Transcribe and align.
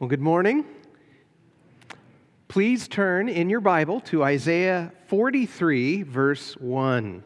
Well, 0.00 0.08
good 0.08 0.22
morning. 0.22 0.64
Please 2.48 2.88
turn 2.88 3.28
in 3.28 3.50
your 3.50 3.60
Bible 3.60 4.00
to 4.06 4.24
Isaiah 4.24 4.94
43, 5.08 6.04
verse 6.04 6.54
1. 6.54 7.22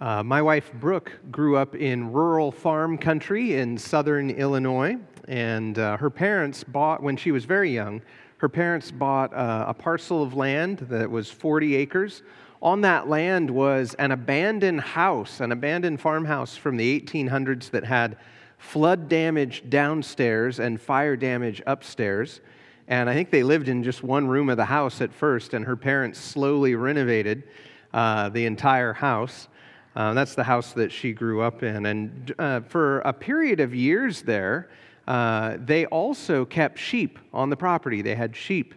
Uh, 0.00 0.22
my 0.22 0.40
wife 0.40 0.72
Brooke 0.72 1.12
grew 1.30 1.58
up 1.58 1.74
in 1.74 2.10
rural 2.10 2.50
farm 2.50 2.96
country 2.96 3.56
in 3.56 3.76
southern 3.76 4.30
Illinois, 4.30 4.96
and 5.28 5.78
uh, 5.78 5.98
her 5.98 6.08
parents 6.08 6.64
bought, 6.64 7.02
when 7.02 7.18
she 7.18 7.32
was 7.32 7.44
very 7.44 7.70
young, 7.70 8.00
her 8.38 8.48
parents 8.48 8.90
bought 8.90 9.34
uh, 9.34 9.66
a 9.68 9.74
parcel 9.74 10.22
of 10.22 10.32
land 10.32 10.78
that 10.88 11.10
was 11.10 11.30
40 11.30 11.76
acres. 11.76 12.22
On 12.62 12.80
that 12.80 13.10
land 13.10 13.50
was 13.50 13.92
an 13.98 14.10
abandoned 14.10 14.80
house, 14.80 15.40
an 15.40 15.52
abandoned 15.52 16.00
farmhouse 16.00 16.56
from 16.56 16.78
the 16.78 16.98
1800s 16.98 17.68
that 17.72 17.84
had 17.84 18.16
flood 18.58 19.08
damage 19.08 19.64
downstairs 19.68 20.58
and 20.60 20.80
fire 20.80 21.16
damage 21.16 21.62
upstairs. 21.66 22.40
And 22.88 23.10
I 23.10 23.14
think 23.14 23.30
they 23.30 23.42
lived 23.42 23.68
in 23.68 23.82
just 23.82 24.02
one 24.02 24.28
room 24.28 24.48
of 24.48 24.56
the 24.56 24.64
house 24.64 25.00
at 25.00 25.12
first, 25.12 25.54
and 25.54 25.64
her 25.64 25.76
parents 25.76 26.20
slowly 26.20 26.74
renovated 26.74 27.44
uh, 27.92 28.28
the 28.28 28.46
entire 28.46 28.92
house. 28.92 29.48
Uh, 29.96 30.12
that's 30.14 30.34
the 30.34 30.44
house 30.44 30.72
that 30.74 30.92
she 30.92 31.12
grew 31.12 31.40
up 31.40 31.62
in. 31.62 31.86
And 31.86 32.34
uh, 32.38 32.60
for 32.60 33.00
a 33.00 33.12
period 33.12 33.60
of 33.60 33.74
years 33.74 34.22
there, 34.22 34.68
uh, 35.08 35.56
they 35.58 35.86
also 35.86 36.44
kept 36.44 36.78
sheep 36.78 37.18
on 37.32 37.50
the 37.50 37.56
property. 37.56 38.02
They 38.02 38.14
had 38.14 38.36
sheep. 38.36 38.74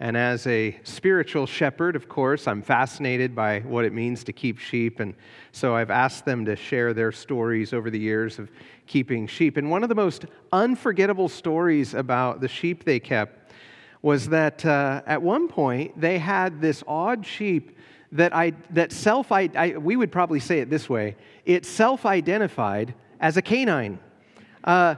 And 0.00 0.16
as 0.16 0.46
a 0.46 0.80
spiritual 0.82 1.44
shepherd, 1.44 1.94
of 1.94 2.08
course, 2.08 2.48
I'm 2.48 2.62
fascinated 2.62 3.34
by 3.34 3.60
what 3.60 3.84
it 3.84 3.92
means 3.92 4.24
to 4.24 4.32
keep 4.32 4.58
sheep. 4.58 4.98
And 4.98 5.14
so 5.52 5.76
I've 5.76 5.90
asked 5.90 6.24
them 6.24 6.46
to 6.46 6.56
share 6.56 6.94
their 6.94 7.12
stories 7.12 7.74
over 7.74 7.90
the 7.90 7.98
years 7.98 8.38
of 8.38 8.50
keeping 8.86 9.26
sheep. 9.26 9.58
And 9.58 9.70
one 9.70 9.82
of 9.82 9.90
the 9.90 9.94
most 9.94 10.24
unforgettable 10.52 11.28
stories 11.28 11.92
about 11.92 12.40
the 12.40 12.48
sheep 12.48 12.84
they 12.84 12.98
kept 12.98 13.52
was 14.00 14.30
that 14.30 14.64
uh, 14.64 15.02
at 15.04 15.20
one 15.20 15.48
point 15.48 16.00
they 16.00 16.18
had 16.18 16.62
this 16.62 16.82
odd 16.88 17.26
sheep 17.26 17.76
that, 18.12 18.34
I, 18.34 18.54
that 18.70 18.92
self, 18.92 19.30
I, 19.30 19.76
we 19.78 19.96
would 19.96 20.10
probably 20.10 20.40
say 20.40 20.60
it 20.60 20.70
this 20.70 20.88
way 20.88 21.16
it 21.44 21.66
self 21.66 22.06
identified 22.06 22.94
as 23.20 23.36
a 23.36 23.42
canine. 23.42 23.98
Uh, 24.64 24.94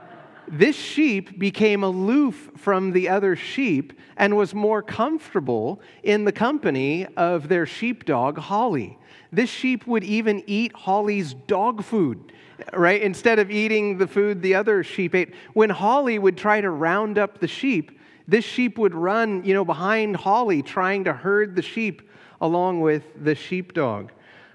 this 0.49 0.77
sheep 0.77 1.39
became 1.39 1.83
aloof 1.83 2.51
from 2.57 2.93
the 2.93 3.09
other 3.09 3.37
sheep 3.37 3.93
and 4.17 4.37
was 4.37 4.55
more 4.55 4.83
comfortable 4.83 5.81
in 6.03 6.25
the 6.25 6.33
company 6.33 7.07
of 7.17 7.49
their 7.49 7.67
sheepdog, 7.67 8.39
Holly. 8.39 8.99
This 9.33 9.51
sheep 9.51 9.87
would 9.87 10.05
even 10.05 10.43
eat 10.47 10.75
Holly's 10.75 11.35
dog 11.35 11.83
food, 11.83 12.33
right? 12.73 13.01
Instead 13.01 13.39
of 13.39 13.51
eating 13.51 13.99
the 13.99 14.07
food 14.07 14.43
the 14.43 14.55
other 14.55 14.85
sheep 14.85 15.15
ate. 15.15 15.35
When 15.55 15.71
Holly 15.71 16.19
would 16.19 16.37
try 16.37 16.61
to 16.61 16.71
round 16.71 17.19
up 17.19 17.39
the 17.39 17.49
sheep, 17.49 17.99
this 18.29 18.45
sheep 18.45 18.79
would 18.79 18.95
run, 18.95 19.45
you 19.45 19.55
know, 19.55 19.65
behind 19.65 20.17
Holly 20.17 20.63
trying 20.63 21.05
to 21.05 21.13
herd 21.13 21.57
the 21.57 21.63
sheep 21.63 22.09
along 22.41 22.81
with 22.81 23.05
the 23.25 23.35
sheepdog. 23.35 24.11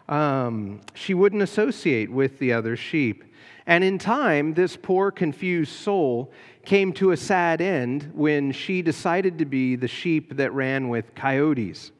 Um, 0.08 0.82
she 0.94 1.14
wouldn't 1.14 1.42
associate 1.42 2.12
with 2.12 2.40
the 2.40 2.54
other 2.54 2.78
sheep. 2.78 3.24
And 3.68 3.84
in 3.84 4.00
time, 4.00 4.54
this 4.54 4.78
poor, 4.78 5.12
confused 5.12 5.73
soul 5.73 6.32
came 6.64 6.94
to 6.94 7.12
a 7.12 7.18
sad 7.18 7.60
end 7.60 8.12
when 8.14 8.54
she 8.54 8.82
decided 8.82 9.40
to 9.40 9.46
be 9.46 9.76
the 9.76 9.90
sheep 9.90 10.38
that 10.38 10.54
ran 10.54 10.88
with 10.88 11.14
coyotes. 11.14 11.92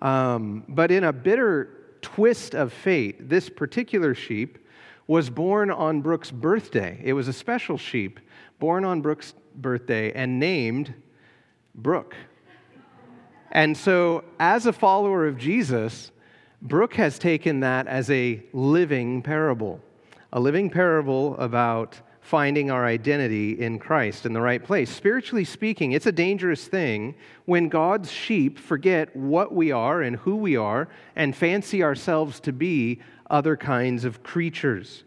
Um, 0.00 0.64
but 0.66 0.90
in 0.90 1.04
a 1.04 1.12
bitter 1.12 1.98
twist 2.00 2.54
of 2.54 2.72
fate, 2.72 3.28
this 3.28 3.50
particular 3.50 4.14
sheep 4.14 4.58
was 5.06 5.28
born 5.28 5.70
on 5.70 6.00
Brooke's 6.00 6.30
birthday. 6.30 6.98
It 7.04 7.12
was 7.12 7.28
a 7.28 7.34
special 7.34 7.76
sheep 7.76 8.18
born 8.58 8.86
on 8.86 9.02
Brooke's 9.02 9.34
birthday 9.56 10.10
and 10.12 10.40
named 10.40 10.94
Brooke. 11.74 12.16
And 13.52 13.76
so, 13.76 14.24
as 14.40 14.64
a 14.64 14.72
follower 14.72 15.26
of 15.26 15.36
Jesus, 15.36 16.10
Brooke 16.62 16.94
has 16.94 17.18
taken 17.18 17.60
that 17.60 17.86
as 17.86 18.10
a 18.10 18.42
living 18.54 19.20
parable 19.20 19.80
a 20.34 20.40
living 20.40 20.68
parable 20.68 21.36
about 21.38 22.00
finding 22.20 22.70
our 22.70 22.84
identity 22.84 23.52
in 23.60 23.78
Christ 23.78 24.26
in 24.26 24.32
the 24.32 24.40
right 24.40 24.62
place. 24.62 24.90
Spiritually 24.90 25.44
speaking, 25.44 25.92
it's 25.92 26.06
a 26.06 26.12
dangerous 26.12 26.66
thing 26.66 27.14
when 27.44 27.68
God's 27.68 28.10
sheep 28.10 28.58
forget 28.58 29.14
what 29.14 29.54
we 29.54 29.70
are 29.70 30.02
and 30.02 30.16
who 30.16 30.36
we 30.36 30.56
are 30.56 30.88
and 31.14 31.36
fancy 31.36 31.82
ourselves 31.82 32.40
to 32.40 32.52
be 32.52 33.00
other 33.30 33.56
kinds 33.56 34.04
of 34.04 34.22
creatures. 34.22 35.04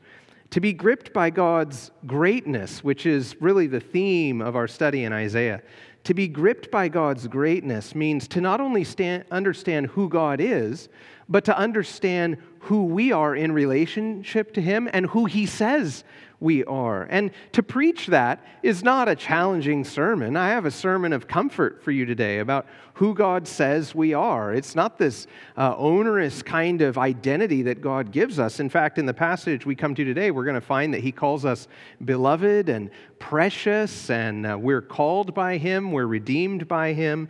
To 0.52 0.62
be 0.62 0.72
gripped 0.72 1.12
by 1.12 1.30
God's 1.30 1.92
greatness, 2.06 2.82
which 2.82 3.06
is 3.06 3.36
really 3.42 3.68
the 3.68 3.82
theme 3.82 4.42
of 4.42 4.56
our 4.56 4.68
study 4.68 5.04
in 5.04 5.12
Isaiah, 5.12 5.62
to 6.08 6.14
be 6.14 6.30
gripped 6.30 6.72
by 6.72 6.88
God's 6.88 7.28
greatness 7.28 7.94
means 7.94 8.30
to 8.30 8.40
not 8.40 8.62
only 8.62 8.86
stand, 8.86 9.26
understand 9.30 9.88
who 9.88 10.08
God 10.08 10.40
is, 10.40 10.88
but 11.28 11.44
to 11.44 11.58
understand 11.58 12.38
who 12.60 12.86
we 12.86 13.12
are 13.12 13.36
in 13.36 13.52
relationship 13.52 14.54
to 14.54 14.62
Him 14.62 14.90
and 14.94 15.08
who 15.08 15.26
He 15.26 15.46
says 15.46 16.06
we 16.40 16.64
are. 16.66 17.04
And 17.10 17.32
to 17.54 17.64
preach 17.64 18.08
that 18.08 18.46
is 18.62 18.84
not 18.84 19.10
a 19.10 19.16
challenging 19.16 19.84
sermon. 19.84 20.38
I 20.38 20.50
have 20.50 20.66
a 20.66 20.72
sermon 20.72 21.12
of 21.12 21.28
comfort 21.28 21.84
for 21.84 21.92
you 21.92 22.06
today 22.06 22.40
about 22.40 22.68
who 22.94 23.16
God 23.16 23.48
says 23.48 23.96
we 23.96 24.14
are. 24.14 24.54
It's 24.54 24.76
not 24.76 25.00
this 25.00 25.26
uh, 25.58 25.76
onerous 25.78 26.44
kind 26.44 26.82
of 26.82 26.98
identity 26.98 27.64
that 27.64 27.82
God 27.82 28.12
gives 28.12 28.38
us. 28.38 28.60
In 28.60 28.70
fact, 28.70 29.00
in 29.00 29.08
the 29.08 29.14
passage 29.14 29.66
we 29.66 29.76
come 29.76 29.96
to 29.96 30.04
today, 30.04 30.30
we're 30.30 30.46
going 30.46 30.56
to 30.56 30.62
find 30.62 30.94
that 30.94 31.02
He 31.02 31.12
calls 31.12 31.44
us 31.44 31.68
beloved 32.06 32.70
and 32.70 32.92
precious, 33.18 34.10
and 34.12 34.46
uh, 34.46 34.58
we're 34.60 34.82
called 34.82 35.34
by 35.34 35.58
Him, 35.58 35.92
we're 35.92 36.06
redeemed 36.06 36.68
by 36.68 36.94
Him. 36.94 37.30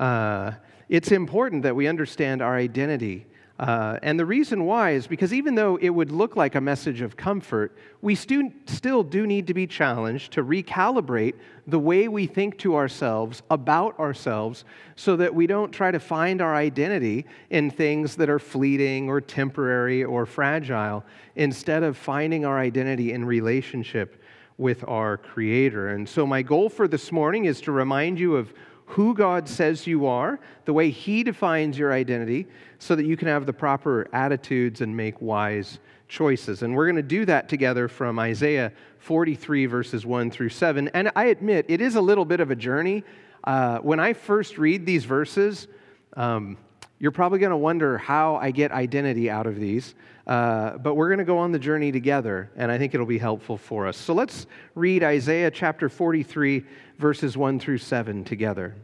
Uh, 0.00 0.52
it's 0.88 1.12
important 1.12 1.62
that 1.62 1.76
we 1.76 1.86
understand 1.86 2.42
our 2.42 2.56
identity 2.56 3.26
uh, 3.58 3.98
and 4.02 4.20
the 4.20 4.26
reason 4.26 4.64
why 4.64 4.92
is 4.92 5.08
because 5.08 5.32
even 5.32 5.56
though 5.56 5.76
it 5.76 5.88
would 5.90 6.12
look 6.12 6.36
like 6.36 6.54
a 6.54 6.60
message 6.60 7.00
of 7.00 7.16
comfort, 7.16 7.76
we 8.00 8.14
stu- 8.14 8.52
still 8.66 9.02
do 9.02 9.26
need 9.26 9.48
to 9.48 9.54
be 9.54 9.66
challenged 9.66 10.32
to 10.32 10.44
recalibrate 10.44 11.34
the 11.66 11.78
way 11.78 12.06
we 12.06 12.26
think 12.26 12.56
to 12.58 12.76
ourselves 12.76 13.42
about 13.50 13.98
ourselves 13.98 14.64
so 14.94 15.16
that 15.16 15.34
we 15.34 15.48
don't 15.48 15.72
try 15.72 15.90
to 15.90 15.98
find 15.98 16.40
our 16.40 16.54
identity 16.54 17.26
in 17.50 17.68
things 17.68 18.14
that 18.14 18.30
are 18.30 18.38
fleeting 18.38 19.08
or 19.08 19.20
temporary 19.20 20.04
or 20.04 20.24
fragile, 20.24 21.04
instead 21.34 21.82
of 21.82 21.96
finding 21.96 22.44
our 22.44 22.60
identity 22.60 23.12
in 23.12 23.24
relationship 23.24 24.22
with 24.56 24.84
our 24.86 25.16
Creator. 25.16 25.88
And 25.88 26.08
so, 26.08 26.26
my 26.26 26.42
goal 26.42 26.68
for 26.68 26.86
this 26.86 27.10
morning 27.10 27.46
is 27.46 27.60
to 27.62 27.72
remind 27.72 28.20
you 28.20 28.36
of 28.36 28.52
who 28.88 29.14
God 29.14 29.48
says 29.48 29.86
you 29.86 30.06
are, 30.06 30.40
the 30.64 30.72
way 30.72 30.90
He 30.90 31.22
defines 31.22 31.78
your 31.78 31.92
identity, 31.92 32.46
so 32.78 32.96
that 32.96 33.06
you 33.06 33.16
can 33.16 33.28
have 33.28 33.46
the 33.46 33.52
proper 33.52 34.08
attitudes 34.12 34.80
and 34.80 34.96
make 34.96 35.20
wise 35.20 35.78
choices. 36.08 36.62
And 36.62 36.74
we're 36.74 36.86
going 36.86 36.96
to 36.96 37.02
do 37.02 37.24
that 37.26 37.48
together 37.48 37.86
from 37.86 38.18
Isaiah 38.18 38.72
43, 38.98 39.66
verses 39.66 40.06
1 40.06 40.30
through 40.30 40.48
7. 40.48 40.88
And 40.94 41.10
I 41.14 41.26
admit, 41.26 41.66
it 41.68 41.80
is 41.80 41.96
a 41.96 42.00
little 42.00 42.24
bit 42.24 42.40
of 42.40 42.50
a 42.50 42.56
journey. 42.56 43.04
Uh, 43.44 43.78
when 43.78 44.00
I 44.00 44.14
first 44.14 44.58
read 44.58 44.86
these 44.86 45.04
verses, 45.04 45.68
um, 46.16 46.56
you're 46.98 47.12
probably 47.12 47.38
going 47.38 47.50
to 47.50 47.56
wonder 47.56 47.96
how 47.98 48.36
I 48.36 48.50
get 48.50 48.72
identity 48.72 49.30
out 49.30 49.46
of 49.46 49.58
these. 49.60 49.94
Uh, 50.26 50.76
but 50.78 50.94
we're 50.94 51.08
going 51.08 51.18
to 51.18 51.24
go 51.24 51.38
on 51.38 51.52
the 51.52 51.58
journey 51.58 51.90
together, 51.90 52.50
and 52.56 52.70
I 52.70 52.76
think 52.76 52.92
it'll 52.92 53.06
be 53.06 53.18
helpful 53.18 53.56
for 53.56 53.86
us. 53.86 53.96
So 53.96 54.12
let's 54.12 54.46
read 54.74 55.02
Isaiah 55.02 55.50
chapter 55.50 55.88
43, 55.88 56.64
verses 56.98 57.36
1 57.36 57.58
through 57.60 57.78
7 57.78 58.24
together. 58.24 58.74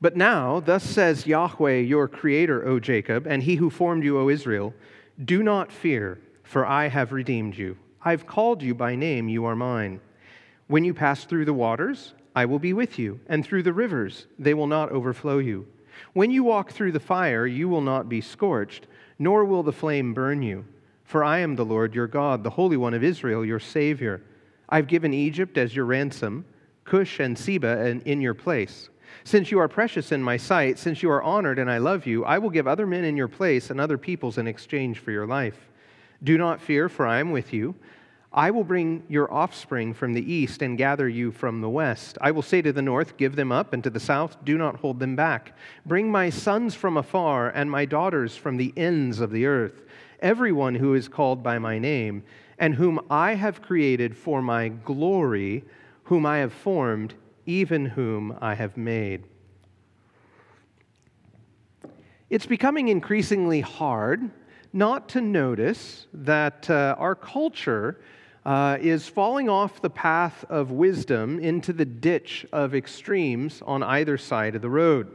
But 0.00 0.14
now, 0.14 0.60
thus 0.60 0.84
says 0.84 1.26
Yahweh, 1.26 1.78
your 1.78 2.06
creator, 2.06 2.66
O 2.68 2.78
Jacob, 2.78 3.26
and 3.26 3.42
he 3.42 3.56
who 3.56 3.70
formed 3.70 4.04
you, 4.04 4.18
O 4.18 4.28
Israel, 4.28 4.74
do 5.24 5.42
not 5.42 5.72
fear, 5.72 6.20
for 6.42 6.66
I 6.66 6.88
have 6.88 7.12
redeemed 7.12 7.56
you. 7.56 7.76
I've 8.04 8.26
called 8.26 8.62
you 8.62 8.74
by 8.74 8.94
name, 8.94 9.28
you 9.28 9.46
are 9.46 9.56
mine. 9.56 10.00
When 10.66 10.84
you 10.84 10.92
pass 10.92 11.24
through 11.24 11.46
the 11.46 11.54
waters, 11.54 12.12
I 12.36 12.44
will 12.44 12.58
be 12.58 12.74
with 12.74 12.98
you, 12.98 13.20
and 13.26 13.44
through 13.44 13.62
the 13.62 13.72
rivers, 13.72 14.26
they 14.38 14.54
will 14.54 14.66
not 14.66 14.92
overflow 14.92 15.38
you. 15.38 15.66
When 16.12 16.30
you 16.30 16.44
walk 16.44 16.72
through 16.72 16.92
the 16.92 17.00
fire, 17.00 17.46
you 17.46 17.68
will 17.68 17.80
not 17.80 18.08
be 18.08 18.20
scorched, 18.20 18.86
nor 19.18 19.44
will 19.44 19.62
the 19.62 19.72
flame 19.72 20.14
burn 20.14 20.42
you. 20.42 20.64
For 21.04 21.24
I 21.24 21.38
am 21.38 21.56
the 21.56 21.64
Lord 21.64 21.94
your 21.94 22.06
God, 22.06 22.44
the 22.44 22.50
Holy 22.50 22.76
One 22.76 22.94
of 22.94 23.02
Israel, 23.02 23.44
your 23.44 23.60
Savior. 23.60 24.22
I've 24.68 24.86
given 24.86 25.14
Egypt 25.14 25.56
as 25.56 25.74
your 25.74 25.86
ransom, 25.86 26.44
Cush 26.84 27.20
and 27.20 27.38
Seba 27.38 28.00
in 28.04 28.20
your 28.20 28.34
place. 28.34 28.90
Since 29.24 29.50
you 29.50 29.58
are 29.58 29.68
precious 29.68 30.12
in 30.12 30.22
my 30.22 30.36
sight, 30.36 30.78
since 30.78 31.02
you 31.02 31.10
are 31.10 31.22
honored 31.22 31.58
and 31.58 31.70
I 31.70 31.78
love 31.78 32.06
you, 32.06 32.24
I 32.24 32.38
will 32.38 32.50
give 32.50 32.66
other 32.66 32.86
men 32.86 33.04
in 33.04 33.16
your 33.16 33.28
place 33.28 33.70
and 33.70 33.80
other 33.80 33.98
peoples 33.98 34.38
in 34.38 34.46
exchange 34.46 34.98
for 34.98 35.10
your 35.10 35.26
life. 35.26 35.68
Do 36.22 36.36
not 36.36 36.60
fear, 36.60 36.88
for 36.88 37.06
I 37.06 37.20
am 37.20 37.30
with 37.30 37.52
you. 37.52 37.74
I 38.32 38.50
will 38.50 38.64
bring 38.64 39.04
your 39.08 39.32
offspring 39.32 39.94
from 39.94 40.12
the 40.12 40.32
east 40.32 40.60
and 40.60 40.76
gather 40.76 41.08
you 41.08 41.32
from 41.32 41.60
the 41.60 41.70
west. 41.70 42.18
I 42.20 42.30
will 42.30 42.42
say 42.42 42.60
to 42.60 42.72
the 42.72 42.82
north, 42.82 43.16
Give 43.16 43.34
them 43.34 43.50
up, 43.50 43.72
and 43.72 43.82
to 43.84 43.90
the 43.90 44.00
south, 44.00 44.36
Do 44.44 44.58
not 44.58 44.76
hold 44.76 45.00
them 45.00 45.16
back. 45.16 45.56
Bring 45.86 46.10
my 46.10 46.28
sons 46.28 46.74
from 46.74 46.96
afar 46.96 47.48
and 47.48 47.70
my 47.70 47.86
daughters 47.86 48.36
from 48.36 48.58
the 48.58 48.74
ends 48.76 49.20
of 49.20 49.30
the 49.30 49.46
earth, 49.46 49.82
everyone 50.20 50.74
who 50.74 50.94
is 50.94 51.08
called 51.08 51.42
by 51.42 51.58
my 51.58 51.78
name, 51.78 52.22
and 52.58 52.74
whom 52.74 53.00
I 53.08 53.34
have 53.34 53.62
created 53.62 54.16
for 54.16 54.42
my 54.42 54.68
glory 54.68 55.64
whom 56.08 56.24
I 56.24 56.38
have 56.38 56.54
formed, 56.54 57.12
even 57.44 57.84
whom 57.84 58.34
I 58.40 58.54
have 58.54 58.78
made. 58.78 59.24
It's 62.30 62.46
becoming 62.46 62.88
increasingly 62.88 63.60
hard 63.60 64.30
not 64.72 65.10
to 65.10 65.20
notice 65.20 66.06
that 66.14 66.70
uh, 66.70 66.96
our 66.98 67.14
culture 67.14 68.00
uh, 68.44 68.78
is 68.80 69.08
falling 69.08 69.48
off 69.48 69.82
the 69.82 69.90
path 69.90 70.44
of 70.48 70.70
wisdom 70.70 71.38
into 71.38 71.72
the 71.72 71.84
ditch 71.84 72.46
of 72.52 72.74
extremes 72.74 73.62
on 73.66 73.82
either 73.82 74.16
side 74.16 74.54
of 74.54 74.62
the 74.62 74.70
road. 74.70 75.08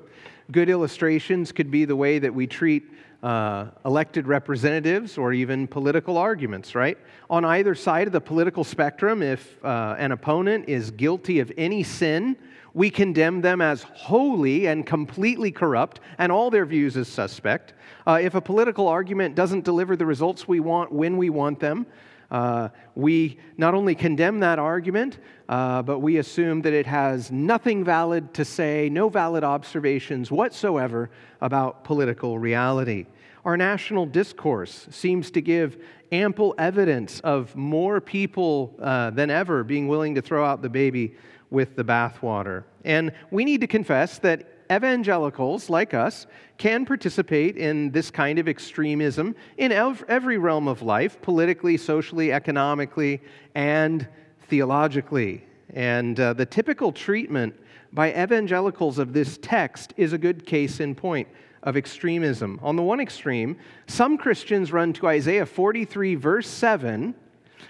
Good 0.52 0.70
illustrations 0.70 1.52
could 1.52 1.72
be 1.72 1.86
the 1.86 1.96
way 1.96 2.20
that 2.20 2.34
we 2.34 2.48
treat 2.48 2.84
uh, 3.24 3.68
elected 3.86 4.28
representatives 4.28 5.18
or 5.18 5.32
even 5.32 5.66
political 5.66 6.18
arguments, 6.18 6.76
right? 6.76 6.98
On 7.30 7.46
either 7.46 7.74
side 7.74 8.06
of 8.06 8.14
the 8.14 8.22
political 8.22 8.66
spectrum, 8.66 9.24
if 9.24 9.64
uh, 9.64 9.96
an 9.98 10.12
opponent 10.12 10.66
is 10.68 10.92
guilty 10.92 11.40
of 11.40 11.52
any 11.58 11.84
sin, 11.84 12.36
we 12.74 12.90
condemn 12.90 13.40
them 13.42 13.62
as 13.62 13.84
wholly 13.84 14.68
and 14.68 14.86
completely 14.86 15.52
corrupt 15.52 16.02
and 16.18 16.32
all 16.32 16.50
their 16.50 16.66
views 16.66 16.98
as 16.98 17.08
suspect. 17.08 17.74
Uh, 18.06 18.20
if 18.22 18.36
a 18.36 18.42
political 18.42 18.88
argument 18.88 19.36
doesn't 19.36 19.64
deliver 19.64 19.96
the 19.96 20.06
results 20.06 20.48
we 20.48 20.60
want 20.60 20.92
when 20.92 21.16
we 21.16 21.30
want 21.30 21.60
them, 21.60 21.86
uh, 22.34 22.70
we 22.96 23.38
not 23.58 23.76
only 23.76 23.94
condemn 23.94 24.40
that 24.40 24.58
argument, 24.60 25.20
uh, 25.48 25.84
but 25.84 26.00
we 26.00 26.18
assume 26.18 26.64
that 26.64 26.74
it 26.74 26.88
has 26.88 27.32
nothing 27.32 27.84
valid 27.84 28.34
to 28.34 28.44
say, 28.44 28.90
no 28.90 29.08
valid 29.08 29.44
observations 29.44 30.32
whatsoever 30.32 31.12
about 31.42 31.84
political 31.84 32.40
reality. 32.40 33.06
Our 33.46 33.56
national 33.56 34.08
discourse 34.08 34.88
seems 34.90 35.30
to 35.32 35.42
give 35.42 35.78
ample 36.12 36.56
evidence 36.58 37.20
of 37.20 37.56
more 37.56 38.02
people 38.02 38.76
uh, 38.82 39.12
than 39.12 39.30
ever 39.30 39.64
being 39.64 39.88
willing 39.88 40.16
to 40.16 40.22
throw 40.22 40.44
out 40.44 40.62
the 40.62 40.70
baby 40.70 41.16
with 41.52 41.76
the 41.76 41.84
bathwater. 41.84 42.64
And 42.84 43.12
we 43.30 43.46
need 43.46 43.62
to 43.62 43.68
confess 43.68 44.18
that 44.20 44.53
evangelicals 44.72 45.70
like 45.70 45.94
us 45.94 46.28
can 46.58 46.86
participate 46.86 47.58
in 47.58 47.92
this 47.92 48.12
kind 48.12 48.40
of 48.40 48.48
extremism 48.48 49.36
in 49.58 49.72
every 49.72 50.38
realm 50.38 50.68
of 50.68 50.82
life 50.82 51.22
politically, 51.22 51.78
socially, 51.78 52.32
economically, 52.32 53.22
and 53.56 54.08
theologically. 54.48 55.44
And 55.74 56.20
uh, 56.20 56.34
the 56.34 56.46
typical 56.46 56.92
treatment 56.92 57.56
by 57.92 58.12
evangelicals 58.12 59.00
of 59.00 59.14
this 59.14 59.38
text 59.42 59.94
is 59.98 60.14
a 60.14 60.18
good 60.18 60.46
case 60.46 60.80
in 60.80 60.96
point 60.96 61.28
of 61.64 61.78
extremism. 61.78 62.60
On 62.62 62.76
the 62.76 62.84
one 62.84 63.00
extreme, 63.00 63.58
some 63.88 64.18
Christians 64.18 64.72
run 64.72 64.94
to 64.94 65.08
Isaiah 65.08 65.46
43, 65.46 66.16
verse 66.16 66.48
7, 66.48 67.16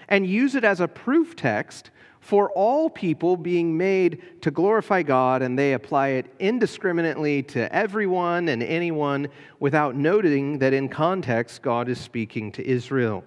and 0.07 0.28
use 0.28 0.56
it 0.56 0.63
as 0.63 0.80
a 0.80 0.88
proof 0.88 1.36
text 1.36 1.92
for 2.24 2.50
all 2.52 2.90
people 2.90 3.36
being 3.36 3.75
made 3.75 4.22
to 4.40 4.50
glorify 4.50 5.04
God, 5.04 5.42
and 5.42 5.60
they 5.60 5.74
apply 5.74 6.08
it 6.10 6.34
indiscriminately 6.40 7.44
to 7.44 7.72
everyone 7.75 8.48
and 8.48 8.64
anyone 8.64 9.28
without 9.60 9.96
noting 9.98 10.58
that 10.60 10.72
in 10.72 10.88
context, 10.88 11.62
God 11.62 11.90
is 11.90 12.00
speaking 12.00 12.50
to 12.54 12.66
Israel. 12.66 13.25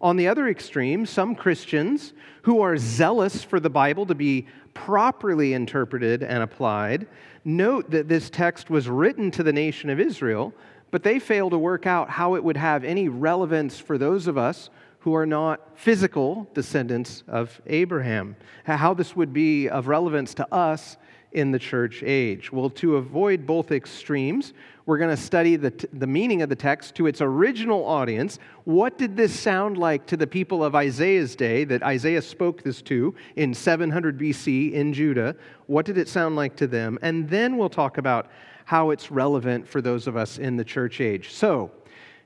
On 0.00 0.16
the 0.16 0.28
other 0.28 0.48
extreme, 0.48 1.04
some 1.04 1.34
Christians 1.34 2.14
who 2.40 2.62
are 2.62 2.78
zealous 2.78 3.44
for 3.44 3.60
the 3.60 3.68
Bible 3.68 4.06
to 4.06 4.14
be 4.14 4.46
properly 4.72 5.52
interpreted 5.52 6.22
and 6.22 6.42
applied 6.42 7.06
note 7.44 7.90
that 7.90 8.08
this 8.08 8.30
text 8.30 8.70
was 8.70 8.88
written 8.88 9.30
to 9.32 9.42
the 9.42 9.52
nation 9.52 9.90
of 9.90 10.00
Israel, 10.00 10.54
but 10.90 11.02
they 11.02 11.18
fail 11.18 11.50
to 11.50 11.58
work 11.58 11.86
out 11.86 12.08
how 12.08 12.34
it 12.34 12.42
would 12.42 12.56
have 12.56 12.82
any 12.82 13.10
relevance 13.10 13.78
for 13.78 13.98
those 13.98 14.26
of 14.26 14.38
us 14.38 14.70
who 15.00 15.14
are 15.14 15.26
not 15.26 15.78
physical 15.78 16.48
descendants 16.54 17.22
of 17.28 17.60
Abraham. 17.66 18.36
How 18.64 18.94
this 18.94 19.14
would 19.14 19.32
be 19.32 19.68
of 19.68 19.88
relevance 19.88 20.34
to 20.34 20.54
us 20.54 20.96
in 21.32 21.50
the 21.50 21.58
church 21.58 22.02
age. 22.04 22.50
Well, 22.50 22.70
to 22.70 22.96
avoid 22.96 23.46
both 23.46 23.70
extremes, 23.70 24.54
we're 24.86 24.96
going 24.96 25.14
to 25.14 25.22
study 25.22 25.56
the, 25.56 25.70
t- 25.70 25.86
the 25.92 26.06
meaning 26.06 26.40
of 26.40 26.48
the 26.48 26.56
text 26.56 26.94
to 26.94 27.06
its 27.06 27.20
original 27.20 27.84
audience. 27.84 28.38
What 28.64 28.96
did 28.96 29.16
this 29.16 29.38
sound 29.38 29.76
like 29.76 30.06
to 30.06 30.16
the 30.16 30.26
people 30.26 30.64
of 30.64 30.74
Isaiah's 30.74 31.36
day 31.36 31.64
that 31.64 31.82
Isaiah 31.82 32.22
spoke 32.22 32.62
this 32.62 32.80
to 32.82 33.14
in 33.36 33.52
700 33.52 34.18
BC 34.18 34.72
in 34.72 34.94
Judah? 34.94 35.36
What 35.66 35.84
did 35.84 35.98
it 35.98 36.08
sound 36.08 36.36
like 36.36 36.56
to 36.56 36.66
them? 36.66 36.98
And 37.02 37.28
then 37.28 37.58
we'll 37.58 37.68
talk 37.68 37.98
about 37.98 38.30
how 38.64 38.90
it's 38.90 39.10
relevant 39.10 39.68
for 39.68 39.82
those 39.82 40.06
of 40.06 40.16
us 40.16 40.38
in 40.38 40.56
the 40.56 40.64
church 40.64 41.00
age. 41.00 41.32
So, 41.32 41.70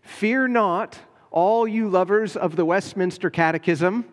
fear 0.03 0.47
not 0.47 0.99
all 1.33 1.67
you 1.67 1.89
lovers 1.89 2.37
of 2.37 2.57
the 2.57 2.65
Westminster 2.65 3.31
Catechism, 3.31 4.05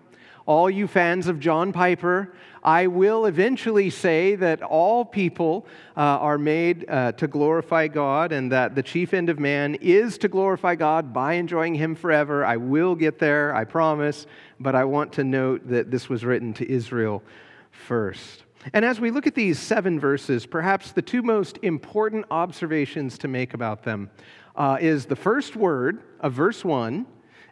all 0.46 0.70
you 0.70 0.88
fans 0.88 1.28
of 1.28 1.40
John 1.40 1.72
Piper, 1.72 2.34
I 2.64 2.88
will 2.88 3.26
eventually 3.26 3.90
say 3.90 4.36
that 4.36 4.64
all 4.64 5.06
people 5.06 5.68
uh, 5.96 6.00
are 6.00 6.38
made 6.38 6.90
uh, 6.90 7.12
to 7.14 7.28
glorify 7.28 7.88
God 7.88 8.32
and 8.32 8.52
that 8.52 8.74
the 8.74 8.84
chief 8.84 9.14
end 9.14 9.30
of 9.30 9.40
man 9.40 9.76
is 9.76 10.18
to 10.20 10.28
glorify 10.28 10.76
God 10.76 11.14
by 11.14 11.34
enjoying 11.34 11.76
Him 11.76 11.94
forever. 11.94 12.44
I 12.44 12.58
will 12.58 12.96
get 12.96 13.20
there, 13.20 13.54
I 13.56 13.64
promise, 13.64 14.26
but 14.60 14.76
I 14.76 14.86
want 14.86 15.14
to 15.14 15.24
note 15.24 15.68
that 15.70 15.92
this 15.92 16.10
was 16.10 16.26
written 16.26 16.54
to 16.56 16.70
Israel 16.70 17.22
first. 17.72 18.44
And 18.74 18.84
as 18.84 19.00
we 19.00 19.12
look 19.12 19.26
at 19.26 19.36
these 19.36 19.58
seven 19.58 20.00
verses, 20.00 20.46
perhaps 20.46 20.92
the 20.92 21.02
two 21.02 21.22
most 21.22 21.60
important 21.62 22.26
observations 22.30 23.18
to 23.20 23.28
make 23.28 23.54
about 23.54 23.84
them 23.84 24.10
uh, 24.56 24.78
is 24.80 25.06
the 25.06 25.16
first 25.16 25.56
word 25.56 26.02
of 26.20 26.34
verse 26.34 26.64
1, 26.64 27.06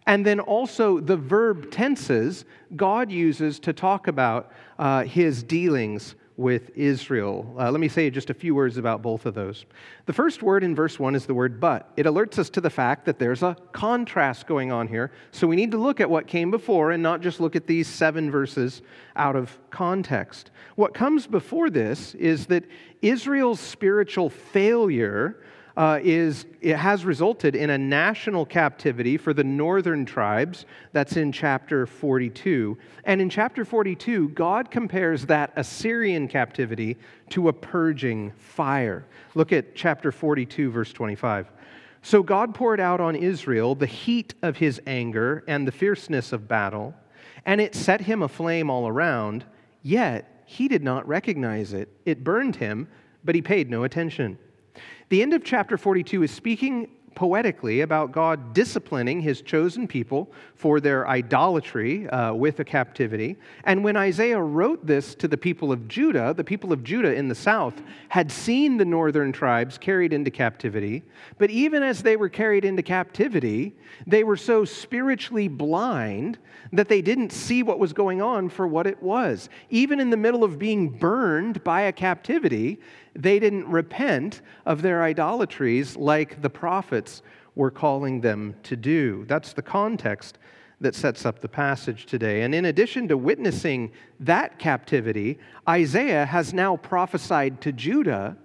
and 0.05 0.25
then 0.25 0.39
also 0.39 0.99
the 0.99 1.17
verb 1.17 1.71
tenses 1.71 2.45
God 2.75 3.11
uses 3.11 3.59
to 3.61 3.73
talk 3.73 4.07
about 4.07 4.51
uh, 4.79 5.03
his 5.03 5.43
dealings 5.43 6.15
with 6.37 6.69
Israel. 6.75 7.51
Uh, 7.59 7.71
let 7.71 7.79
me 7.79 7.87
say 7.87 8.11
just 8.11 8.29
a 8.29 8.33
few 8.33 8.53
words 8.53 8.77
about 8.77 9.01
both 9.01 9.25
of 9.25 9.33
those. 9.33 9.65
The 10.05 10.13
first 10.13 10.43
word 10.43 10.63
in 10.63 10.75
verse 10.75 10.99
1 10.99 11.15
is 11.15 11.25
the 11.25 11.33
word 11.33 11.59
but. 11.59 11.91
It 11.97 12.05
alerts 12.05 12.37
us 12.37 12.49
to 12.51 12.61
the 12.61 12.69
fact 12.69 13.05
that 13.05 13.17
there's 13.17 13.41
a 13.41 13.57
contrast 13.71 14.45
going 14.45 14.71
on 14.71 14.87
here. 14.87 15.11
So 15.31 15.47
we 15.47 15.55
need 15.55 15.71
to 15.71 15.79
look 15.79 15.99
at 15.99 16.07
what 16.07 16.27
came 16.27 16.51
before 16.51 16.91
and 16.91 17.01
not 17.01 17.21
just 17.21 17.39
look 17.39 17.55
at 17.55 17.65
these 17.65 17.87
seven 17.87 18.29
verses 18.29 18.83
out 19.15 19.35
of 19.35 19.57
context. 19.71 20.51
What 20.75 20.93
comes 20.93 21.25
before 21.25 21.71
this 21.71 22.13
is 22.13 22.45
that 22.45 22.65
Israel's 23.01 23.59
spiritual 23.59 24.29
failure 24.29 25.43
uh, 25.77 25.99
is 26.03 26.47
it 26.59 26.75
has 26.75 27.05
resulted 27.05 27.55
in 27.55 27.69
a 27.69 27.77
national 27.77 28.47
captivity 28.47 29.15
for 29.15 29.31
the 29.31 29.43
northern 29.43 30.05
tribes. 30.05 30.65
That's 30.91 31.17
in 31.17 31.31
chapter 31.31 31.85
42. 31.85 32.75
And 33.03 33.21
in 33.21 33.29
chapter 33.29 33.63
42, 33.63 34.29
God 34.29 34.71
compares 34.71 35.27
that 35.27 35.53
Assyrian 35.55 36.27
captivity 36.27 36.97
to 37.29 37.47
a 37.49 37.53
purging 37.53 38.31
fire. 38.31 39.05
Look 39.35 39.53
at 39.53 39.75
chapter 39.75 40.11
42, 40.11 40.71
verse 40.71 40.91
25. 40.91 41.51
So 42.01 42.23
God 42.23 42.55
poured 42.55 42.79
out 42.79 42.99
on 42.99 43.15
Israel 43.15 43.75
the 43.75 43.85
heat 43.85 44.33
of 44.41 44.57
his 44.57 44.81
anger 44.87 45.43
and 45.47 45.67
the 45.67 45.71
fierceness 45.71 46.33
of 46.33 46.47
battle, 46.47 46.95
and 47.45 47.61
it 47.61 47.75
set 47.75 48.01
him 48.01 48.23
aflame 48.23 48.71
all 48.71 48.87
around, 48.87 49.45
yet 49.83 50.43
he 50.45 50.67
did 50.67 50.83
not 50.83 51.07
recognize 51.07 51.73
it. 51.73 51.89
It 52.05 52.23
burned 52.23 52.55
him, 52.55 52.87
but 53.23 53.35
he 53.35 53.41
paid 53.41 53.69
no 53.69 53.83
attention. 53.83 54.39
The 55.09 55.21
end 55.21 55.33
of 55.33 55.43
chapter 55.43 55.77
42 55.77 56.23
is 56.23 56.31
speaking 56.31 56.89
poetically 57.17 57.81
about 57.81 58.11
God 58.11 58.53
disciplining 58.53 59.21
his 59.21 59.41
chosen 59.41 59.87
people 59.87 60.31
for 60.53 60.79
their 60.79 61.07
idolatry 61.07 62.07
uh, 62.09 62.31
with 62.35 62.59
a 62.59 62.63
captivity. 62.63 63.37
And 63.63 63.83
when 63.83 63.97
Isaiah 63.97 64.39
wrote 64.39 64.85
this 64.85 65.15
to 65.15 65.27
the 65.27 65.35
people 65.35 65.71
of 65.71 65.87
Judah, 65.87 66.35
the 66.37 66.43
people 66.43 66.71
of 66.71 66.83
Judah 66.83 67.15
in 67.15 67.27
the 67.27 67.33
south 67.33 67.81
had 68.09 68.31
seen 68.31 68.77
the 68.77 68.85
northern 68.85 69.31
tribes 69.31 69.79
carried 69.79 70.13
into 70.13 70.29
captivity. 70.29 71.01
But 71.39 71.49
even 71.49 71.81
as 71.81 72.03
they 72.03 72.17
were 72.17 72.29
carried 72.29 72.63
into 72.63 72.83
captivity, 72.83 73.75
they 74.05 74.23
were 74.23 74.37
so 74.37 74.63
spiritually 74.63 75.47
blind 75.47 76.37
that 76.71 76.87
they 76.87 77.01
didn't 77.01 77.31
see 77.31 77.63
what 77.63 77.79
was 77.79 77.93
going 77.93 78.21
on 78.21 78.47
for 78.47 78.67
what 78.67 78.85
it 78.85 79.01
was. 79.01 79.49
Even 79.71 79.99
in 79.99 80.11
the 80.11 80.17
middle 80.17 80.43
of 80.43 80.59
being 80.59 80.89
burned 80.89 81.63
by 81.63 81.81
a 81.81 81.91
captivity, 81.91 82.79
they 83.17 83.39
didn't 83.39 83.67
repent 83.67 84.41
of 84.65 84.81
their 84.81 85.03
idolatries 85.03 85.97
like 85.97 86.41
the 86.41 86.49
prophets 86.49 87.23
were 87.55 87.71
calling 87.71 88.21
them 88.21 88.55
to 88.63 88.75
do. 88.75 89.25
That's 89.27 89.53
the 89.53 89.63
context 89.63 90.37
that 90.79 90.93
sets 90.93 91.25
up 91.25 91.39
the 91.39 91.49
passage 91.49 92.05
today. 92.05 92.43
And 92.43 92.53
in 92.53 92.65
addition 92.65 93.07
to 93.07 93.17
witnessing 93.17 93.91
that 94.19 94.59
captivity, 94.59 95.39
Isaiah 95.67 96.25
has 96.25 96.53
now 96.53 96.77
prophesied 96.77 97.59
to 97.61 97.71
Judah 97.71 98.37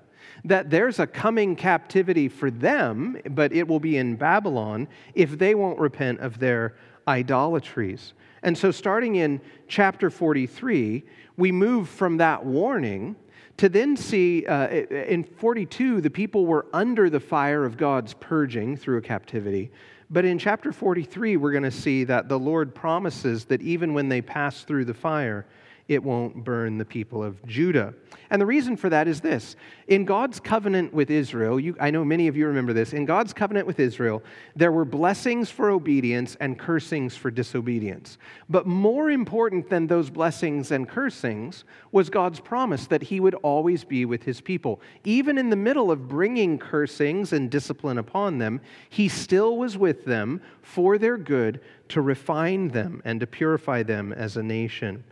that 0.44 0.70
there's 0.70 0.98
a 0.98 1.06
coming 1.06 1.54
captivity 1.54 2.28
for 2.28 2.50
them, 2.50 3.20
but 3.30 3.52
it 3.52 3.68
will 3.68 3.78
be 3.78 3.98
in 3.98 4.16
Babylon 4.16 4.88
if 5.14 5.38
they 5.38 5.54
won't 5.54 5.78
repent 5.78 6.20
of 6.20 6.38
their 6.38 6.74
idolatries. 7.06 8.14
And 8.42 8.56
so, 8.56 8.70
starting 8.70 9.16
in 9.16 9.40
chapter 9.68 10.10
43, 10.10 11.04
we 11.36 11.52
move 11.52 11.88
from 11.88 12.16
that 12.16 12.44
warning 12.44 13.14
to 13.58 13.68
then 13.68 13.96
see 13.96 14.46
uh, 14.46 14.68
in 14.68 15.24
42, 15.24 16.00
the 16.00 16.10
people 16.10 16.46
were 16.46 16.66
under 16.72 17.10
the 17.10 17.20
fire 17.20 17.64
of 17.64 17.76
God's 17.76 18.14
purging 18.14 18.76
through 18.76 18.98
a 18.98 19.02
captivity. 19.02 19.70
But 20.10 20.24
in 20.24 20.38
chapter 20.38 20.72
43, 20.72 21.36
we're 21.36 21.52
going 21.52 21.62
to 21.62 21.70
see 21.70 22.04
that 22.04 22.28
the 22.28 22.38
Lord 22.38 22.74
promises 22.74 23.46
that 23.46 23.62
even 23.62 23.94
when 23.94 24.08
they 24.08 24.20
pass 24.20 24.62
through 24.64 24.84
the 24.84 24.94
fire, 24.94 25.46
it 25.88 26.02
won't 26.02 26.44
burn 26.44 26.78
the 26.78 26.84
people 26.84 27.22
of 27.22 27.44
Judah. 27.46 27.94
And 28.30 28.40
the 28.40 28.46
reason 28.46 28.76
for 28.76 28.88
that 28.88 29.08
is 29.08 29.20
this 29.20 29.56
in 29.88 30.06
God's 30.06 30.40
covenant 30.40 30.94
with 30.94 31.10
Israel, 31.10 31.60
you, 31.60 31.76
I 31.78 31.90
know 31.90 32.04
many 32.04 32.28
of 32.28 32.36
you 32.36 32.46
remember 32.46 32.72
this, 32.72 32.94
in 32.94 33.04
God's 33.04 33.34
covenant 33.34 33.66
with 33.66 33.78
Israel, 33.78 34.22
there 34.56 34.72
were 34.72 34.86
blessings 34.86 35.50
for 35.50 35.70
obedience 35.70 36.36
and 36.40 36.58
cursings 36.58 37.14
for 37.14 37.30
disobedience. 37.30 38.16
But 38.48 38.66
more 38.66 39.10
important 39.10 39.68
than 39.68 39.86
those 39.86 40.08
blessings 40.08 40.70
and 40.70 40.88
cursings 40.88 41.64
was 41.90 42.08
God's 42.08 42.40
promise 42.40 42.86
that 42.86 43.02
He 43.02 43.20
would 43.20 43.34
always 43.36 43.84
be 43.84 44.06
with 44.06 44.22
His 44.22 44.40
people. 44.40 44.80
Even 45.04 45.36
in 45.36 45.50
the 45.50 45.56
middle 45.56 45.90
of 45.90 46.08
bringing 46.08 46.58
cursings 46.58 47.34
and 47.34 47.50
discipline 47.50 47.98
upon 47.98 48.38
them, 48.38 48.60
He 48.88 49.08
still 49.08 49.58
was 49.58 49.76
with 49.76 50.06
them 50.06 50.40
for 50.62 50.96
their 50.96 51.18
good 51.18 51.60
to 51.88 52.00
refine 52.00 52.68
them 52.68 53.02
and 53.04 53.20
to 53.20 53.26
purify 53.26 53.82
them 53.82 54.12
as 54.12 54.38
a 54.38 54.42
nation. 54.42 55.04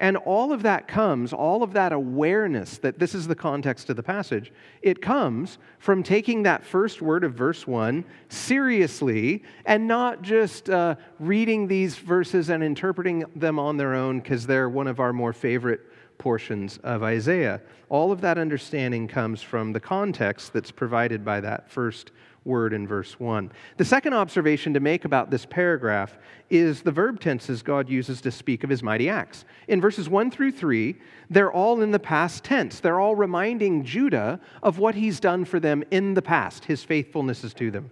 And 0.00 0.16
all 0.16 0.52
of 0.52 0.62
that 0.62 0.86
comes, 0.86 1.32
all 1.32 1.62
of 1.62 1.72
that 1.72 1.92
awareness 1.92 2.78
that 2.78 2.98
this 3.00 3.14
is 3.14 3.26
the 3.26 3.34
context 3.34 3.90
of 3.90 3.96
the 3.96 4.02
passage, 4.02 4.52
it 4.80 5.02
comes 5.02 5.58
from 5.78 6.04
taking 6.04 6.44
that 6.44 6.64
first 6.64 7.02
word 7.02 7.24
of 7.24 7.34
verse 7.34 7.66
1 7.66 8.04
seriously 8.28 9.42
and 9.64 9.88
not 9.88 10.22
just 10.22 10.70
uh, 10.70 10.94
reading 11.18 11.66
these 11.66 11.96
verses 11.96 12.48
and 12.48 12.62
interpreting 12.62 13.24
them 13.34 13.58
on 13.58 13.76
their 13.76 13.94
own 13.94 14.20
because 14.20 14.46
they're 14.46 14.68
one 14.68 14.86
of 14.86 15.00
our 15.00 15.12
more 15.12 15.32
favorite 15.32 15.80
portions 16.18 16.78
of 16.78 17.02
Isaiah. 17.02 17.60
All 17.88 18.12
of 18.12 18.20
that 18.20 18.38
understanding 18.38 19.08
comes 19.08 19.42
from 19.42 19.72
the 19.72 19.80
context 19.80 20.52
that's 20.52 20.70
provided 20.70 21.24
by 21.24 21.40
that 21.40 21.70
first 21.70 22.12
word 22.48 22.72
in 22.72 22.88
verse 22.88 23.20
1. 23.20 23.52
The 23.76 23.84
second 23.84 24.14
observation 24.14 24.74
to 24.74 24.80
make 24.80 25.04
about 25.04 25.30
this 25.30 25.46
paragraph 25.46 26.18
is 26.50 26.82
the 26.82 26.90
verb 26.90 27.20
tenses 27.20 27.62
God 27.62 27.88
uses 27.88 28.20
to 28.22 28.32
speak 28.32 28.64
of 28.64 28.70
his 28.70 28.82
mighty 28.82 29.08
acts. 29.08 29.44
In 29.68 29.80
verses 29.80 30.08
1 30.08 30.32
through 30.32 30.52
3, 30.52 30.96
they're 31.30 31.52
all 31.52 31.82
in 31.82 31.92
the 31.92 31.98
past 32.00 32.42
tense. 32.42 32.80
They're 32.80 32.98
all 32.98 33.14
reminding 33.14 33.84
Judah 33.84 34.40
of 34.62 34.78
what 34.80 34.96
he's 34.96 35.20
done 35.20 35.44
for 35.44 35.60
them 35.60 35.84
in 35.92 36.14
the 36.14 36.22
past, 36.22 36.64
his 36.64 36.84
faithfulnesses 36.84 37.54
to 37.54 37.70
them. 37.70 37.90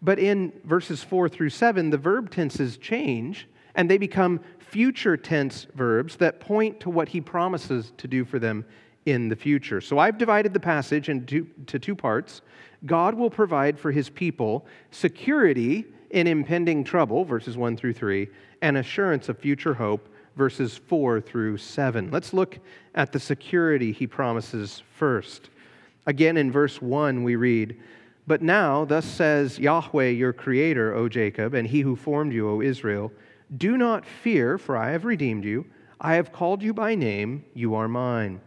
But 0.00 0.18
in 0.18 0.52
verses 0.64 1.02
4 1.02 1.28
through 1.28 1.50
7, 1.50 1.90
the 1.90 1.98
verb 1.98 2.30
tenses 2.30 2.78
change 2.78 3.48
and 3.74 3.90
they 3.90 3.98
become 3.98 4.40
future 4.58 5.16
tense 5.16 5.66
verbs 5.74 6.16
that 6.16 6.40
point 6.40 6.80
to 6.80 6.90
what 6.90 7.08
he 7.08 7.20
promises 7.20 7.92
to 7.98 8.08
do 8.08 8.24
for 8.24 8.38
them 8.38 8.64
in 9.06 9.28
the 9.28 9.36
future. 9.36 9.80
So 9.80 9.98
I've 9.98 10.18
divided 10.18 10.52
the 10.52 10.60
passage 10.60 11.08
into 11.08 11.46
two 11.64 11.94
parts. 11.94 12.42
God 12.84 13.14
will 13.14 13.30
provide 13.30 13.78
for 13.78 13.90
his 13.90 14.10
people 14.10 14.66
security 14.90 15.86
in 16.10 16.26
impending 16.26 16.84
trouble, 16.84 17.24
verses 17.24 17.56
1 17.56 17.76
through 17.76 17.94
3, 17.94 18.28
and 18.62 18.76
assurance 18.76 19.28
of 19.28 19.38
future 19.38 19.74
hope, 19.74 20.08
verses 20.36 20.76
4 20.76 21.20
through 21.20 21.56
7. 21.56 22.10
Let's 22.10 22.32
look 22.32 22.58
at 22.94 23.12
the 23.12 23.20
security 23.20 23.92
he 23.92 24.06
promises 24.06 24.82
first. 24.94 25.50
Again, 26.06 26.36
in 26.36 26.52
verse 26.52 26.80
1, 26.80 27.24
we 27.24 27.36
read, 27.36 27.80
But 28.26 28.42
now, 28.42 28.84
thus 28.84 29.04
says 29.04 29.58
Yahweh 29.58 30.10
your 30.10 30.32
Creator, 30.32 30.94
O 30.94 31.08
Jacob, 31.08 31.54
and 31.54 31.66
he 31.66 31.80
who 31.80 31.96
formed 31.96 32.32
you, 32.32 32.48
O 32.48 32.60
Israel, 32.60 33.12
do 33.56 33.76
not 33.76 34.04
fear, 34.04 34.58
for 34.58 34.76
I 34.76 34.90
have 34.90 35.04
redeemed 35.04 35.44
you. 35.44 35.66
I 36.00 36.14
have 36.14 36.32
called 36.32 36.62
you 36.62 36.74
by 36.74 36.94
name, 36.94 37.44
you 37.54 37.74
are 37.74 37.88
mine. 37.88 38.40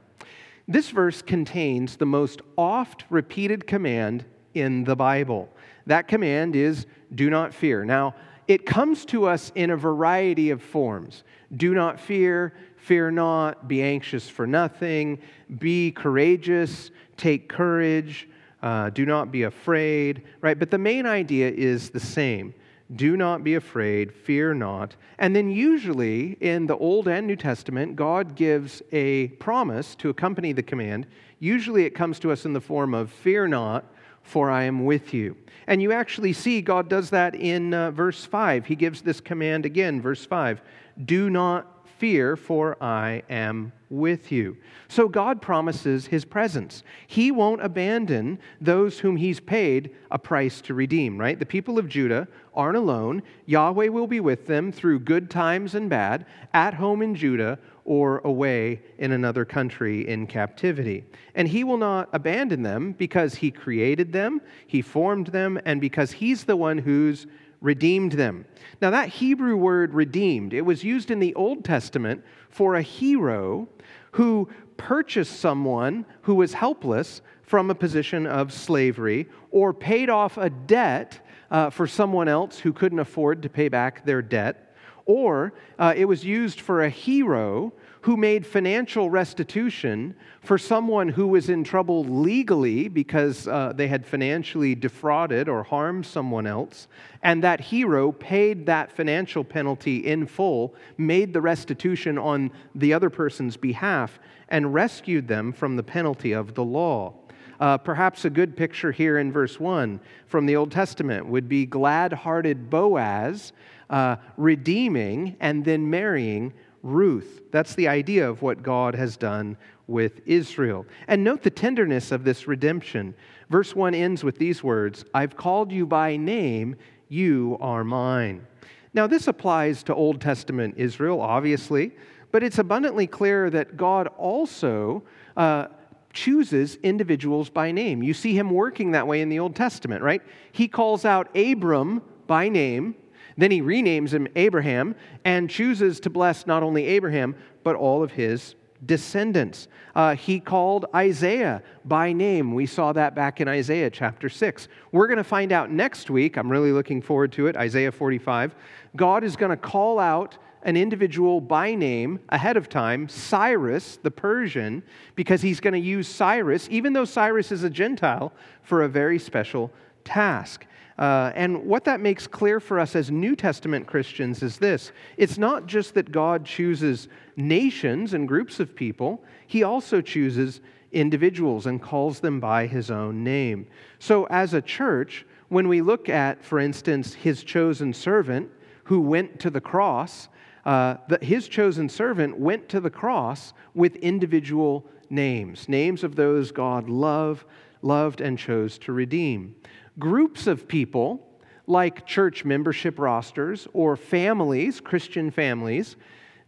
This 0.70 0.92
verse 0.92 1.24
contains 1.24 1.98
the 1.98 2.06
most 2.06 2.44
oft 2.56 3.04
repeated 3.10 3.66
command 3.66 4.24
in 4.54 4.84
the 4.84 4.96
Bible. 4.96 5.50
That 5.88 6.08
command 6.08 6.56
is 6.56 6.86
do 7.16 7.32
not 7.32 7.56
fear. 7.56 7.84
Now, 7.84 8.14
it 8.48 8.68
comes 8.68 9.04
to 9.06 9.26
us 9.26 9.52
in 9.56 9.72
a 9.72 9.76
variety 9.76 10.52
of 10.52 10.62
forms. 10.62 11.24
Do 11.58 11.74
not 11.74 12.00
fear, 12.00 12.54
fear 12.78 13.10
not, 13.10 13.68
be 13.68 13.82
anxious 13.82 14.30
for 14.30 14.46
nothing, 14.46 15.18
be 15.58 15.92
courageous, 15.92 16.92
take 17.18 17.50
courage, 17.50 18.30
uh, 18.62 18.92
do 18.92 19.08
not 19.08 19.32
be 19.32 19.44
afraid, 19.44 20.22
right? 20.42 20.60
But 20.60 20.70
the 20.70 20.78
main 20.78 21.08
idea 21.08 21.50
is 21.50 21.90
the 21.90 22.00
same 22.00 22.54
do 22.96 23.16
not 23.16 23.44
be 23.44 23.56
afraid, 23.56 24.12
fear 24.12 24.54
not. 24.54 24.96
And 25.20 25.36
then, 25.36 25.52
usually 25.52 26.38
in 26.40 26.66
the 26.66 26.78
Old 26.78 27.08
and 27.08 27.28
New 27.28 27.36
Testament, 27.36 27.96
God 27.96 28.36
gives 28.36 28.82
a 28.92 29.28
promise 29.28 29.96
to 29.96 30.10
accompany 30.10 30.54
the 30.54 30.64
command. 30.64 31.06
Usually 31.40 31.86
it 31.86 31.92
comes 31.92 32.20
to 32.20 32.32
us 32.32 32.46
in 32.46 32.54
the 32.54 32.62
form 32.62 32.94
of, 32.94 33.12
Fear 33.12 33.50
not, 33.50 33.86
for 34.24 34.50
I 34.50 34.64
am 34.64 34.86
with 34.86 35.14
you. 35.14 35.38
And 35.68 35.82
you 35.82 35.92
actually 35.92 36.34
see 36.34 36.62
God 36.62 36.90
does 36.90 37.12
that 37.12 37.36
in 37.36 37.74
uh, 37.74 37.92
verse 37.92 38.26
5. 38.26 38.66
He 38.66 38.76
gives 38.76 39.02
this 39.02 39.22
command 39.22 39.66
again, 39.66 40.02
verse 40.02 40.26
5 40.26 40.62
Do 41.06 41.30
not 41.30 41.79
fear, 42.00 42.36
for 42.36 42.82
I 42.82 43.24
am 43.30 43.74
with 43.90 44.32
you. 44.32 44.56
So 44.88 45.10
God 45.10 45.42
promises 45.42 46.06
his 46.06 46.24
presence. 46.24 46.84
He 47.08 47.30
won't 47.32 47.62
abandon 47.62 48.40
those 48.62 49.00
whom 49.00 49.18
he's 49.18 49.40
paid 49.40 49.96
a 50.10 50.18
price 50.18 50.62
to 50.62 50.74
redeem, 50.74 51.18
right? 51.18 51.38
The 51.38 51.46
people 51.46 51.78
of 51.78 51.90
Judah 51.90 52.28
aren't 52.54 52.78
alone. 52.78 53.22
Yahweh 53.46 53.90
will 53.90 54.08
be 54.08 54.20
with 54.20 54.48
them 54.48 54.72
through 54.72 55.00
good 55.00 55.30
times 55.30 55.76
and 55.76 55.90
bad, 55.90 56.26
at 56.54 56.74
home 56.74 57.02
in 57.02 57.16
Judah 57.16 57.60
or 57.84 58.20
away 58.20 58.82
in 59.00 59.12
another 59.12 59.44
country 59.44 60.08
in 60.08 60.28
captivity. 60.28 61.04
And 61.36 61.48
he 61.48 61.64
will 61.64 61.78
not 61.78 62.10
abandon 62.14 62.62
them 62.62 62.94
because 62.94 63.36
he 63.36 63.52
created 63.52 64.14
them, 64.14 64.42
he 64.68 64.82
formed 64.82 65.28
them, 65.28 65.60
and 65.66 65.82
because 65.82 66.12
he's 66.12 66.44
the 66.44 66.56
one 66.56 66.78
who's 66.78 67.28
redeemed 67.62 68.14
them. 68.14 68.46
Now, 68.82 68.90
that 68.92 69.10
Hebrew 69.10 69.56
word 69.56 69.94
redeemed, 69.94 70.54
it 70.54 70.62
was 70.62 70.84
used 70.84 71.12
in 71.12 71.20
the 71.20 71.36
Old 71.36 71.64
Testament 71.64 72.24
for 72.50 72.76
a 72.76 72.82
hero 72.82 73.68
who 74.12 74.50
purchased 74.78 75.40
someone 75.40 76.06
who 76.22 76.36
was 76.36 76.54
helpless 76.54 77.22
from 77.42 77.70
a 77.70 77.76
position 77.76 78.26
of 78.26 78.54
slavery 78.54 79.28
or 79.52 79.74
paid 79.74 80.10
off 80.10 80.38
a 80.38 80.50
debt 80.50 81.20
uh, 81.52 81.70
for 81.70 81.88
someone 81.88 82.28
else 82.28 82.60
who 82.60 82.72
couldn't 82.72 83.00
afford 83.00 83.42
to 83.42 83.50
pay 83.50 83.68
back 83.68 84.06
their 84.06 84.22
debt. 84.22 84.76
Or 85.06 85.54
uh, 85.78 85.94
it 85.98 86.06
was 86.06 86.24
used 86.24 86.62
for 86.62 86.84
a 86.84 86.90
hero 86.90 87.74
who 88.02 88.16
made 88.16 88.46
financial 88.46 89.10
restitution 89.10 90.16
for 90.42 90.58
someone 90.58 91.10
who 91.10 91.28
was 91.28 91.50
in 91.50 91.64
trouble 91.64 92.04
legally 92.06 92.88
because 92.88 93.48
uh, 93.48 93.74
they 93.76 93.88
had 93.88 94.06
financially 94.06 94.74
defrauded 94.74 95.50
or 95.50 95.64
harmed 95.64 96.06
someone 96.06 96.48
else, 96.48 96.88
and 97.24 97.44
that 97.44 97.60
hero 97.60 98.12
paid 98.12 98.66
that 98.66 98.92
financial 98.92 99.44
penalty 99.44 99.98
in 99.98 100.26
full, 100.26 100.74
made 100.98 101.34
the 101.34 101.42
restitution 101.42 102.18
on 102.18 102.50
the 102.74 102.94
other 102.94 103.10
person's 103.10 103.58
behalf, 103.58 104.20
and 104.48 104.74
rescued 104.74 105.28
them 105.28 105.52
from 105.52 105.76
the 105.76 105.84
penalty 105.84 106.32
of 106.32 106.56
the 106.56 106.64
law. 106.64 107.14
Uh, 107.60 107.78
perhaps 107.78 108.24
a 108.24 108.30
good 108.30 108.56
picture 108.56 108.94
here 108.94 109.18
in 109.18 109.34
verse 109.34 109.60
1 109.60 110.00
from 110.28 110.46
the 110.46 110.56
Old 110.56 110.72
Testament 110.72 111.26
would 111.26 111.50
be 111.50 111.66
glad 111.66 112.14
hearted 112.14 112.70
Boaz 112.70 113.52
uh, 113.90 114.16
redeeming 114.38 115.36
and 115.42 115.66
then 115.66 115.90
marrying 115.90 116.54
Ruth. 116.84 117.42
That's 117.52 117.76
the 117.76 117.88
idea 117.88 118.30
of 118.30 118.42
what 118.42 118.64
God 118.64 118.96
has 118.96 119.18
done 119.18 119.58
with 119.88 120.22
Israel. 120.26 120.86
And 121.08 121.24
note 121.24 121.42
the 121.42 121.50
tenderness 121.50 122.12
of 122.12 122.24
this 122.24 122.48
redemption. 122.48 123.16
Verse 123.50 123.76
1 123.76 123.96
ends 123.96 124.24
with 124.24 124.38
these 124.38 124.64
words 124.64 125.06
I've 125.14 125.36
called 125.36 125.72
you 125.72 125.86
by 125.86 126.16
name, 126.16 126.76
you 127.08 127.58
are 127.60 127.84
mine. 127.84 128.46
Now, 128.94 129.08
this 129.08 129.28
applies 129.28 129.84
to 129.84 129.96
Old 129.96 130.22
Testament 130.22 130.76
Israel, 130.78 131.22
obviously, 131.22 131.92
but 132.32 132.44
it's 132.44 132.58
abundantly 132.58 133.08
clear 133.08 133.50
that 133.50 133.78
God 133.78 134.08
also 134.18 135.04
uh, 135.38 135.68
chooses 136.14 136.76
individuals 136.84 137.50
by 137.50 137.72
name. 137.72 138.02
You 138.04 138.14
see 138.14 138.36
him 138.36 138.50
working 138.50 138.92
that 138.92 139.08
way 139.08 139.22
in 139.22 139.30
the 139.30 139.40
Old 139.40 139.56
Testament, 139.56 140.04
right? 140.04 140.22
He 140.52 140.68
calls 140.68 141.06
out 141.06 141.36
Abram 141.36 142.02
by 142.28 142.50
name 142.50 142.96
then 143.42 143.52
he 143.52 143.62
renames 143.62 144.12
him 144.12 144.28
Abraham 144.36 144.96
and 145.24 145.50
chooses 145.50 146.00
to 146.02 146.10
bless 146.10 146.46
not 146.46 146.64
only 146.64 146.86
Abraham, 146.86 147.36
but 147.64 147.76
all 147.76 148.04
of 148.04 148.12
his 148.12 148.56
descendants. 148.86 149.68
Uh, 149.96 150.16
he 150.16 150.40
called 150.40 150.86
Isaiah 150.96 151.62
by 151.86 152.14
name. 152.14 152.54
We 152.54 152.66
saw 152.66 152.94
that 152.94 153.16
back 153.16 153.42
in 153.42 153.48
Isaiah 153.48 153.90
chapter 153.90 154.30
6. 154.30 154.68
We're 154.92 155.08
going 155.08 155.18
to 155.18 155.24
find 155.24 155.52
out 155.52 155.72
next 155.72 156.10
week. 156.10 156.38
I'm 156.38 156.50
really 156.50 156.72
looking 156.72 157.02
forward 157.02 157.32
to 157.34 157.48
it. 157.48 157.58
Isaiah 157.58 157.92
45. 157.92 158.56
God 158.96 159.24
is 159.24 159.36
going 159.36 159.52
to 159.52 159.58
call 159.58 160.00
out 160.00 160.38
an 160.64 160.76
individual 160.76 161.40
by 161.40 161.74
name 161.74 162.20
ahead 162.30 162.58
of 162.58 162.68
time, 162.68 163.08
Cyrus 163.08 163.98
the 163.98 164.12
Persian, 164.12 164.84
because 165.16 165.42
he's 165.42 165.60
going 165.60 165.74
to 165.74 165.80
use 165.80 166.08
Cyrus, 166.08 166.68
even 166.70 166.94
though 166.94 167.06
Cyrus 167.06 167.52
is 167.52 167.64
a 167.64 167.70
Gentile, 167.70 168.34
for 168.62 168.84
a 168.84 168.90
very 168.90 169.20
special 169.20 169.72
task. 170.04 170.66
Uh, 171.00 171.32
and 171.34 171.66
what 171.66 171.86
that 171.86 172.02
makes 172.02 172.28
clear 172.28 172.60
for 172.60 172.78
us 172.78 172.94
as 172.94 173.10
New 173.10 173.34
Testament 173.34 173.88
Christians 173.88 174.44
is 174.44 174.58
this 174.58 174.92
it's 175.16 175.38
not 175.38 175.66
just 175.66 175.94
that 175.94 176.12
God 176.12 176.46
chooses 176.46 177.08
nations 177.38 178.14
and 178.14 178.28
groups 178.28 178.60
of 178.60 178.76
people, 178.76 179.24
He 179.48 179.64
also 179.64 180.02
chooses 180.02 180.60
individuals 180.92 181.68
and 181.68 181.82
calls 181.82 182.20
them 182.20 182.42
by 182.42 182.68
His 182.68 182.92
own 182.92 183.24
name. 183.24 183.68
So, 184.00 184.26
as 184.26 184.54
a 184.54 184.62
church, 184.62 185.26
when 185.48 185.70
we 185.70 185.82
look 185.82 186.10
at, 186.10 186.44
for 186.44 186.60
instance, 186.60 187.14
His 187.14 187.46
chosen 187.46 187.94
servant 187.94 188.52
who 188.84 189.00
went 189.00 189.40
to 189.40 189.50
the 189.50 189.62
cross, 189.62 190.28
uh, 190.66 190.98
his 191.22 191.48
chosen 191.48 191.88
servant 191.88 192.38
went 192.38 192.68
to 192.70 192.80
the 192.80 192.90
cross 192.90 193.54
with 193.74 193.96
individual 193.98 194.86
names, 195.10 195.70
names 195.70 196.04
of 196.04 196.16
those 196.16 196.52
God 196.52 196.90
loved, 196.90 197.46
loved 197.82 198.20
and 198.20 198.38
chose 198.38 198.78
to 198.80 198.92
redeem. 198.92 199.56
Groups 200.00 200.48
of 200.48 200.68
people, 200.68 201.28
like 201.68 202.08
church 202.08 202.46
membership 202.46 202.98
rosters 202.98 203.68
or 203.74 203.96
families, 203.96 204.80
Christian 204.82 205.30
families, 205.30 205.98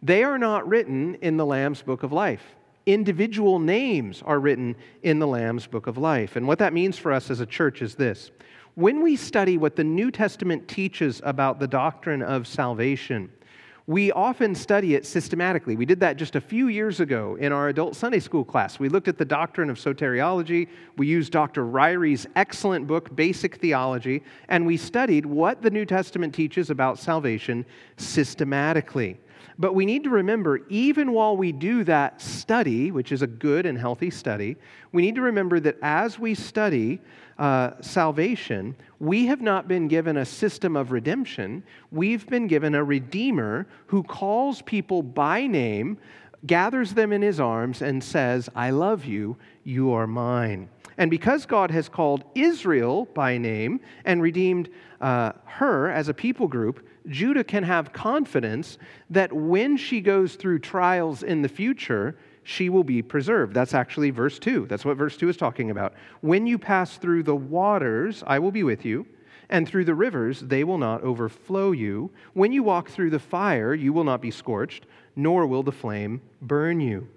they 0.02 0.24
are 0.24 0.40
not 0.40 0.68
written 0.68 1.16
in 1.16 1.38
the 1.38 1.46
Lamb's 1.46 1.82
Book 1.82 2.02
of 2.04 2.12
Life. 2.12 2.56
Individual 2.88 3.60
names 3.60 4.24
are 4.26 4.40
written 4.40 4.76
in 5.04 5.20
the 5.20 5.28
Lamb's 5.28 5.68
Book 5.68 5.86
of 5.86 5.98
Life. 5.98 6.36
And 6.36 6.48
what 6.48 6.58
that 6.60 6.74
means 6.74 6.98
for 6.98 7.12
us 7.12 7.30
as 7.30 7.40
a 7.40 7.46
church 7.46 7.82
is 7.82 7.96
this 7.96 8.32
when 8.76 9.02
we 9.04 9.16
study 9.16 9.58
what 9.58 9.76
the 9.76 9.84
New 9.84 10.12
Testament 10.12 10.68
teaches 10.68 11.22
about 11.26 11.60
the 11.60 11.68
doctrine 11.68 12.24
of 12.24 12.48
salvation, 12.48 13.30
we 13.92 14.10
often 14.14 14.56
study 14.56 14.96
it 14.96 15.06
systematically. 15.06 15.76
We 15.76 15.86
did 15.86 16.00
that 16.00 16.16
just 16.16 16.38
a 16.38 16.42
few 16.42 16.70
years 16.70 17.02
ago 17.02 17.36
in 17.36 17.52
our 17.52 17.68
adult 17.68 17.94
Sunday 17.94 18.22
school 18.22 18.46
class. 18.46 18.80
We 18.80 18.88
looked 18.88 19.10
at 19.10 19.18
the 19.18 19.26
doctrine 19.26 19.70
of 19.70 19.78
soteriology. 19.78 20.70
We 20.96 21.08
used 21.08 21.34
Dr. 21.34 21.66
Ryrie's 21.66 22.26
excellent 22.38 22.88
book, 22.88 23.14
Basic 23.18 23.58
Theology, 23.58 24.24
and 24.48 24.66
we 24.66 24.78
studied 24.78 25.26
what 25.26 25.62
the 25.62 25.70
New 25.70 25.86
Testament 25.86 26.34
teaches 26.34 26.70
about 26.70 27.00
salvation 27.00 27.66
systematically. 27.98 29.20
But 29.60 29.76
we 29.76 29.86
need 29.86 30.06
to 30.06 30.10
remember, 30.10 30.62
even 30.70 31.12
while 31.12 31.36
we 31.36 31.52
do 31.52 31.84
that 31.84 32.22
study, 32.22 32.92
which 32.92 33.12
is 33.12 33.22
a 33.24 33.28
good 33.28 33.66
and 33.66 33.78
healthy 33.78 34.10
study, 34.10 34.56
we 34.94 35.02
need 35.02 35.16
to 35.16 35.22
remember 35.22 35.60
that 35.60 35.78
as 35.82 36.18
we 36.18 36.34
study 36.34 37.02
uh, 37.38 37.72
salvation, 37.82 38.76
we 39.00 39.26
have 39.26 39.42
not 39.42 39.68
been 39.68 39.88
given 39.88 40.18
a 40.18 40.26
system 40.26 40.76
of 40.76 40.92
redemption. 40.92 41.64
We've 41.92 42.28
been 42.28 42.48
given 42.48 42.76
a 42.76 42.84
Redeemer 42.84 43.68
who 43.88 44.04
calls 44.04 44.62
people 44.62 45.02
by 45.02 45.48
name, 45.48 45.98
gathers 46.46 46.94
them 46.94 47.12
in 47.12 47.22
his 47.22 47.40
arms, 47.40 47.82
and 47.82 48.04
says, 48.04 48.50
I 48.56 48.70
love 48.70 49.06
you, 49.06 49.38
you 49.64 49.92
are 49.92 50.08
mine. 50.08 50.70
And 50.98 51.10
because 51.10 51.46
God 51.46 51.72
has 51.72 51.90
called 51.90 52.24
Israel 52.36 53.06
by 53.14 53.38
name 53.38 53.80
and 54.06 54.22
redeemed 54.22 54.70
uh, 55.00 55.32
her 55.46 55.90
as 55.90 56.10
a 56.10 56.14
people 56.14 56.48
group, 56.48 56.86
Judah 57.08 57.44
can 57.44 57.64
have 57.64 57.94
confidence 57.94 58.78
that 59.10 59.34
when 59.34 59.78
she 59.78 60.02
goes 60.02 60.36
through 60.36 60.60
trials 60.60 61.24
in 61.24 61.42
the 61.42 61.50
future, 61.50 62.18
she 62.44 62.70
will 62.70 62.84
be 62.84 63.02
preserved. 63.02 63.54
That's 63.54 63.74
actually 63.74 64.10
verse 64.10 64.40
2. 64.40 64.66
That's 64.68 64.86
what 64.86 64.98
verse 64.98 65.18
2 65.18 65.30
is 65.30 65.38
talking 65.38 65.72
about. 65.72 65.94
When 66.22 66.48
you 66.48 66.58
pass 66.58 66.98
through 66.98 67.24
the 67.24 67.36
waters, 67.36 68.24
I 68.26 68.40
will 68.40 68.52
be 68.52 68.64
with 68.64 68.84
you, 68.86 69.06
and 69.50 69.68
through 69.68 69.86
the 69.86 69.96
rivers, 69.96 70.40
they 70.40 70.64
will 70.64 70.78
not 70.78 71.04
overflow 71.04 71.72
you. 71.72 72.12
When 72.34 72.52
you 72.52 72.64
walk 72.64 72.90
through 72.90 73.10
the 73.12 73.20
fire, 73.20 73.74
you 73.74 73.94
will 73.94 74.04
not 74.04 74.22
be 74.22 74.32
scorched, 74.32 74.86
nor 75.16 75.46
will 75.46 75.64
the 75.64 75.72
flame 75.72 76.22
burn 76.42 76.80
you. 76.80 77.08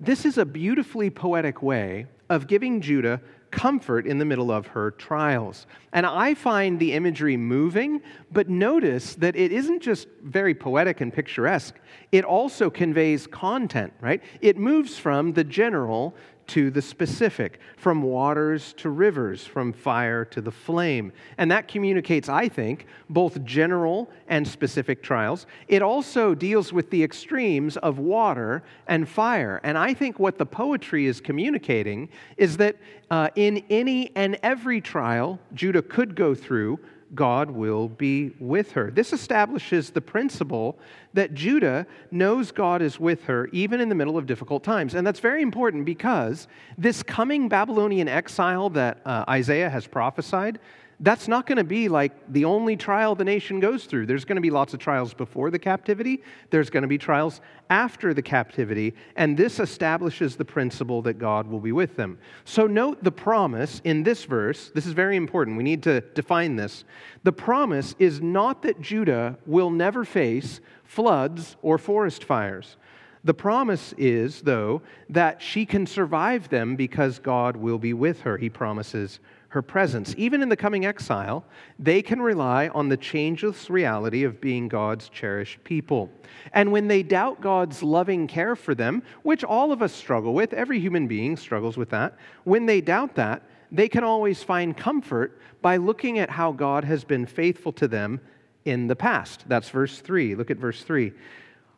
This 0.00 0.24
is 0.24 0.38
a 0.38 0.44
beautifully 0.44 1.10
poetic 1.10 1.62
way 1.62 2.06
of 2.28 2.46
giving 2.46 2.80
Judah 2.80 3.20
comfort 3.50 4.06
in 4.06 4.18
the 4.18 4.24
middle 4.24 4.50
of 4.50 4.66
her 4.68 4.92
trials. 4.92 5.66
And 5.92 6.06
I 6.06 6.34
find 6.34 6.78
the 6.78 6.92
imagery 6.92 7.36
moving, 7.36 8.02
but 8.30 8.48
notice 8.48 9.14
that 9.16 9.36
it 9.36 9.52
isn't 9.52 9.80
just 9.80 10.08
very 10.22 10.54
poetic 10.54 11.00
and 11.00 11.12
picturesque, 11.12 11.74
it 12.12 12.24
also 12.24 12.70
conveys 12.70 13.26
content, 13.26 13.92
right? 14.00 14.22
It 14.40 14.56
moves 14.56 14.98
from 14.98 15.32
the 15.32 15.44
general 15.44 16.14
to 16.50 16.70
the 16.70 16.82
specific, 16.82 17.60
from 17.76 18.02
waters 18.02 18.72
to 18.74 18.90
rivers, 18.90 19.46
from 19.46 19.72
fire 19.72 20.24
to 20.24 20.40
the 20.40 20.50
flame. 20.50 21.12
And 21.38 21.50
that 21.50 21.68
communicates, 21.68 22.28
I 22.28 22.48
think, 22.48 22.86
both 23.08 23.44
general 23.44 24.10
and 24.28 24.46
specific 24.46 25.02
trials. 25.02 25.46
It 25.68 25.80
also 25.80 26.34
deals 26.34 26.72
with 26.72 26.90
the 26.90 27.04
extremes 27.04 27.76
of 27.76 27.98
water 27.98 28.64
and 28.88 29.08
fire. 29.08 29.60
And 29.62 29.78
I 29.78 29.94
think 29.94 30.18
what 30.18 30.38
the 30.38 30.46
poetry 30.46 31.06
is 31.06 31.20
communicating 31.20 32.08
is 32.36 32.56
that 32.56 32.76
uh, 33.10 33.28
in 33.36 33.64
any 33.70 34.10
and 34.16 34.36
every 34.42 34.80
trial 34.80 35.38
Judah 35.54 35.82
could 35.82 36.16
go 36.16 36.34
through, 36.34 36.80
God 37.14 37.50
will 37.50 37.88
be 37.88 38.32
with 38.38 38.72
her. 38.72 38.90
This 38.90 39.12
establishes 39.12 39.90
the 39.90 40.00
principle 40.00 40.78
that 41.12 41.34
Judah 41.34 41.86
knows 42.10 42.52
God 42.52 42.82
is 42.82 43.00
with 43.00 43.24
her 43.24 43.48
even 43.52 43.80
in 43.80 43.88
the 43.88 43.94
middle 43.94 44.16
of 44.16 44.26
difficult 44.26 44.62
times. 44.62 44.94
And 44.94 45.06
that's 45.06 45.20
very 45.20 45.42
important 45.42 45.84
because 45.84 46.46
this 46.78 47.02
coming 47.02 47.48
Babylonian 47.48 48.08
exile 48.08 48.70
that 48.70 49.00
uh, 49.04 49.24
Isaiah 49.28 49.70
has 49.70 49.86
prophesied, 49.86 50.60
that's 51.02 51.28
not 51.28 51.46
going 51.46 51.56
to 51.56 51.64
be 51.64 51.88
like 51.88 52.12
the 52.30 52.44
only 52.44 52.76
trial 52.76 53.14
the 53.14 53.24
nation 53.24 53.58
goes 53.58 53.86
through. 53.86 54.04
There's 54.06 54.26
going 54.26 54.36
to 54.36 54.42
be 54.42 54.50
lots 54.50 54.74
of 54.74 54.80
trials 54.80 55.14
before 55.14 55.50
the 55.50 55.58
captivity, 55.58 56.22
there's 56.50 56.68
going 56.68 56.82
to 56.82 56.88
be 56.88 56.98
trials 56.98 57.40
after 57.70 58.12
the 58.12 58.22
captivity, 58.22 58.94
and 59.16 59.36
this 59.36 59.60
establishes 59.60 60.36
the 60.36 60.44
principle 60.44 61.00
that 61.02 61.18
God 61.18 61.46
will 61.46 61.60
be 61.60 61.72
with 61.72 61.96
them. 61.96 62.18
So, 62.44 62.66
note 62.66 63.02
the 63.02 63.12
promise 63.12 63.80
in 63.84 64.02
this 64.02 64.24
verse. 64.24 64.70
This 64.74 64.86
is 64.86 64.92
very 64.92 65.16
important. 65.16 65.56
We 65.56 65.62
need 65.62 65.82
to 65.84 66.00
define 66.00 66.56
this. 66.56 66.84
The 67.22 67.32
promise 67.32 67.94
is 67.98 68.20
not 68.20 68.62
that 68.62 68.80
Judah 68.80 69.38
will 69.46 69.70
never 69.70 70.04
face 70.04 70.60
floods 70.84 71.56
or 71.62 71.78
forest 71.78 72.24
fires. 72.24 72.76
The 73.22 73.34
promise 73.34 73.94
is, 73.98 74.40
though, 74.42 74.80
that 75.10 75.42
she 75.42 75.66
can 75.66 75.86
survive 75.86 76.48
them 76.48 76.74
because 76.76 77.18
God 77.18 77.56
will 77.56 77.78
be 77.78 77.92
with 77.92 78.22
her. 78.22 78.38
He 78.38 78.48
promises 78.48 79.20
her 79.50 79.62
presence. 79.62 80.14
Even 80.16 80.42
in 80.42 80.48
the 80.48 80.56
coming 80.56 80.86
exile, 80.86 81.44
they 81.78 82.02
can 82.02 82.22
rely 82.22 82.68
on 82.68 82.88
the 82.88 82.96
changeless 82.96 83.68
reality 83.68 84.22
of 84.22 84.40
being 84.40 84.68
God's 84.68 85.08
cherished 85.08 85.62
people. 85.64 86.08
And 86.52 86.70
when 86.70 86.86
they 86.86 87.02
doubt 87.02 87.40
God's 87.40 87.82
loving 87.82 88.28
care 88.28 88.54
for 88.54 88.74
them, 88.74 89.02
which 89.22 89.42
all 89.42 89.72
of 89.72 89.82
us 89.82 89.92
struggle 89.92 90.34
with, 90.34 90.52
every 90.52 90.78
human 90.78 91.08
being 91.08 91.36
struggles 91.36 91.76
with 91.76 91.90
that, 91.90 92.16
when 92.44 92.66
they 92.66 92.80
doubt 92.80 93.16
that, 93.16 93.42
they 93.72 93.88
can 93.88 94.04
always 94.04 94.42
find 94.42 94.76
comfort 94.76 95.40
by 95.62 95.76
looking 95.76 96.20
at 96.20 96.30
how 96.30 96.52
God 96.52 96.84
has 96.84 97.04
been 97.04 97.26
faithful 97.26 97.72
to 97.72 97.88
them 97.88 98.20
in 98.64 98.86
the 98.86 98.96
past. 98.96 99.44
That's 99.48 99.68
verse 99.68 99.98
3. 99.98 100.36
Look 100.36 100.50
at 100.50 100.58
verse 100.58 100.82
3. 100.84 101.12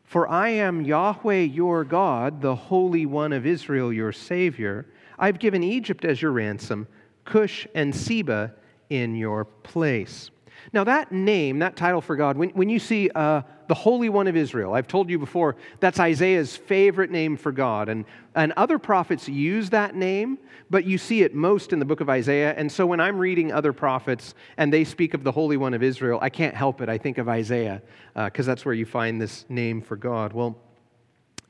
For 0.03 0.27
I 0.27 0.49
am 0.49 0.81
Yahweh 0.81 1.41
your 1.41 1.83
God, 1.83 2.39
the 2.39 2.55
Holy 2.55 3.07
One 3.07 3.33
of 3.33 3.47
Israel, 3.47 3.91
your 3.91 4.11
Savior. 4.11 4.85
I've 5.17 5.39
given 5.39 5.63
Egypt 5.63 6.05
as 6.05 6.21
your 6.21 6.31
ransom 6.31 6.87
Cush, 7.25 7.67
and 7.73 7.95
Seba 7.95 8.53
in 8.89 9.15
your 9.15 9.45
place. 9.45 10.29
Now, 10.71 10.85
that 10.85 11.11
name, 11.11 11.59
that 11.59 11.75
title 11.75 11.99
for 11.99 12.15
God, 12.15 12.37
when, 12.37 12.49
when 12.51 12.69
you 12.69 12.79
see 12.79 13.09
uh, 13.13 13.41
the 13.67 13.73
Holy 13.73 14.07
One 14.07 14.27
of 14.27 14.35
Israel, 14.35 14.73
I've 14.73 14.87
told 14.87 15.09
you 15.09 15.19
before, 15.19 15.57
that's 15.79 15.99
Isaiah's 15.99 16.55
favorite 16.55 17.11
name 17.11 17.35
for 17.35 17.51
God. 17.51 17.89
And, 17.89 18.05
and 18.35 18.53
other 18.53 18.79
prophets 18.79 19.27
use 19.27 19.69
that 19.71 19.95
name, 19.95 20.37
but 20.69 20.85
you 20.85 20.97
see 20.97 21.23
it 21.23 21.35
most 21.35 21.73
in 21.73 21.79
the 21.79 21.85
book 21.85 21.99
of 21.99 22.09
Isaiah. 22.09 22.53
And 22.55 22.71
so 22.71 22.85
when 22.85 23.01
I'm 23.01 23.17
reading 23.17 23.51
other 23.51 23.73
prophets 23.73 24.35
and 24.57 24.71
they 24.71 24.85
speak 24.85 25.13
of 25.13 25.23
the 25.23 25.31
Holy 25.31 25.57
One 25.57 25.73
of 25.73 25.83
Israel, 25.83 26.19
I 26.21 26.29
can't 26.29 26.55
help 26.55 26.81
it. 26.81 26.87
I 26.87 26.97
think 26.97 27.17
of 27.17 27.27
Isaiah, 27.27 27.81
because 28.15 28.47
uh, 28.47 28.51
that's 28.51 28.63
where 28.63 28.75
you 28.75 28.85
find 28.85 29.19
this 29.19 29.45
name 29.49 29.81
for 29.81 29.97
God. 29.97 30.31
Well, 30.31 30.57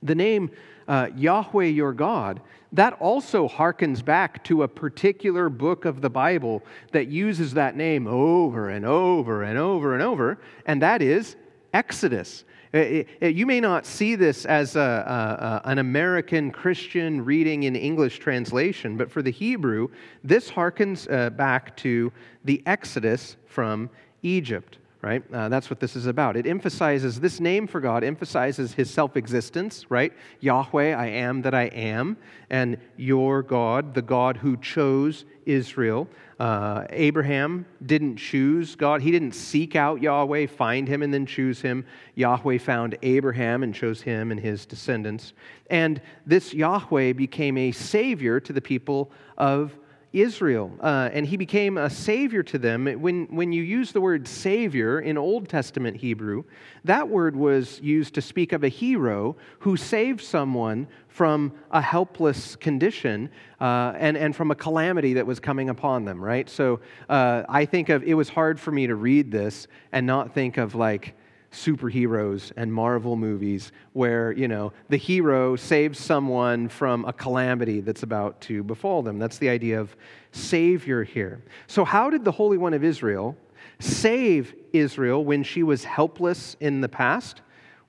the 0.04 0.16
name 0.16 0.52
uh, 0.88 1.10
Yahweh 1.16 1.66
your 1.66 1.94
God, 1.94 2.42
that 2.74 2.94
also 3.00 3.48
harkens 3.48 4.04
back 4.04 4.44
to 4.46 4.64
a 4.64 4.68
particular 4.68 5.50
book 5.50 5.86
of 5.86 6.02
the 6.02 6.10
Bible 6.10 6.64
that 6.92 7.08
uses 7.08 7.54
that 7.54 7.76
name 7.76 8.08
over 8.08 8.70
and 8.70 8.86
over 8.86 9.44
and 9.44 9.58
over 9.58 9.94
and 9.94 10.04
over, 10.04 10.40
and 10.66 10.82
that 10.82 11.02
is 11.02 11.36
Exodus. 11.74 12.44
It, 12.74 13.08
it, 13.22 13.36
you 13.36 13.46
may 13.46 13.60
not 13.60 13.86
see 13.86 14.16
this 14.16 14.46
as 14.46 14.76
a, 14.76 14.80
a, 14.80 15.68
a, 15.68 15.72
an 15.72 15.78
American 15.78 16.50
Christian 16.50 17.24
reading 17.24 17.64
in 17.64 17.76
English 17.76 18.18
translation, 18.18 18.98
but 18.98 19.12
for 19.12 19.22
the 19.22 19.32
Hebrew, 19.32 19.90
this 20.24 20.50
harkens 20.50 21.12
uh, 21.12 21.30
back 21.30 21.78
to 21.78 22.12
the 22.44 22.64
Exodus 22.66 23.38
from 23.46 23.92
Egypt 24.24 24.80
right? 25.04 25.22
Uh, 25.34 25.50
that's 25.50 25.70
what 25.70 25.82
this 25.82 25.98
is 25.98 26.06
about. 26.06 26.38
It 26.38 26.48
emphasizes, 26.48 27.20
this 27.20 27.42
name 27.42 27.68
for 27.68 27.82
God 27.82 28.06
emphasizes 28.06 28.74
his 28.74 28.90
self 28.90 29.18
existence, 29.18 29.86
right? 29.92 30.14
Yahweh, 30.40 30.96
I 30.96 31.08
am 31.08 31.42
that 31.42 31.54
I 31.54 31.64
am, 31.66 32.16
and 32.50 32.78
your 32.96 33.44
God, 33.44 33.94
the 33.94 34.02
God 34.02 34.38
who 34.38 34.56
chose 34.58 35.26
Israel. 35.46 36.08
Uh, 36.40 36.86
Abraham 36.90 37.66
didn't 37.86 38.16
choose 38.16 38.76
God. 38.76 39.02
He 39.02 39.12
didn't 39.12 39.34
seek 39.34 39.76
out 39.76 40.02
Yahweh, 40.02 40.48
find 40.48 40.88
him, 40.88 41.04
and 41.04 41.14
then 41.14 41.26
choose 41.26 41.62
him. 41.62 41.86
Yahweh 42.16 42.58
found 42.60 42.98
Abraham 43.04 43.62
and 43.62 43.76
chose 43.76 44.02
him 44.02 44.32
and 44.32 44.40
his 44.40 44.66
descendants. 44.66 45.34
And 45.70 46.02
this 46.26 46.54
Yahweh 46.54 47.14
became 47.14 47.58
a 47.58 47.74
savior 47.74 48.40
to 48.40 48.54
the 48.54 48.62
people 48.62 49.12
of 49.38 49.78
Israel, 50.14 50.72
uh, 50.80 51.10
and 51.12 51.26
he 51.26 51.38
became 51.38 51.78
a 51.78 51.90
savior 51.90 52.44
to 52.44 52.60
them. 52.60 52.86
When, 52.86 53.26
when 53.26 53.52
you 53.52 53.64
use 53.64 53.92
the 53.92 54.00
word 54.00 54.28
savior 54.28 55.02
in 55.02 55.18
Old 55.18 55.50
Testament 55.50 55.98
Hebrew, 55.98 56.44
that 56.84 57.10
word 57.10 57.36
was 57.36 57.82
used 57.82 58.14
to 58.14 58.22
speak 58.22 58.54
of 58.54 58.64
a 58.64 58.68
hero 58.68 59.36
who 59.60 59.76
saved 59.76 60.22
someone 60.22 60.88
from 61.08 61.52
a 61.72 61.82
helpless 61.82 62.56
condition 62.56 63.30
uh, 63.60 63.94
and, 63.98 64.16
and 64.16 64.36
from 64.36 64.52
a 64.52 64.56
calamity 64.56 65.16
that 65.16 65.26
was 65.26 65.40
coming 65.40 65.70
upon 65.70 66.06
them, 66.06 66.24
right? 66.24 66.48
So 66.48 66.80
uh, 67.10 67.44
I 67.50 67.66
think 67.66 67.90
of 67.90 68.04
it 68.04 68.14
was 68.14 68.30
hard 68.30 68.60
for 68.60 68.72
me 68.72 68.86
to 68.86 68.96
read 68.96 69.32
this 69.32 69.68
and 69.92 70.06
not 70.06 70.34
think 70.36 70.58
of 70.58 70.76
like, 70.76 71.16
superheroes 71.54 72.52
and 72.58 72.74
Marvel 72.74 73.16
movies 73.16 73.72
where, 73.94 74.32
you 74.32 74.48
know, 74.48 74.74
the 74.90 74.98
hero 74.98 75.56
saves 75.56 76.00
someone 76.00 76.68
from 76.68 77.06
a 77.06 77.14
calamity 77.14 77.80
that's 77.80 78.04
about 78.04 78.42
to 78.42 78.64
befall 78.64 79.02
them. 79.02 79.20
That's 79.20 79.38
the 79.38 79.50
idea 79.50 79.80
of 79.80 79.96
savior 80.32 81.04
here. 81.04 81.44
So, 81.68 81.86
how 81.86 82.10
did 82.10 82.26
the 82.26 82.32
Holy 82.32 82.58
One 82.58 82.74
of 82.74 82.84
Israel 82.84 83.38
save 83.80 84.56
Israel 84.74 85.24
when 85.24 85.44
she 85.44 85.64
was 85.64 85.84
helpless 85.84 86.56
in 86.60 86.82
the 86.82 86.90
past? 86.90 87.42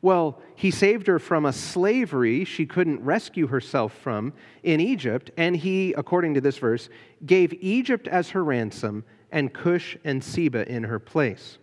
Well, 0.02 0.42
he 0.54 0.70
saved 0.70 1.06
her 1.06 1.18
from 1.18 1.46
a 1.46 1.52
slavery 1.52 2.44
she 2.44 2.66
couldn't 2.66 3.02
rescue 3.02 3.46
herself 3.46 3.94
from 3.94 4.34
in 4.62 4.78
Egypt, 4.78 5.30
and 5.38 5.56
he, 5.56 5.94
according 5.94 6.34
to 6.34 6.42
this 6.42 6.58
verse, 6.58 6.90
gave 7.24 7.54
Egypt 7.54 8.06
as 8.08 8.28
her 8.30 8.44
ransom 8.44 9.04
and 9.32 9.52
Cush 9.52 9.96
and 10.04 10.22
Seba 10.22 10.70
in 10.70 10.84
her 10.84 10.98
place. 10.98 11.58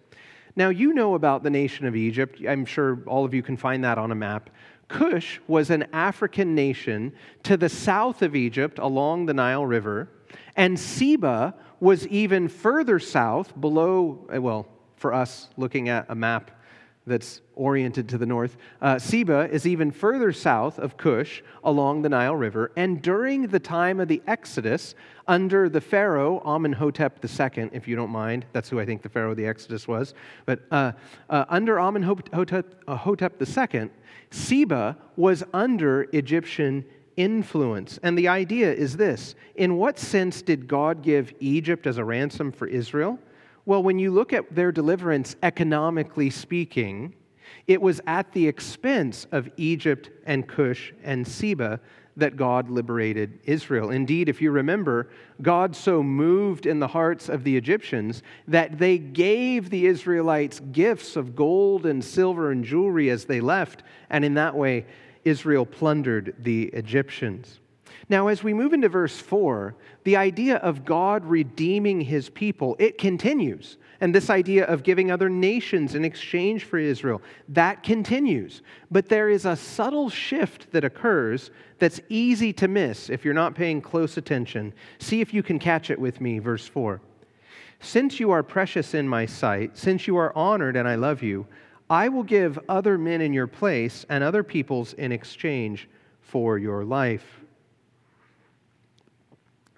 Now, 0.56 0.70
you 0.70 0.94
know 0.94 1.16
about 1.16 1.44
the 1.44 1.50
nation 1.50 1.86
of 1.86 1.96
Egypt. 1.96 2.42
I'm 2.48 2.66
sure 2.66 3.04
all 3.08 3.26
of 3.26 3.34
you 3.34 3.42
can 3.42 3.58
find 3.58 3.84
that 3.84 3.98
on 3.98 4.12
a 4.12 4.16
map. 4.16 4.50
Cush 4.88 5.40
was 5.48 5.70
an 5.70 5.88
African 5.94 6.54
nation 6.54 7.14
to 7.44 7.56
the 7.56 7.70
south 7.70 8.22
of 8.22 8.36
Egypt 8.36 8.78
along 8.80 9.26
the 9.26 9.34
Nile 9.34 9.66
River, 9.66 10.10
and 10.56 10.78
Seba 10.78 11.54
was 11.80 12.06
even 12.08 12.48
further 12.48 13.00
south, 13.00 13.60
below, 13.60 14.28
well, 14.30 14.68
for 14.98 15.14
us 15.14 15.50
looking 15.58 15.90
at 15.90 16.06
a 16.10 16.16
map 16.16 16.52
that's 17.08 17.42
oriented 17.56 18.08
to 18.10 18.18
the 18.18 18.26
north. 18.26 18.58
Uh, 18.82 19.00
Seba 19.00 19.50
is 19.52 19.66
even 19.66 19.92
further 19.92 20.32
south 20.32 20.78
of 20.78 20.98
Cush 20.98 21.42
along 21.64 22.02
the 22.02 22.10
Nile 22.10 22.36
River. 22.36 22.72
And 22.76 23.02
during 23.02 23.48
the 23.48 23.60
time 23.60 24.00
of 24.00 24.08
the 24.08 24.22
Exodus, 24.28 24.94
under 25.28 25.68
the 25.68 25.82
Pharaoh, 25.82 26.42
Amenhotep 26.46 27.24
II, 27.24 27.70
if 27.72 27.88
you 27.88 27.96
don't 27.96 28.12
mind, 28.12 28.46
that's 28.54 28.70
who 28.70 28.80
I 28.80 28.86
think 28.86 29.02
the 29.02 29.10
Pharaoh 29.10 29.32
of 29.32 29.38
the 29.38 29.48
Exodus 29.48 29.88
was, 29.88 30.14
but 30.46 30.62
uh, 30.72 30.92
uh, 31.30 31.46
under 31.50 31.80
Amenhotep 31.80 33.42
II, 33.42 33.90
Seba 34.30 34.98
was 35.16 35.44
under 35.54 36.04
Egyptian 36.14 36.86
influence. 37.18 38.00
And 38.04 38.18
the 38.18 38.28
idea 38.28 38.72
is 38.74 38.98
this 38.98 39.36
In 39.56 39.78
what 39.78 40.00
sense 40.00 40.42
did 40.42 40.68
God 40.68 41.02
give 41.02 41.34
Egypt 41.40 41.88
as 41.88 41.98
a 41.98 42.06
ransom 42.06 42.52
for 42.52 42.68
Israel? 42.68 43.20
Well, 43.66 43.84
when 43.84 44.00
you 44.00 44.12
look 44.12 44.34
at 44.34 44.54
their 44.54 44.72
deliverance, 44.72 45.36
economically 45.44 46.30
speaking, 46.30 47.14
it 47.68 47.82
was 47.82 48.02
at 48.08 48.32
the 48.34 48.48
expense 48.48 49.28
of 49.32 49.50
Egypt 49.58 50.10
and 50.26 50.48
Cush 50.48 50.94
and 51.04 51.28
Seba 51.28 51.80
that 52.18 52.36
God 52.36 52.70
liberated 52.70 53.40
Israel. 53.46 53.92
Indeed, 53.92 54.28
if 54.28 54.42
you 54.42 54.52
remember, 54.52 55.10
God 55.42 55.76
so 55.76 56.04
moved 56.04 56.66
in 56.66 56.80
the 56.80 56.88
hearts 56.88 57.30
of 57.30 57.44
the 57.44 57.56
Egyptians 57.56 58.24
that 58.48 58.78
they 58.78 58.98
gave 58.98 59.70
the 59.70 59.86
Israelites 59.86 60.60
gifts 60.72 61.16
of 61.16 61.36
gold 61.36 61.86
and 61.86 62.04
silver 62.04 62.52
and 62.52 62.66
jewelry 62.66 63.10
as 63.10 63.26
they 63.26 63.40
left, 63.40 63.84
and 64.10 64.26
in 64.26 64.34
that 64.34 64.56
way, 64.56 64.86
Israel 65.24 65.66
plundered 65.66 66.36
the 66.40 66.64
Egyptians. 66.74 67.61
Now, 68.12 68.28
as 68.28 68.44
we 68.44 68.54
move 68.54 68.74
into 68.74 68.90
verse 68.90 69.18
4, 69.18 69.74
the 70.04 70.18
idea 70.18 70.58
of 70.58 70.84
God 70.84 71.24
redeeming 71.24 72.02
his 72.02 72.28
people, 72.28 72.76
it 72.78 72.98
continues. 72.98 73.78
And 74.02 74.14
this 74.14 74.30
idea 74.30 74.66
of 74.66 74.84
giving 74.84 75.10
other 75.10 75.30
nations 75.30 75.96
in 75.96 76.04
exchange 76.04 76.66
for 76.66 76.78
Israel, 76.78 77.22
that 77.48 77.84
continues. 77.84 78.64
But 78.92 79.08
there 79.08 79.30
is 79.30 79.46
a 79.46 79.56
subtle 79.56 80.10
shift 80.10 80.74
that 80.74 80.84
occurs 80.84 81.52
that's 81.80 82.02
easy 82.10 82.52
to 82.52 82.68
miss 82.68 83.10
if 83.10 83.24
you're 83.24 83.34
not 83.34 83.56
paying 83.56 83.80
close 83.80 84.18
attention. 84.18 84.74
See 85.00 85.22
if 85.22 85.34
you 85.34 85.42
can 85.42 85.58
catch 85.58 85.90
it 85.90 85.98
with 85.98 86.20
me, 86.20 86.40
verse 86.40 86.68
4. 86.68 87.00
Since 87.80 88.20
you 88.20 88.32
are 88.32 88.44
precious 88.44 88.94
in 88.94 89.08
my 89.08 89.26
sight, 89.26 89.78
since 89.78 90.06
you 90.06 90.18
are 90.18 90.36
honored 90.36 90.76
and 90.76 90.86
I 90.86 90.96
love 90.96 91.24
you, 91.24 91.48
I 91.90 92.10
will 92.10 92.24
give 92.24 92.60
other 92.68 92.98
men 92.98 93.22
in 93.22 93.32
your 93.32 93.48
place 93.48 94.06
and 94.10 94.22
other 94.22 94.44
peoples 94.44 94.92
in 94.96 95.14
exchange 95.14 95.88
for 96.20 96.58
your 96.58 96.84
life. 96.84 97.41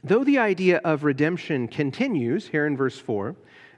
Though 0.05 0.25
the 0.25 0.37
idea 0.37 0.81
of 0.83 1.05
redemption 1.05 1.69
continues 1.69 2.47
here 2.47 2.67
in 2.67 2.75
verse 2.75 2.99
4, 2.99 3.37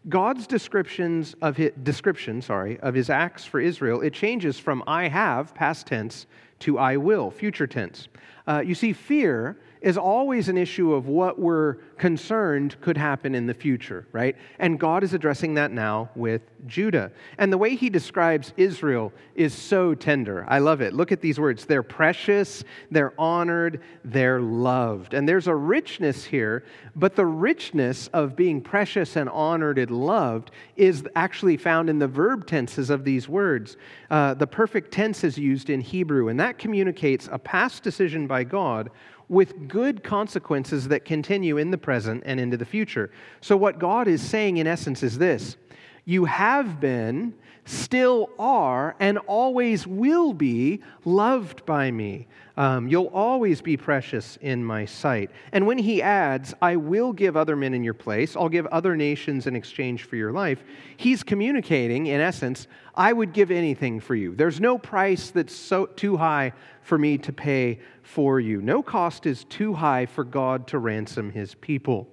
God's 0.10 0.48
descriptions 0.48 1.36
of 1.42 1.56
his, 1.56 1.72
description, 1.84 2.42
sorry, 2.42 2.80
of 2.80 2.96
his 2.96 3.12
acts 3.12 3.46
for 3.46 3.60
Israel, 3.60 4.02
it 4.02 4.14
changes 4.14 4.58
from 4.58 4.84
I 4.88 5.08
have, 5.08 5.54
past 5.54 5.86
tense, 5.86 6.26
to 6.60 6.80
I 6.80 6.98
will, 6.98 7.30
future 7.30 7.68
tense. 7.68 8.08
Uh, 8.48 8.64
you 8.66 8.74
see, 8.74 8.92
fear 8.92 9.58
is 9.86 10.00
always 10.00 10.50
an 10.50 10.58
issue 10.58 10.94
of 10.94 11.08
what 11.08 11.38
we're 11.38 11.76
concerned 12.00 12.76
could 12.82 12.98
happen 12.98 13.36
in 13.36 13.46
the 13.46 13.54
future, 13.54 14.08
right? 14.12 14.36
And 14.58 14.80
God 14.80 15.04
is 15.04 15.14
addressing 15.14 15.54
that 15.54 15.72
now 15.72 16.10
with 16.16 16.42
Judah. 16.66 17.12
And 17.38 17.54
the 17.54 17.58
way 17.60 17.76
he 17.76 17.92
describes 17.92 18.52
Israel 18.58 19.14
is 19.36 19.54
so 19.54 19.94
tender. 19.94 20.44
I 20.50 20.58
love 20.58 20.82
it. 20.82 20.96
Look 20.96 21.12
at 21.12 21.22
these 21.22 21.40
words 21.40 21.66
they're 21.66 21.84
precious, 21.84 22.64
they're 22.90 23.14
honored, 23.22 23.80
they're 24.04 24.42
loved. 24.42 25.14
And 25.14 25.30
there's 25.30 25.48
a 25.48 25.54
richness 25.54 26.26
here, 26.26 26.66
but 26.96 27.16
the 27.16 27.28
richness 27.28 28.08
of 28.08 28.36
being 28.36 28.62
precious 28.62 29.16
and 29.16 29.30
honored 29.30 29.78
and 29.78 29.92
loved 29.92 30.50
is 30.76 31.04
actually 31.16 31.58
found 31.58 31.92
in 31.92 32.00
the 32.00 32.08
verb 32.08 32.48
tenses 32.48 32.90
of 32.90 33.04
these 33.04 33.30
words. 33.30 33.78
Uh, 34.10 34.34
the 34.34 34.48
perfect 34.48 34.92
tense 34.92 35.24
is 35.24 35.38
used 35.38 35.70
in 35.70 35.80
Hebrew, 35.80 36.30
and 36.30 36.40
that 36.40 36.58
communicates 36.58 37.30
a 37.32 37.38
past 37.38 37.84
decision 37.84 38.26
by 38.26 38.44
God 38.44 38.90
with 39.30 39.68
good 39.68 40.04
consequences 40.04 40.88
that 40.88 41.06
continue 41.06 41.58
in 41.58 41.72
the 41.72 41.78
present 41.78 42.24
and 42.26 42.40
into 42.40 42.58
the 42.58 42.66
future. 42.66 43.12
So, 43.42 43.58
what 43.58 43.80
God 43.80 44.08
is 44.08 44.22
saying 44.22 44.58
in 44.58 44.68
essence 44.68 45.04
is 45.04 45.18
this 45.18 45.58
you 46.06 46.26
have 46.26 46.80
been, 46.80 47.34
still 47.66 48.30
are, 48.40 48.96
and 49.00 49.18
always 49.18 49.86
will 49.86 50.34
be 50.34 50.82
loved 51.04 51.66
by 51.66 51.92
me. 51.92 52.28
Um, 52.58 52.88
you'll 52.88 53.08
always 53.08 53.62
be 53.62 53.76
precious 53.76 54.38
in 54.40 54.64
my 54.64 54.86
sight. 54.86 55.30
And 55.52 55.68
when 55.68 55.78
he 55.78 56.02
adds, 56.02 56.54
I 56.62 56.78
will 56.78 57.12
give 57.12 57.36
other 57.36 57.56
men 57.56 57.74
in 57.74 57.84
your 57.84 57.94
place, 57.94 58.36
I'll 58.36 58.50
give 58.50 58.66
other 58.68 58.96
nations 58.96 59.46
in 59.46 59.56
exchange 59.56 60.04
for 60.04 60.16
your 60.16 60.32
life, 60.32 60.64
he's 60.96 61.22
communicating, 61.22 62.08
in 62.08 62.22
essence, 62.22 62.68
I 62.94 63.12
would 63.12 63.34
give 63.34 63.52
anything 63.52 64.00
for 64.00 64.16
you. 64.16 64.36
There's 64.36 64.62
no 64.62 64.78
price 64.78 65.32
that's 65.32 65.54
so, 65.54 65.88
too 65.88 66.16
high 66.16 66.54
for 66.82 66.98
me 66.98 67.18
to 67.18 67.34
pay 67.34 67.80
for 68.04 68.40
you. 68.40 68.62
No 68.62 68.82
cost 68.82 69.26
is 69.26 69.44
too 69.46 69.74
high 69.74 70.06
for 70.06 70.24
God 70.24 70.68
to 70.68 70.78
ransom 70.78 71.32
his 71.32 71.56
people. 71.56 72.08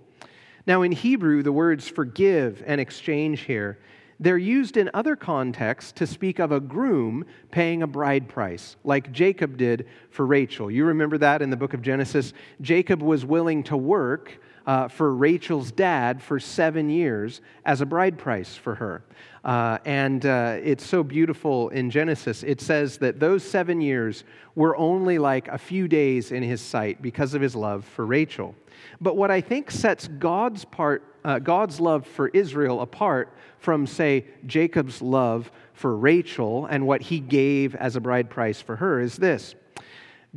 Now, 0.67 0.83
in 0.83 0.93
Hebrew, 0.93 1.43
the 1.43 1.53
words 1.53 1.89
forgive 1.89 2.63
and 2.67 2.81
exchange 2.81 3.41
here, 3.41 3.79
they're 4.23 4.39
used 4.39 4.77
in 4.77 4.89
other 4.95 5.17
contexts 5.17 5.93
to 5.93 6.07
speak 6.07 6.39
of 6.39 6.53
a 6.53 6.61
groom 6.61 7.25
paying 7.51 7.83
a 7.83 7.87
bride 7.87 8.29
price, 8.29 8.77
like 8.85 9.11
Jacob 9.11 9.57
did 9.57 9.87
for 10.11 10.25
Rachel. 10.25 10.71
You 10.71 10.85
remember 10.85 11.19
that 11.19 11.43
in 11.43 11.51
the 11.51 11.57
book 11.57 11.75
of 11.75 11.83
Genesis? 11.83 12.33
Jacob 12.61 13.03
was 13.03 13.25
willing 13.25 13.65
to 13.65 13.77
work 13.77 14.39
uh, 14.67 14.87
for 14.87 15.13
Rachel's 15.13 15.73
dad 15.73 16.23
for 16.23 16.39
seven 16.39 16.89
years 16.89 17.41
as 17.65 17.81
a 17.81 17.87
bride 17.87 18.17
price 18.17 18.57
for 18.57 18.77
her. 18.77 19.05
Uh, 19.45 19.79
and 19.85 20.25
uh, 20.25 20.57
it's 20.63 20.87
so 20.87 21.03
beautiful 21.03 21.71
in 21.71 21.91
Genesis. 21.91 22.45
It 22.45 22.61
says 22.61 22.99
that 22.99 23.19
those 23.19 23.43
seven 23.43 23.81
years 23.81 24.23
were 24.55 24.77
only 24.77 25.19
like 25.19 25.49
a 25.49 25.59
few 25.59 25.89
days 25.89 26.31
in 26.31 26.45
his 26.45 26.61
sight 26.61 27.03
because 27.03 27.35
of 27.35 27.43
his 27.43 27.57
love 27.57 27.85
for 27.85 28.07
Rachel. 28.07 28.55
But 29.01 29.17
what 29.17 29.33
I 29.33 29.41
think 29.41 29.73
sets 29.73 30.07
God's 30.07 30.65
part, 30.65 31.12
uh, 31.25 31.39
God's 31.39 31.81
love 31.81 32.07
for 32.07 32.29
Israel 32.29 32.81
apart 32.81 33.35
from, 33.59 33.87
say, 33.87 34.27
Jacob's 34.47 35.01
love 35.01 35.51
for 35.75 35.97
Rachel 35.97 36.67
and 36.67 36.87
what 36.87 37.03
he 37.03 37.21
gave 37.21 37.75
as 37.75 37.97
a 37.97 38.01
bride 38.01 38.31
price 38.31 38.61
for 38.61 38.77
her 38.77 39.01
is 39.01 39.17
this 39.17 39.55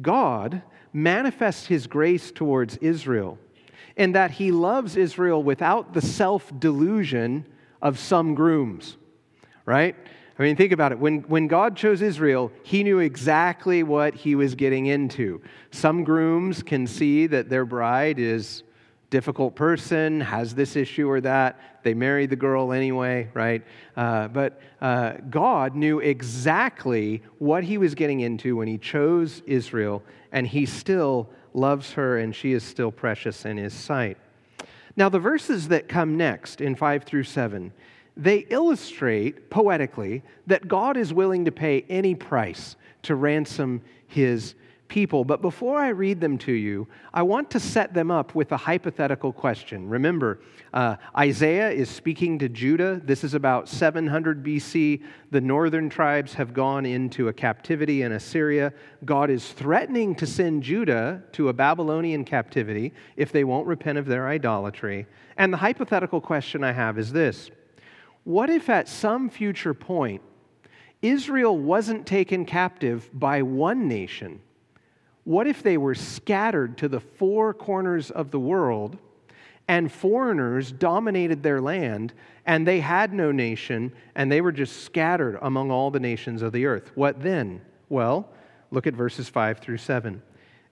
God 0.01 0.61
manifests 0.93 1.67
his 1.67 1.87
grace 1.87 2.31
towards 2.31 2.77
Israel 2.77 3.37
in 3.97 4.13
that 4.13 4.31
he 4.31 4.51
loves 4.51 4.95
Israel 4.95 5.41
without 5.41 5.93
the 5.93 6.01
self 6.01 6.51
delusion 6.59 7.45
of 7.81 7.99
some 7.99 8.35
grooms, 8.35 8.97
right? 9.65 9.95
I 10.37 10.43
mean, 10.43 10.57
think 10.57 10.73
about 10.73 10.91
it. 10.91 10.99
When, 10.99 11.19
when 11.21 11.47
God 11.47 11.77
chose 11.77 12.01
Israel, 12.01 12.51
he 12.63 12.83
knew 12.83 12.99
exactly 12.99 13.83
what 13.83 14.13
he 14.13 14.35
was 14.35 14.53
getting 14.53 14.87
into. 14.87 15.41
Some 15.71 16.03
grooms 16.03 16.61
can 16.61 16.87
see 16.87 17.25
that 17.27 17.49
their 17.49 17.63
bride 17.63 18.19
is 18.19 18.63
difficult 19.15 19.55
person, 19.55 20.19
has 20.19 20.53
this 20.53 20.75
issue 20.75 21.09
or 21.09 21.21
that. 21.21 21.57
They 21.83 21.93
marry 21.93 22.25
the 22.25 22.35
girl 22.35 22.73
anyway, 22.73 23.29
right? 23.33 23.63
Uh, 23.95 24.27
but 24.27 24.59
uh, 24.81 25.13
God 25.29 25.73
knew 25.73 25.99
exactly 25.99 27.23
what 27.39 27.63
he 27.63 27.77
was 27.77 27.95
getting 27.95 28.19
into 28.19 28.57
when 28.57 28.67
he 28.67 28.77
chose 28.77 29.41
Israel, 29.45 30.03
and 30.33 30.45
he 30.45 30.65
still 30.65 31.29
loves 31.53 31.93
her, 31.93 32.17
and 32.17 32.35
she 32.35 32.51
is 32.51 32.61
still 32.61 32.91
precious 32.91 33.45
in 33.45 33.55
his 33.55 33.73
sight. 33.73 34.17
Now, 34.97 35.07
the 35.07 35.19
verses 35.19 35.69
that 35.69 35.87
come 35.87 36.17
next 36.17 36.59
in 36.59 36.75
5 36.75 37.05
through 37.05 37.23
7, 37.23 37.71
they 38.17 38.39
illustrate 38.49 39.49
poetically 39.49 40.23
that 40.45 40.67
God 40.67 40.97
is 40.97 41.13
willing 41.13 41.45
to 41.45 41.53
pay 41.53 41.85
any 41.87 42.15
price 42.15 42.75
to 43.03 43.15
ransom 43.15 43.81
his 44.07 44.55
people. 44.95 45.25
But 45.25 45.41
before 45.41 45.77
I 45.77 45.89
read 45.89 46.21
them 46.21 46.37
to 46.37 46.53
you, 46.53 46.87
I 47.13 47.21
want 47.21 47.51
to 47.51 47.59
set 47.59 47.93
them 47.93 48.09
up 48.09 48.33
with 48.33 48.53
a 48.53 48.57
hypothetical 48.57 49.33
question. 49.33 49.89
Remember, 49.89 50.39
uh, 50.73 50.95
Isaiah 51.17 51.69
is 51.69 51.89
speaking 51.89 52.39
to 52.39 52.47
Judah. 52.47 53.01
This 53.03 53.25
is 53.25 53.33
about 53.33 53.67
700 53.67 54.41
BC. 54.41 55.03
The 55.31 55.41
northern 55.41 55.89
tribes 55.89 56.33
have 56.35 56.53
gone 56.53 56.85
into 56.85 57.27
a 57.27 57.33
captivity 57.33 58.03
in 58.03 58.13
Assyria. 58.13 58.71
God 59.03 59.29
is 59.29 59.51
threatening 59.51 60.15
to 60.15 60.25
send 60.25 60.63
Judah 60.63 61.21
to 61.33 61.49
a 61.49 61.53
Babylonian 61.53 62.23
captivity 62.23 62.93
if 63.17 63.33
they 63.33 63.43
won't 63.43 63.67
repent 63.67 63.97
of 63.97 64.05
their 64.05 64.29
idolatry. 64.29 65.07
And 65.35 65.51
the 65.51 65.57
hypothetical 65.57 66.21
question 66.21 66.63
I 66.63 66.71
have 66.71 66.97
is 66.97 67.11
this 67.11 67.51
What 68.23 68.49
if 68.49 68.69
at 68.69 68.87
some 68.87 69.29
future 69.29 69.73
point, 69.73 70.21
Israel 71.01 71.57
wasn't 71.57 72.07
taken 72.07 72.45
captive 72.45 73.09
by 73.13 73.41
one 73.41 73.89
nation? 73.89 74.39
What 75.25 75.47
if 75.47 75.63
they 75.63 75.77
were 75.77 75.95
scattered 75.95 76.77
to 76.77 76.87
the 76.87 76.99
four 76.99 77.53
corners 77.53 78.11
of 78.11 78.31
the 78.31 78.39
world 78.39 78.97
and 79.67 79.91
foreigners 79.91 80.71
dominated 80.71 81.41
their 81.41 81.59
land 81.59 82.13
and 82.45 82.65
they 82.65 82.79
had 82.79 83.11
no 83.11 83.31
nation 83.31 83.91
and 84.13 84.31
they 84.31 84.39
were 84.39 84.51
just 84.51 84.83
scattered 84.83 85.39
among 85.41 85.71
all 85.71 85.89
the 85.89 85.99
nations 85.99 86.43
of 86.43 86.53
the 86.53 86.67
earth? 86.67 86.91
What 86.93 87.23
then? 87.23 87.61
Well, 87.89 88.29
look 88.69 88.85
at 88.85 88.93
verses 88.93 89.27
5 89.27 89.57
through 89.57 89.79
7. 89.79 90.21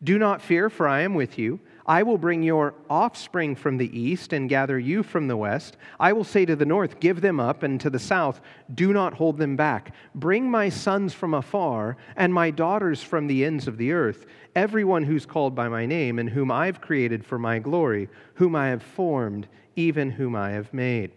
Do 0.04 0.20
not 0.20 0.42
fear, 0.42 0.70
for 0.70 0.88
I 0.88 1.02
am 1.02 1.16
with 1.16 1.40
you. 1.40 1.60
I 1.86 2.04
will 2.04 2.18
bring 2.18 2.44
your 2.44 2.76
offspring 2.90 3.56
from 3.56 3.78
the 3.78 4.00
east 4.00 4.32
and 4.32 4.48
gather 4.48 4.80
you 4.80 5.04
from 5.04 5.28
the 5.28 5.36
west. 5.36 5.76
I 6.00 6.14
will 6.14 6.24
say 6.24 6.46
to 6.46 6.56
the 6.56 6.66
north, 6.66 7.00
Give 7.00 7.20
them 7.20 7.40
up, 7.40 7.64
and 7.64 7.80
to 7.82 7.90
the 7.90 8.00
south, 8.00 8.40
Do 8.74 8.94
not 8.94 9.14
hold 9.14 9.38
them 9.38 9.56
back. 9.56 9.94
Bring 10.16 10.50
my 10.50 10.70
sons 10.70 11.14
from 11.14 11.34
afar, 11.34 11.98
and 12.16 12.34
my 12.34 12.52
daughters 12.52 13.04
from 13.04 13.28
the 13.28 13.44
ends 13.44 13.68
of 13.68 13.78
the 13.78 13.92
earth, 13.92 14.26
everyone 14.56 15.04
who's 15.04 15.26
called 15.26 15.56
by 15.56 15.68
my 15.68 15.86
name, 15.86 16.20
and 16.20 16.30
whom 16.30 16.52
I've 16.52 16.80
created 16.80 17.26
for 17.26 17.38
my 17.38 17.60
glory, 17.60 18.08
whom 18.36 18.56
I 18.56 18.68
have 18.68 18.84
formed, 18.84 19.48
even 19.76 20.10
whom 20.12 20.36
I 20.36 20.52
have 20.52 20.74
made. 20.74 21.12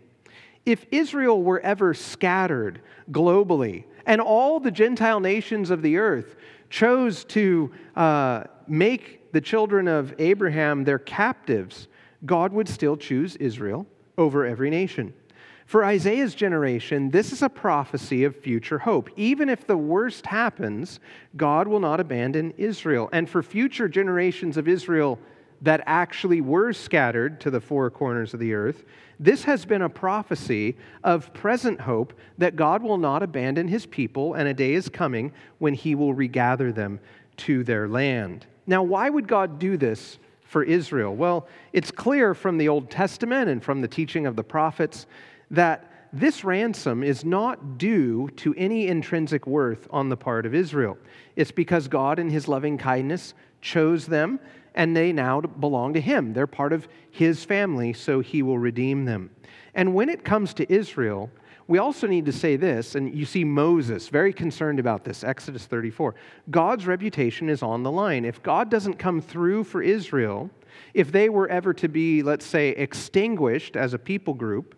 If 0.65 0.85
Israel 0.91 1.45
were 1.45 1.61
ever 1.61 1.95
scattered 1.95 2.81
globally, 3.13 3.85
and 4.05 4.21
all 4.21 4.59
the 4.59 4.73
Gentile 4.73 5.21
nations 5.21 5.71
of 5.71 5.83
the 5.83 5.97
earth 5.97 6.35
chose 6.71 7.25
to 7.25 7.71
uh, 7.95 8.45
make 8.67 9.16
the 9.33 9.41
children 9.41 9.89
of 9.89 10.15
Abraham 10.19 10.85
their 10.85 10.99
captives, 10.99 11.89
God 12.25 12.53
would 12.53 12.69
still 12.69 12.97
choose 12.97 13.37
Israel 13.37 13.87
over 14.19 14.47
every 14.47 14.71
nation. 14.71 15.13
For 15.67 15.85
Isaiah's 15.85 16.37
generation, 16.37 17.11
this 17.11 17.33
is 17.33 17.43
a 17.43 17.49
prophecy 17.49 18.23
of 18.23 18.37
future 18.37 18.79
hope. 18.79 19.11
Even 19.17 19.49
if 19.49 19.67
the 19.67 19.77
worst 19.77 20.27
happens, 20.27 21.01
God 21.37 21.67
will 21.67 21.81
not 21.81 21.99
abandon 21.99 22.55
Israel. 22.57 23.09
And 23.13 23.29
for 23.29 23.43
future 23.43 23.89
generations 23.89 24.57
of 24.57 24.69
Israel 24.69 25.19
that 25.63 25.83
actually 25.87 26.41
were 26.41 26.73
scattered 26.73 27.41
to 27.41 27.51
the 27.51 27.61
four 27.61 27.91
corners 27.91 28.33
of 28.33 28.39
the 28.39 28.55
earth, 28.55 28.85
this 29.19 29.43
has 29.45 29.65
been 29.65 29.83
a 29.83 29.89
prophecy 29.89 30.77
of 31.03 31.33
present 31.35 31.81
hope 31.81 32.13
that 32.39 32.55
God 32.55 32.83
will 32.83 32.99
not 32.99 33.25
abandon 33.25 33.67
his 33.67 33.87
people, 33.87 34.35
and 34.35 34.47
a 34.47 34.55
day 34.55 34.75
is 34.75 34.89
coming 34.89 35.33
when 35.59 35.75
he 35.75 35.97
will 35.97 36.15
regather 36.15 36.71
them 36.71 37.01
to 37.39 37.65
their 37.65 37.89
land. 37.89 38.47
Now, 38.67 38.83
why 38.83 39.09
would 39.09 39.29
God 39.29 39.59
do 39.59 39.77
this 39.77 40.19
for 40.43 40.63
Israel? 40.63 41.15
Well, 41.15 41.47
it's 41.73 41.91
clear 41.91 42.35
from 42.35 42.59
the 42.59 42.69
Old 42.69 42.91
Testament 42.91 43.49
and 43.49 43.63
from 43.63 43.81
the 43.81 43.89
teaching 43.89 44.27
of 44.27 44.37
the 44.37 44.45
prophets 44.45 45.07
that 45.51 45.93
this 46.13 46.45
ransom 46.45 47.03
is 47.03 47.25
not 47.25 47.79
due 47.79 48.31
to 48.37 48.55
any 48.57 48.89
intrinsic 48.89 49.47
worth 49.47 49.87
on 49.91 50.09
the 50.09 50.17
part 50.17 50.47
of 50.47 50.55
Israel. 50.55 50.97
It's 51.35 51.51
because 51.51 51.89
God, 51.89 52.19
in 52.19 52.31
his 52.31 52.49
loving 52.49 52.79
kindness, 52.79 53.35
chose 53.61 54.07
them 54.07 54.41
and 54.75 54.95
they 54.95 55.13
now 55.13 55.41
belong 55.41 55.95
to 55.95 56.01
him. 56.01 56.33
They're 56.33 56.47
part 56.47 56.73
of 56.73 56.87
his 57.11 57.45
family, 57.45 57.93
so 57.93 58.21
he 58.21 58.43
will 58.43 58.59
redeem 58.59 59.07
them. 59.07 59.31
And 59.75 59.95
when 59.95 60.09
it 60.09 60.25
comes 60.25 60.55
to 60.55 60.73
Israel, 60.73 61.31
we 61.69 61.79
also 61.79 62.07
need 62.07 62.27
to 62.27 62.33
say 62.33 62.57
this, 62.57 62.95
and 62.95 63.13
you 63.13 63.27
see 63.27 63.43
Moses 63.43 64.09
very 64.09 64.33
concerned 64.33 64.79
about 64.79 65.05
this, 65.05 65.25
Exodus 65.25 65.67
34. 65.67 66.15
God's 66.51 66.87
reputation 66.87 67.49
is 67.49 67.63
on 67.63 67.83
the 67.83 67.91
line. 67.91 68.25
If 68.25 68.43
God 68.43 68.71
doesn't 68.71 68.95
come 68.95 69.21
through 69.21 69.65
for 69.65 69.83
Israel, 69.83 70.49
if 70.95 71.11
they 71.11 71.29
were 71.29 71.49
ever 71.49 71.75
to 71.75 71.89
be, 71.89 72.23
let's 72.23 72.47
say, 72.47 72.69
extinguished 72.71 73.77
as 73.77 73.95
a 73.95 73.99
people 73.99 74.35
group, 74.35 74.77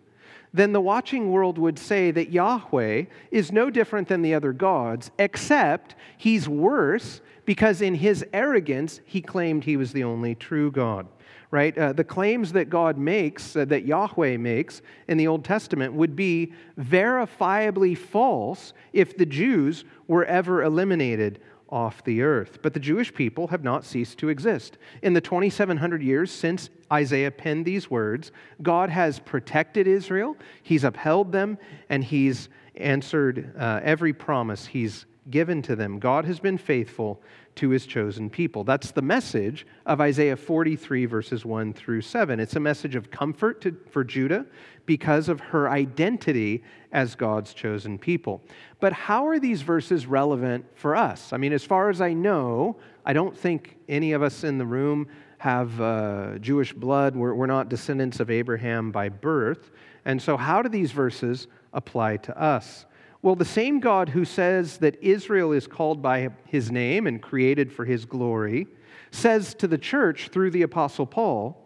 then 0.51 0.73
the 0.73 0.81
watching 0.81 1.31
world 1.31 1.59
would 1.59 1.77
say 1.77 2.09
that 2.09 2.31
Yahweh 2.31 3.03
is 3.29 3.51
no 3.51 3.69
different 3.69 4.07
than 4.07 4.23
the 4.23 4.33
other 4.33 4.51
gods, 4.51 5.11
except 5.19 5.93
he's 6.17 6.49
worse 6.49 7.21
because 7.45 7.81
in 7.81 7.93
his 7.95 8.25
arrogance, 8.33 8.99
he 9.05 9.21
claimed 9.21 9.63
he 9.63 9.77
was 9.77 9.93
the 9.93 10.03
only 10.03 10.33
true 10.33 10.71
God 10.71 11.07
right? 11.51 11.75
Uh, 11.77 11.93
the 11.93 12.03
claims 12.03 12.51
that 12.53 12.69
God 12.69 12.97
makes, 12.97 13.55
uh, 13.55 13.65
that 13.65 13.85
Yahweh 13.85 14.37
makes 14.37 14.81
in 15.07 15.17
the 15.17 15.27
Old 15.27 15.43
Testament, 15.43 15.93
would 15.93 16.15
be 16.15 16.53
verifiably 16.79 17.97
false 17.97 18.73
if 18.93 19.17
the 19.17 19.25
Jews 19.25 19.83
were 20.07 20.25
ever 20.25 20.63
eliminated 20.63 21.39
off 21.69 22.03
the 22.03 22.21
earth. 22.21 22.59
But 22.61 22.73
the 22.73 22.79
Jewish 22.79 23.13
people 23.13 23.47
have 23.47 23.63
not 23.63 23.85
ceased 23.85 24.17
to 24.19 24.29
exist. 24.29 24.77
In 25.01 25.13
the 25.13 25.21
2,700 25.21 26.01
years 26.01 26.31
since 26.31 26.69
Isaiah 26.91 27.31
penned 27.31 27.65
these 27.65 27.89
words, 27.89 28.31
God 28.61 28.89
has 28.89 29.19
protected 29.19 29.87
Israel, 29.87 30.35
He's 30.63 30.83
upheld 30.83 31.31
them, 31.31 31.57
and 31.89 32.03
He's 32.03 32.49
answered 32.75 33.53
uh, 33.57 33.81
every 33.83 34.13
promise 34.13 34.65
He's 34.67 35.05
given 35.29 35.61
to 35.63 35.75
them. 35.75 35.99
God 35.99 36.25
has 36.25 36.39
been 36.39 36.57
faithful 36.57 37.21
to 37.55 37.69
his 37.69 37.85
chosen 37.85 38.29
people. 38.29 38.63
That's 38.63 38.91
the 38.91 39.01
message 39.01 39.65
of 39.85 39.99
Isaiah 39.99 40.35
43, 40.35 41.05
verses 41.05 41.45
1 41.45 41.73
through 41.73 42.01
7. 42.01 42.39
It's 42.39 42.55
a 42.55 42.59
message 42.59 42.95
of 42.95 43.11
comfort 43.11 43.61
to, 43.61 43.75
for 43.89 44.03
Judah 44.03 44.45
because 44.85 45.29
of 45.29 45.39
her 45.39 45.69
identity 45.69 46.63
as 46.91 47.15
God's 47.15 47.53
chosen 47.53 47.99
people. 47.99 48.41
But 48.79 48.93
how 48.93 49.27
are 49.27 49.39
these 49.39 49.61
verses 49.61 50.05
relevant 50.05 50.65
for 50.75 50.95
us? 50.95 51.33
I 51.33 51.37
mean, 51.37 51.53
as 51.53 51.63
far 51.63 51.89
as 51.89 52.01
I 52.01 52.13
know, 52.13 52.77
I 53.05 53.13
don't 53.13 53.37
think 53.37 53.77
any 53.87 54.13
of 54.13 54.23
us 54.23 54.43
in 54.43 54.57
the 54.57 54.65
room 54.65 55.07
have 55.39 55.79
uh, 55.79 56.37
Jewish 56.39 56.73
blood. 56.73 57.15
We're, 57.15 57.33
we're 57.33 57.45
not 57.45 57.69
descendants 57.69 58.19
of 58.19 58.29
Abraham 58.29 58.91
by 58.91 59.09
birth. 59.09 59.71
And 60.05 60.21
so, 60.21 60.37
how 60.37 60.61
do 60.61 60.69
these 60.69 60.91
verses 60.91 61.47
apply 61.73 62.17
to 62.17 62.41
us? 62.41 62.85
Well, 63.21 63.35
the 63.35 63.45
same 63.45 63.81
God 63.81 64.09
who 64.09 64.23
says 64.23 64.77
that 64.77 65.01
Israel 65.03 65.51
is 65.51 65.67
called 65.67 66.01
by 66.01 66.29
his 66.45 66.71
name 66.71 67.05
and 67.05 67.21
created 67.21 67.71
for 67.71 67.83
his 67.83 68.05
glory 68.05 68.67
says 69.11 69.53
to 69.55 69.67
the 69.67 69.77
church 69.77 70.29
through 70.29 70.51
the 70.51 70.61
Apostle 70.61 71.05
Paul 71.05 71.61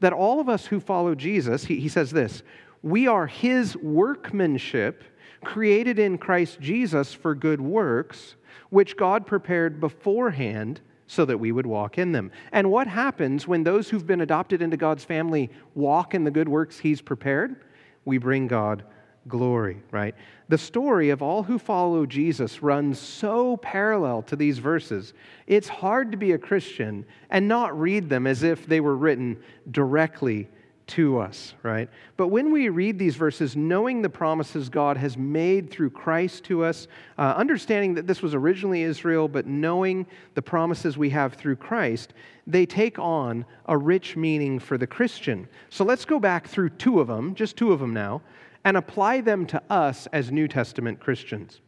that 0.00 0.12
all 0.12 0.40
of 0.40 0.48
us 0.48 0.66
who 0.66 0.80
follow 0.80 1.14
Jesus, 1.14 1.64
he, 1.64 1.80
he 1.80 1.88
says 1.88 2.10
this, 2.10 2.42
we 2.82 3.06
are 3.06 3.26
his 3.26 3.76
workmanship 3.76 5.02
created 5.42 5.98
in 5.98 6.18
Christ 6.18 6.60
Jesus 6.60 7.14
for 7.14 7.34
good 7.34 7.60
works, 7.60 8.34
which 8.70 8.96
God 8.96 9.26
prepared 9.26 9.80
beforehand 9.80 10.80
so 11.06 11.24
that 11.24 11.38
we 11.38 11.52
would 11.52 11.66
walk 11.66 11.96
in 11.96 12.12
them. 12.12 12.30
And 12.52 12.70
what 12.70 12.86
happens 12.86 13.48
when 13.48 13.64
those 13.64 13.88
who've 13.88 14.06
been 14.06 14.20
adopted 14.20 14.60
into 14.60 14.76
God's 14.76 15.04
family 15.04 15.50
walk 15.74 16.14
in 16.14 16.24
the 16.24 16.30
good 16.30 16.48
works 16.48 16.78
he's 16.78 17.00
prepared? 17.00 17.64
We 18.04 18.18
bring 18.18 18.46
God 18.46 18.84
glory, 19.28 19.82
right? 19.90 20.14
The 20.48 20.58
story 20.58 21.10
of 21.10 21.22
all 21.22 21.42
who 21.42 21.58
follow 21.58 22.06
Jesus 22.06 22.62
runs 22.62 22.98
so 22.98 23.56
parallel 23.58 24.22
to 24.22 24.36
these 24.36 24.58
verses. 24.58 25.12
It's 25.46 25.68
hard 25.68 26.10
to 26.12 26.18
be 26.18 26.32
a 26.32 26.38
Christian 26.38 27.04
and 27.30 27.46
not 27.46 27.78
read 27.78 28.08
them 28.08 28.26
as 28.26 28.42
if 28.42 28.66
they 28.66 28.80
were 28.80 28.96
written 28.96 29.38
directly 29.70 30.48
to 30.88 31.18
us, 31.18 31.54
right? 31.62 31.88
But 32.16 32.28
when 32.28 32.50
we 32.50 32.70
read 32.70 32.98
these 32.98 33.14
verses, 33.14 33.54
knowing 33.56 34.00
the 34.00 34.08
promises 34.08 34.70
God 34.70 34.96
has 34.96 35.16
made 35.16 35.70
through 35.70 35.90
Christ 35.90 36.44
to 36.44 36.64
us, 36.64 36.88
uh, 37.18 37.34
understanding 37.36 37.94
that 37.94 38.06
this 38.06 38.22
was 38.22 38.34
originally 38.34 38.82
Israel, 38.82 39.28
but 39.28 39.46
knowing 39.46 40.06
the 40.34 40.42
promises 40.42 40.96
we 40.96 41.10
have 41.10 41.34
through 41.34 41.56
Christ, 41.56 42.14
they 42.46 42.64
take 42.64 42.98
on 42.98 43.44
a 43.66 43.76
rich 43.76 44.16
meaning 44.16 44.58
for 44.58 44.78
the 44.78 44.86
Christian. 44.86 45.46
So 45.68 45.84
let's 45.84 46.06
go 46.06 46.18
back 46.18 46.48
through 46.48 46.70
two 46.70 47.00
of 47.00 47.06
them, 47.06 47.34
just 47.34 47.56
two 47.56 47.72
of 47.72 47.80
them 47.80 47.92
now 47.92 48.22
and 48.64 48.76
apply 48.76 49.20
them 49.20 49.46
to 49.46 49.62
us 49.70 50.06
as 50.12 50.30
New 50.30 50.48
Testament 50.48 51.00
Christians. 51.00 51.60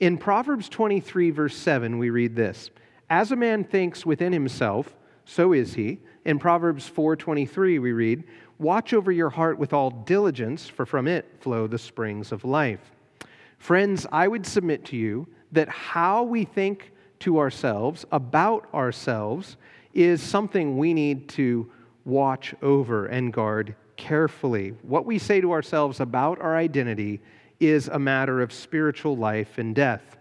In 0.00 0.18
Proverbs 0.18 0.68
23, 0.68 1.30
verse 1.30 1.56
7, 1.56 1.98
we 1.98 2.10
read 2.10 2.34
this 2.36 2.70
As 3.08 3.32
a 3.32 3.36
man 3.36 3.64
thinks 3.64 4.04
within 4.04 4.32
himself, 4.32 4.96
so 5.24 5.52
is 5.52 5.74
he. 5.74 6.00
In 6.24 6.38
Proverbs 6.38 6.88
4:23 6.88 7.78
we 7.78 7.92
read, 7.92 8.24
"Watch 8.58 8.92
over 8.92 9.12
your 9.12 9.30
heart 9.30 9.58
with 9.58 9.72
all 9.72 9.90
diligence, 9.90 10.68
for 10.68 10.86
from 10.86 11.06
it 11.06 11.26
flow 11.40 11.66
the 11.66 11.78
springs 11.78 12.32
of 12.32 12.44
life." 12.44 12.92
Friends, 13.58 14.06
I 14.10 14.28
would 14.28 14.46
submit 14.46 14.84
to 14.86 14.96
you 14.96 15.26
that 15.52 15.68
how 15.68 16.22
we 16.22 16.44
think 16.44 16.92
to 17.20 17.38
ourselves 17.38 18.04
about 18.10 18.66
ourselves 18.74 19.56
is 19.92 20.22
something 20.22 20.76
we 20.76 20.92
need 20.92 21.28
to 21.30 21.70
watch 22.04 22.54
over 22.60 23.06
and 23.06 23.32
guard 23.32 23.74
carefully. 23.96 24.74
What 24.82 25.06
we 25.06 25.18
say 25.18 25.40
to 25.40 25.52
ourselves 25.52 26.00
about 26.00 26.40
our 26.40 26.56
identity 26.56 27.20
is 27.60 27.88
a 27.88 27.98
matter 27.98 28.42
of 28.42 28.52
spiritual 28.52 29.16
life 29.16 29.58
and 29.58 29.74
death. 29.74 30.16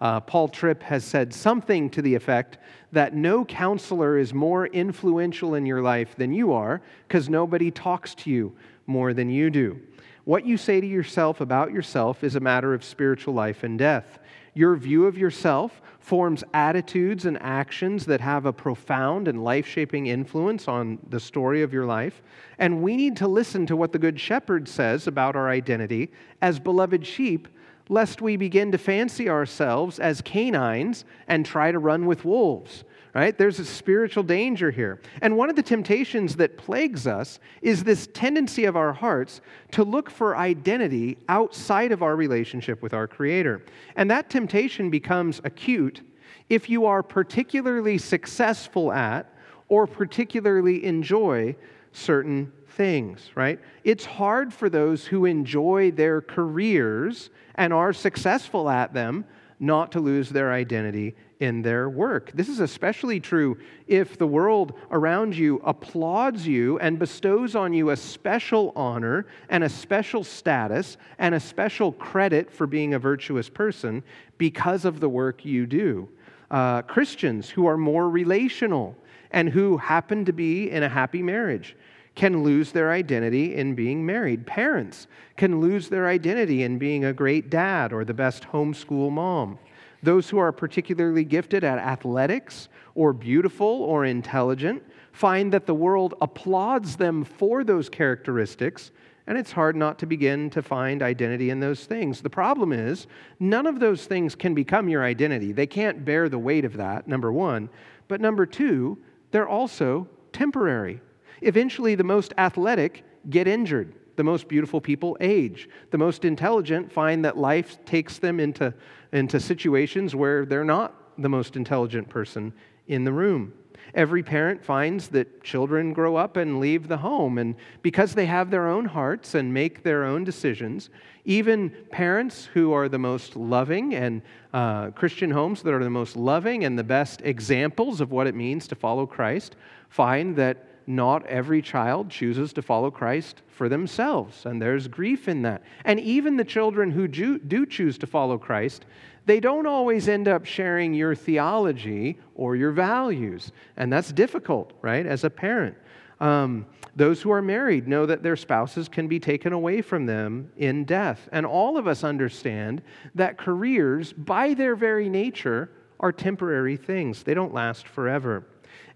Uh, 0.00 0.20
Paul 0.20 0.48
Tripp 0.48 0.82
has 0.82 1.04
said 1.04 1.32
something 1.32 1.88
to 1.90 2.02
the 2.02 2.14
effect 2.14 2.58
that 2.92 3.14
no 3.14 3.44
counselor 3.44 4.18
is 4.18 4.34
more 4.34 4.66
influential 4.66 5.54
in 5.54 5.66
your 5.66 5.80
life 5.80 6.14
than 6.16 6.32
you 6.32 6.52
are 6.52 6.82
because 7.08 7.28
nobody 7.28 7.70
talks 7.70 8.14
to 8.16 8.30
you 8.30 8.54
more 8.86 9.14
than 9.14 9.30
you 9.30 9.50
do. 9.50 9.80
What 10.24 10.46
you 10.46 10.56
say 10.56 10.80
to 10.80 10.86
yourself 10.86 11.40
about 11.40 11.72
yourself 11.72 12.24
is 12.24 12.34
a 12.34 12.40
matter 12.40 12.74
of 12.74 12.84
spiritual 12.84 13.34
life 13.34 13.62
and 13.62 13.78
death. 13.78 14.18
Your 14.54 14.76
view 14.76 15.06
of 15.06 15.18
yourself 15.18 15.82
forms 16.04 16.44
attitudes 16.52 17.24
and 17.24 17.40
actions 17.40 18.04
that 18.04 18.20
have 18.20 18.44
a 18.44 18.52
profound 18.52 19.26
and 19.26 19.42
life 19.42 19.66
shaping 19.66 20.06
influence 20.06 20.68
on 20.68 20.98
the 21.08 21.18
story 21.18 21.62
of 21.62 21.72
your 21.72 21.86
life. 21.86 22.20
And 22.58 22.82
we 22.82 22.94
need 22.94 23.16
to 23.16 23.26
listen 23.26 23.64
to 23.66 23.74
what 23.74 23.90
the 23.90 23.98
Good 23.98 24.20
Shepherd 24.20 24.68
says 24.68 25.06
about 25.06 25.34
our 25.34 25.48
identity 25.48 26.10
as 26.42 26.58
beloved 26.58 27.06
sheep, 27.06 27.48
lest 27.88 28.20
we 28.20 28.36
begin 28.36 28.70
to 28.72 28.76
fancy 28.76 29.30
ourselves 29.30 29.98
as 29.98 30.20
canines 30.20 31.06
and 31.26 31.46
try 31.46 31.72
to 31.72 31.78
run 31.78 32.04
with 32.04 32.26
wolves 32.26 32.84
right? 33.14 33.38
There's 33.38 33.60
a 33.60 33.64
spiritual 33.64 34.24
danger 34.24 34.70
here. 34.70 35.00
And 35.22 35.36
one 35.36 35.48
of 35.48 35.56
the 35.56 35.62
temptations 35.62 36.34
that 36.36 36.58
plagues 36.58 37.06
us 37.06 37.38
is 37.62 37.84
this 37.84 38.08
tendency 38.12 38.64
of 38.64 38.76
our 38.76 38.92
hearts 38.92 39.40
to 39.72 39.84
look 39.84 40.10
for 40.10 40.36
identity 40.36 41.16
outside 41.28 41.92
of 41.92 42.02
our 42.02 42.16
relationship 42.16 42.82
with 42.82 42.92
our 42.92 43.06
Creator. 43.06 43.62
And 43.94 44.10
that 44.10 44.30
temptation 44.30 44.90
becomes 44.90 45.40
acute 45.44 46.02
if 46.48 46.68
you 46.68 46.86
are 46.86 47.02
particularly 47.02 47.98
successful 47.98 48.92
at 48.92 49.32
or 49.68 49.86
particularly 49.86 50.84
enjoy 50.84 51.54
certain 51.92 52.52
things, 52.70 53.30
right? 53.36 53.60
It's 53.84 54.04
hard 54.04 54.52
for 54.52 54.68
those 54.68 55.06
who 55.06 55.24
enjoy 55.24 55.92
their 55.92 56.20
careers 56.20 57.30
and 57.54 57.72
are 57.72 57.92
successful 57.92 58.68
at 58.68 58.92
them 58.92 59.24
not 59.60 59.92
to 59.92 60.00
lose 60.00 60.28
their 60.28 60.52
identity 60.52 61.14
in 61.44 61.62
their 61.62 61.88
work. 61.88 62.32
This 62.34 62.48
is 62.48 62.60
especially 62.60 63.20
true 63.20 63.56
if 63.86 64.18
the 64.18 64.26
world 64.26 64.74
around 64.90 65.36
you 65.36 65.60
applauds 65.64 66.46
you 66.46 66.78
and 66.78 66.98
bestows 66.98 67.54
on 67.54 67.72
you 67.72 67.90
a 67.90 67.96
special 67.96 68.72
honor 68.74 69.26
and 69.50 69.62
a 69.62 69.68
special 69.68 70.24
status 70.24 70.96
and 71.18 71.34
a 71.34 71.40
special 71.40 71.92
credit 71.92 72.50
for 72.50 72.66
being 72.66 72.94
a 72.94 72.98
virtuous 72.98 73.48
person 73.48 74.02
because 74.38 74.84
of 74.84 75.00
the 75.00 75.08
work 75.08 75.44
you 75.44 75.66
do. 75.66 76.08
Uh, 76.50 76.82
Christians 76.82 77.48
who 77.50 77.66
are 77.66 77.76
more 77.78 78.08
relational 78.08 78.96
and 79.30 79.48
who 79.48 79.76
happen 79.76 80.24
to 80.24 80.32
be 80.32 80.70
in 80.70 80.82
a 80.82 80.88
happy 80.88 81.22
marriage 81.22 81.76
can 82.14 82.42
lose 82.44 82.70
their 82.70 82.92
identity 82.92 83.56
in 83.56 83.74
being 83.74 84.06
married. 84.06 84.46
Parents 84.46 85.08
can 85.36 85.60
lose 85.60 85.88
their 85.88 86.06
identity 86.06 86.62
in 86.62 86.78
being 86.78 87.04
a 87.04 87.12
great 87.12 87.50
dad 87.50 87.92
or 87.92 88.04
the 88.04 88.14
best 88.14 88.44
homeschool 88.44 89.10
mom. 89.10 89.58
Those 90.04 90.28
who 90.28 90.36
are 90.36 90.52
particularly 90.52 91.24
gifted 91.24 91.64
at 91.64 91.78
athletics 91.78 92.68
or 92.94 93.14
beautiful 93.14 93.66
or 93.66 94.04
intelligent 94.04 94.82
find 95.12 95.50
that 95.54 95.64
the 95.64 95.74
world 95.74 96.12
applauds 96.20 96.96
them 96.96 97.24
for 97.24 97.64
those 97.64 97.88
characteristics, 97.88 98.90
and 99.26 99.38
it's 99.38 99.50
hard 99.50 99.76
not 99.76 99.98
to 100.00 100.06
begin 100.06 100.50
to 100.50 100.60
find 100.60 101.02
identity 101.02 101.48
in 101.48 101.58
those 101.58 101.86
things. 101.86 102.20
The 102.20 102.28
problem 102.28 102.70
is, 102.70 103.06
none 103.40 103.66
of 103.66 103.80
those 103.80 104.04
things 104.04 104.34
can 104.34 104.54
become 104.54 104.90
your 104.90 105.02
identity. 105.02 105.52
They 105.52 105.66
can't 105.66 106.04
bear 106.04 106.28
the 106.28 106.38
weight 106.38 106.66
of 106.66 106.76
that, 106.76 107.08
number 107.08 107.32
one. 107.32 107.70
But 108.06 108.20
number 108.20 108.44
two, 108.44 108.98
they're 109.30 109.48
also 109.48 110.06
temporary. 110.34 111.00
Eventually, 111.40 111.94
the 111.94 112.04
most 112.04 112.34
athletic 112.36 113.04
get 113.30 113.48
injured. 113.48 113.94
The 114.16 114.24
most 114.24 114.48
beautiful 114.48 114.80
people 114.80 115.16
age. 115.20 115.68
The 115.90 115.98
most 115.98 116.24
intelligent 116.24 116.92
find 116.92 117.24
that 117.24 117.36
life 117.36 117.84
takes 117.84 118.18
them 118.18 118.40
into, 118.40 118.74
into 119.12 119.40
situations 119.40 120.14
where 120.14 120.44
they're 120.44 120.64
not 120.64 120.94
the 121.18 121.28
most 121.28 121.56
intelligent 121.56 122.08
person 122.08 122.52
in 122.86 123.04
the 123.04 123.12
room. 123.12 123.52
Every 123.94 124.22
parent 124.22 124.64
finds 124.64 125.08
that 125.08 125.42
children 125.42 125.92
grow 125.92 126.16
up 126.16 126.36
and 126.36 126.58
leave 126.58 126.88
the 126.88 126.96
home, 126.96 127.38
and 127.38 127.54
because 127.82 128.14
they 128.14 128.26
have 128.26 128.50
their 128.50 128.68
own 128.68 128.86
hearts 128.86 129.34
and 129.34 129.52
make 129.52 129.82
their 129.82 130.04
own 130.04 130.24
decisions, 130.24 130.90
even 131.24 131.70
parents 131.90 132.46
who 132.54 132.72
are 132.72 132.88
the 132.88 132.98
most 132.98 133.36
loving 133.36 133.94
and 133.94 134.22
uh, 134.52 134.90
Christian 134.90 135.30
homes 135.30 135.62
that 135.62 135.72
are 135.72 135.84
the 135.84 135.90
most 135.90 136.16
loving 136.16 136.64
and 136.64 136.78
the 136.78 136.84
best 136.84 137.20
examples 137.24 138.00
of 138.00 138.10
what 138.10 138.26
it 138.26 138.34
means 138.34 138.66
to 138.68 138.74
follow 138.74 139.06
Christ 139.06 139.56
find 139.88 140.34
that 140.36 140.73
not 140.86 141.26
every 141.26 141.62
child 141.62 142.10
chooses 142.10 142.52
to 142.52 142.62
follow 142.62 142.90
Christ 142.90 143.42
for 143.48 143.68
themselves, 143.68 144.46
and 144.46 144.60
there's 144.60 144.88
grief 144.88 145.28
in 145.28 145.42
that. 145.42 145.62
And 145.84 145.98
even 146.00 146.36
the 146.36 146.44
children 146.44 146.90
who 146.90 147.08
do 147.08 147.66
choose 147.66 147.98
to 147.98 148.06
follow 148.06 148.38
Christ, 148.38 148.84
they 149.26 149.40
don't 149.40 149.66
always 149.66 150.08
end 150.08 150.28
up 150.28 150.44
sharing 150.44 150.92
your 150.92 151.14
theology 151.14 152.18
or 152.34 152.56
your 152.56 152.72
values, 152.72 153.52
and 153.76 153.92
that's 153.92 154.12
difficult, 154.12 154.72
right, 154.82 155.06
as 155.06 155.24
a 155.24 155.30
parent. 155.30 155.76
Um, 156.20 156.66
those 156.96 157.20
who 157.20 157.30
are 157.32 157.42
married 157.42 157.88
know 157.88 158.06
that 158.06 158.22
their 158.22 158.36
spouses 158.36 158.88
can 158.88 159.08
be 159.08 159.18
taken 159.18 159.52
away 159.52 159.82
from 159.82 160.06
them 160.06 160.50
in 160.56 160.84
death. 160.84 161.28
And 161.32 161.44
all 161.44 161.76
of 161.76 161.88
us 161.88 162.04
understand 162.04 162.82
that 163.14 163.36
careers, 163.36 164.12
by 164.12 164.54
their 164.54 164.76
very 164.76 165.08
nature, 165.08 165.70
are 165.98 166.12
temporary 166.12 166.76
things, 166.76 167.22
they 167.22 167.34
don't 167.34 167.54
last 167.54 167.88
forever. 167.88 168.44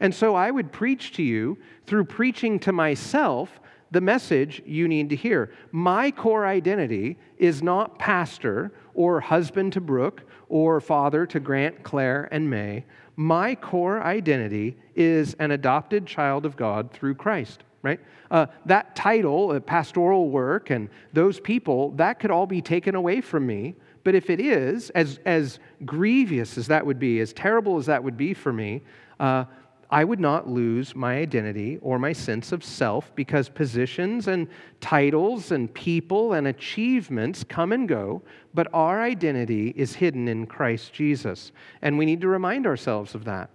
And 0.01 0.15
so 0.15 0.35
I 0.35 0.51
would 0.51 0.73
preach 0.73 1.13
to 1.13 1.23
you 1.23 1.59
through 1.87 2.05
preaching 2.05 2.59
to 2.61 2.73
myself 2.73 3.61
the 3.91 4.01
message 4.01 4.63
you 4.67 4.87
need 4.87 5.11
to 5.11 5.17
hear. 5.17 5.51
My 5.73 6.11
core 6.11 6.47
identity 6.47 7.19
is 7.39 7.63
not 7.63 7.99
pastor 7.99 8.73
or 8.95 9.21
husband 9.21 9.73
to 9.75 9.81
Brooke 9.81 10.23
or 10.49 10.81
father 10.81 11.27
to 11.27 11.41
Grant, 11.41 11.83
Claire, 11.83 12.29
and 12.31 12.49
May. 12.49 12.85
My 13.17 13.55
core 13.55 14.03
identity 14.03 14.77
is 14.95 15.35
an 15.35 15.51
adopted 15.51 16.07
child 16.07 16.47
of 16.47 16.57
God 16.57 16.93
through 16.93 17.15
Christ, 17.15 17.65
right? 17.83 18.01
Uh, 18.31 18.47
that 18.67 18.95
title, 18.95 19.51
uh, 19.51 19.61
pastoral 19.61 20.31
work, 20.31 20.71
and 20.71 20.89
those 21.13 21.41
people, 21.41 21.91
that 21.93 22.21
could 22.21 22.31
all 22.31 22.47
be 22.47 22.63
taken 22.63 22.95
away 22.95 23.21
from 23.21 23.47
me. 23.47 23.75
But 24.05 24.15
if 24.15 24.31
it 24.31 24.41
is, 24.41 24.91
as, 24.91 25.19
as 25.27 25.59
grievous 25.85 26.57
as 26.57 26.69
that 26.69 26.87
would 26.87 26.99
be, 26.99 27.21
as 27.21 27.33
terrible 27.33 27.77
as 27.79 27.87
that 27.87 28.03
would 28.05 28.17
be 28.17 28.35
for 28.35 28.53
me, 28.53 28.83
uh, 29.19 29.45
I 29.91 30.05
would 30.05 30.21
not 30.21 30.49
lose 30.49 30.95
my 30.95 31.17
identity 31.17 31.79
or 31.81 31.99
my 31.99 32.13
sense 32.13 32.53
of 32.53 32.63
self 32.63 33.15
because 33.15 33.49
positions 33.49 34.29
and 34.29 34.49
titles 34.81 35.51
and 35.51 35.73
people 35.73 36.35
and 36.35 36.49
achievements 36.49 37.43
come 37.43 37.73
and 37.73 37.89
go, 37.89 38.23
but 38.53 38.69
our 38.75 39.01
identity 39.01 39.73
is 39.77 39.95
hidden 39.95 40.29
in 40.29 40.47
Christ 40.47 40.93
Jesus. 40.93 41.53
And 41.81 41.97
we 41.97 42.05
need 42.05 42.21
to 42.21 42.29
remind 42.29 42.67
ourselves 42.67 43.15
of 43.15 43.25
that. 43.25 43.49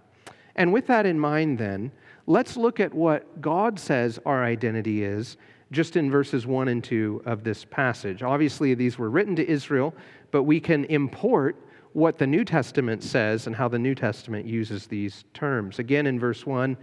And 0.56 0.72
with 0.72 0.88
that 0.88 1.06
in 1.06 1.18
mind, 1.20 1.58
then, 1.58 1.92
let's 2.26 2.56
look 2.56 2.80
at 2.80 2.92
what 2.92 3.40
God 3.40 3.78
says 3.78 4.18
our 4.26 4.42
identity 4.44 5.04
is 5.04 5.36
just 5.70 5.96
in 5.96 6.10
verses 6.10 6.46
1 6.46 6.68
and 6.68 6.82
2 6.82 7.22
of 7.26 7.44
this 7.44 7.64
passage. 7.64 8.22
Obviously, 8.22 8.74
these 8.74 8.98
were 8.98 9.10
written 9.10 9.36
to 9.36 9.48
Israel, 9.48 9.94
but 10.30 10.44
we 10.44 10.60
can 10.60 10.84
import 10.86 11.56
what 11.94 12.18
the 12.18 12.26
New 12.26 12.44
Testament 12.44 13.02
says 13.02 13.46
and 13.46 13.56
how 13.56 13.68
the 13.68 13.78
New 13.78 13.94
Testament 13.94 14.46
uses 14.46 14.86
these 14.86 15.24
terms. 15.32 15.78
Again, 15.78 16.06
in 16.06 16.20
verse 16.20 16.44
1, 16.44 16.76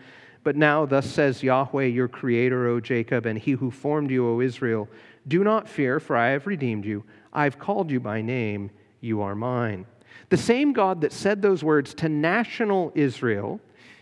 but 0.44 0.56
now, 0.56 0.86
thus 0.86 1.06
says 1.06 1.44
Yahweh, 1.44 1.86
your 1.86 2.08
creator, 2.08 2.68
O 2.68 2.80
Jacob, 2.80 3.28
and 3.28 3.38
he 3.38 3.52
who 3.52 3.70
formed 3.70 4.10
you, 4.10 4.28
O 4.28 4.42
Israel, 4.42 4.90
do 5.28 5.44
not 5.44 5.70
fear, 5.70 6.00
for 6.00 6.18
I 6.18 6.30
have 6.30 6.48
redeemed 6.48 6.86
you. 6.86 7.04
I've 7.32 7.60
called 7.60 7.92
you 7.92 8.00
by 8.00 8.22
name, 8.22 8.72
you 9.02 9.22
are 9.22 9.36
mine. 9.36 9.86
The 10.30 10.38
same 10.38 10.74
God 10.74 11.02
that 11.02 11.14
said 11.14 11.42
those 11.42 11.64
words 11.64 11.94
to 11.96 12.10
national 12.10 12.92
Israel 12.96 13.60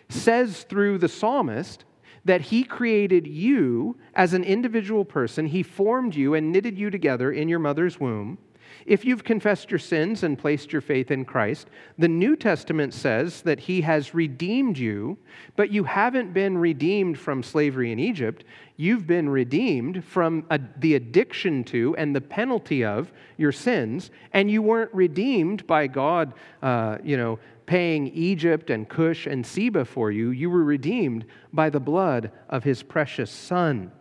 says 0.08 0.64
through 0.64 1.00
the 1.00 1.10
psalmist 1.10 1.84
that 2.24 2.42
he 2.42 2.64
created 2.64 3.28
you 3.28 3.98
as 4.14 4.34
an 4.34 4.44
individual 4.44 5.04
person. 5.04 5.48
He 5.48 5.64
formed 5.64 6.16
you 6.16 6.36
and 6.36 6.52
knitted 6.52 6.78
you 6.78 6.90
together 6.90 7.32
in 7.32 7.50
your 7.50 7.60
mother's 7.60 8.00
womb. 8.00 8.38
If 8.86 9.06
you've 9.06 9.24
confessed 9.24 9.72
your 9.72 9.80
sins 9.80 10.24
and 10.24 10.38
placed 10.38 10.72
your 10.72 10.82
faith 10.82 11.12
in 11.12 11.26
Christ, 11.26 11.70
the 11.98 12.08
New 12.08 12.36
Testament 12.36 12.94
says 12.94 13.42
that 13.42 13.60
He 13.60 13.82
has 13.82 14.14
redeemed 14.14 14.78
you, 14.78 15.18
but 15.56 15.72
you 15.72 15.84
haven't 15.84 16.34
been 16.34 16.58
redeemed 16.58 17.20
from 17.20 17.44
slavery 17.44 17.92
in 17.92 18.00
Egypt. 18.00 18.44
You've 18.78 19.06
been 19.06 19.30
redeemed 19.30 20.04
from 20.04 20.46
a, 20.50 20.60
the 20.78 20.96
addiction 20.96 21.64
to 21.66 21.96
and 21.98 22.16
the 22.16 22.22
penalty 22.22 22.84
of 22.84 23.12
your 23.38 23.52
sins, 23.52 24.12
and 24.34 24.50
you 24.50 24.62
weren't 24.62 24.94
redeemed 24.94 25.68
by 25.68 25.88
God, 25.88 26.34
uh, 26.62 26.98
you 27.04 27.18
know, 27.18 27.40
paying 27.66 28.08
Egypt 28.08 28.70
and 28.70 28.90
Cush 28.90 29.28
and 29.28 29.46
Seba 29.46 29.86
for 29.86 30.12
you. 30.12 30.32
You 30.32 30.50
were 30.50 30.64
redeemed 30.64 31.26
by 31.54 31.70
the 31.70 31.80
blood 31.80 32.32
of 32.50 32.64
His 32.64 32.82
precious 32.82 33.30
Son. 33.30 33.92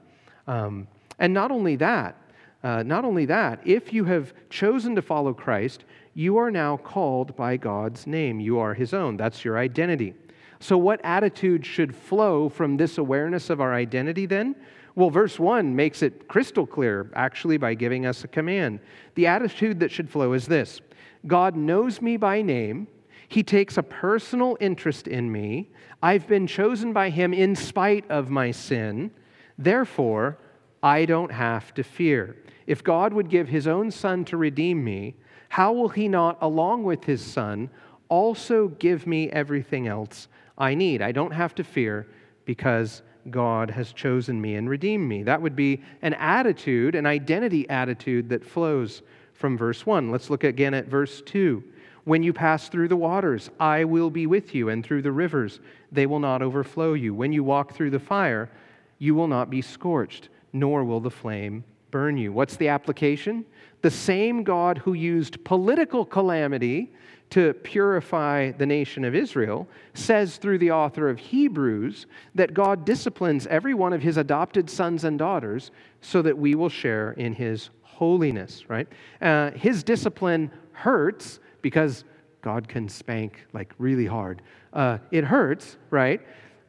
Um, 0.47 0.89
and 1.19 1.35
not 1.35 1.51
only 1.51 1.77
that, 1.77 2.17
uh, 2.63 2.83
not 2.83 3.05
only 3.05 3.25
that, 3.27 3.61
if 3.65 3.93
you 3.93 4.05
have 4.05 4.33
chosen 4.51 4.95
to 4.97 5.03
follow 5.03 5.33
Christ, 5.33 5.85
you 6.15 6.37
are 6.39 6.51
now 6.51 6.77
called 6.77 7.37
by 7.37 7.57
God's 7.57 8.07
name. 8.07 8.41
You 8.41 8.59
are 8.59 8.75
His 8.75 8.93
own. 8.93 9.17
That's 9.17 9.45
your 9.45 9.59
identity. 9.59 10.15
So, 10.61 10.77
what 10.77 11.01
attitude 11.05 11.65
should 11.65 11.95
flow 11.95 12.49
from 12.49 12.77
this 12.77 12.99
awareness 12.99 13.49
of 13.51 13.61
our 13.61 13.75
identity 13.75 14.27
then? 14.27 14.57
Well, 14.97 15.11
verse 15.11 15.39
1 15.39 15.77
makes 15.77 16.03
it 16.03 16.27
crystal 16.27 16.67
clear, 16.67 17.09
actually, 17.15 17.57
by 17.57 17.75
giving 17.75 18.05
us 18.05 18.25
a 18.25 18.29
command. 18.29 18.81
The 19.15 19.29
attitude 19.29 19.79
that 19.79 19.93
should 19.93 20.11
flow 20.11 20.33
is 20.33 20.47
this 20.47 20.81
God 21.27 21.55
knows 21.55 22.03
me 22.03 22.17
by 22.17 22.43
name. 22.43 22.89
He 23.29 23.45
takes 23.45 23.77
a 23.77 23.83
personal 23.83 24.57
interest 24.59 25.07
in 25.07 25.31
me. 25.31 25.71
I've 26.03 26.27
been 26.27 26.49
chosen 26.49 26.93
by 26.93 27.11
Him 27.11 27.33
in 27.33 27.55
spite 27.55 28.11
of 28.11 28.31
my 28.31 28.51
sin. 28.51 29.13
Therefore, 29.57 30.39
I 30.83 31.05
don't 31.05 31.33
have 31.33 31.73
to 31.75 31.85
fear. 31.85 32.37
If 32.69 32.85
God 32.85 33.15
would 33.15 33.31
give 33.31 33.49
His 33.49 33.67
own 33.67 33.91
Son 33.91 34.27
to 34.27 34.37
redeem 34.37 34.85
me, 34.85 35.15
how 35.49 35.73
will 35.73 35.89
He 35.89 36.07
not, 36.07 36.37
along 36.43 36.85
with 36.85 37.05
His 37.05 37.23
Son, 37.23 37.71
also 38.11 38.69
give 38.69 39.07
me 39.07 39.31
everything 39.31 39.89
else 39.89 40.29
I 40.59 40.75
need? 40.75 41.01
I 41.01 41.11
don't 41.11 41.33
have 41.33 41.55
to 41.55 41.65
fear 41.65 42.07
because 42.45 43.01
God 43.31 43.71
has 43.71 43.95
chosen 43.95 44.39
me 44.39 44.57
and 44.57 44.69
redeemed 44.69 45.09
me. 45.09 45.23
That 45.23 45.41
would 45.41 45.57
be 45.57 45.83
an 46.03 46.13
attitude, 46.13 46.95
an 46.95 47.07
identity 47.07 47.67
attitude 47.71 48.29
that 48.29 48.45
flows 48.45 49.01
from 49.33 49.57
verse 49.57 49.87
1. 49.87 50.11
Let's 50.11 50.29
look 50.29 50.45
again 50.45 50.75
at 50.75 50.89
verse 50.89 51.23
2. 51.23 51.65
When 52.05 52.23
you 52.23 52.35
pass 52.35 52.69
through 52.69 52.89
the 52.89 52.97
waters, 52.97 53.49
I 53.59 53.85
will 53.85 54.11
be 54.11 54.27
with 54.27 54.55
you, 54.55 54.69
and 54.69 54.85
through 54.85 55.03
the 55.03 55.13
rivers, 55.13 55.61
they 55.91 56.05
will 56.05 56.21
not 56.21 56.43
overflow 56.43 56.93
you. 56.93 57.15
When 57.15 57.33
you 57.33 57.43
walk 57.43 57.73
through 57.73 57.93
the 57.93 57.99
fire, 57.99 58.51
you 58.99 59.15
will 59.15 59.29
not 59.29 59.49
be 59.49 59.63
scorched, 59.63 60.29
nor 60.53 60.85
will 60.85 61.01
the 61.01 61.11
flame 61.11 61.65
burn 61.91 62.17
you. 62.17 62.33
What's 62.33 62.57
the 62.57 62.69
application? 62.69 63.45
The 63.83 63.91
same 63.91 64.43
God 64.43 64.79
who 64.79 64.93
used 64.93 65.43
political 65.45 66.05
calamity 66.05 66.93
to 67.31 67.53
purify 67.53 68.53
the 68.53 68.67
nation 68.67 69.05
of 69.05 69.15
Israel 69.15 69.69
says 69.95 70.39
through 70.39 70.59
the 70.59 70.71
author 70.71 71.09
of 71.09 71.19
Hebrews 71.19 72.07
that 72.35 72.55
God 72.55 72.85
disciplines 72.85 73.47
every 73.49 73.75
one 73.75 73.93
of 73.93 74.03
his 74.03 74.17
adopted 74.17 74.71
sons 74.71 75.05
and 75.05 75.19
daughters 75.19 75.71
so 76.01 76.23
that 76.23 76.37
we 76.37 76.55
will 76.55 76.71
share 76.71 77.13
in 77.13 77.35
his 77.35 77.71
holiness, 77.83 78.65
right? 78.69 78.89
Uh, 79.21 79.51
his 79.51 79.83
discipline 79.83 80.51
hurts 80.73 81.41
because 81.61 82.05
God 82.41 82.69
can 82.69 82.89
spank 82.89 83.47
like 83.53 83.75
really 83.79 84.07
hard. 84.07 84.43
Uh, 84.73 84.99
it 85.11 85.25
hurts, 85.25 85.77
right? 85.91 86.21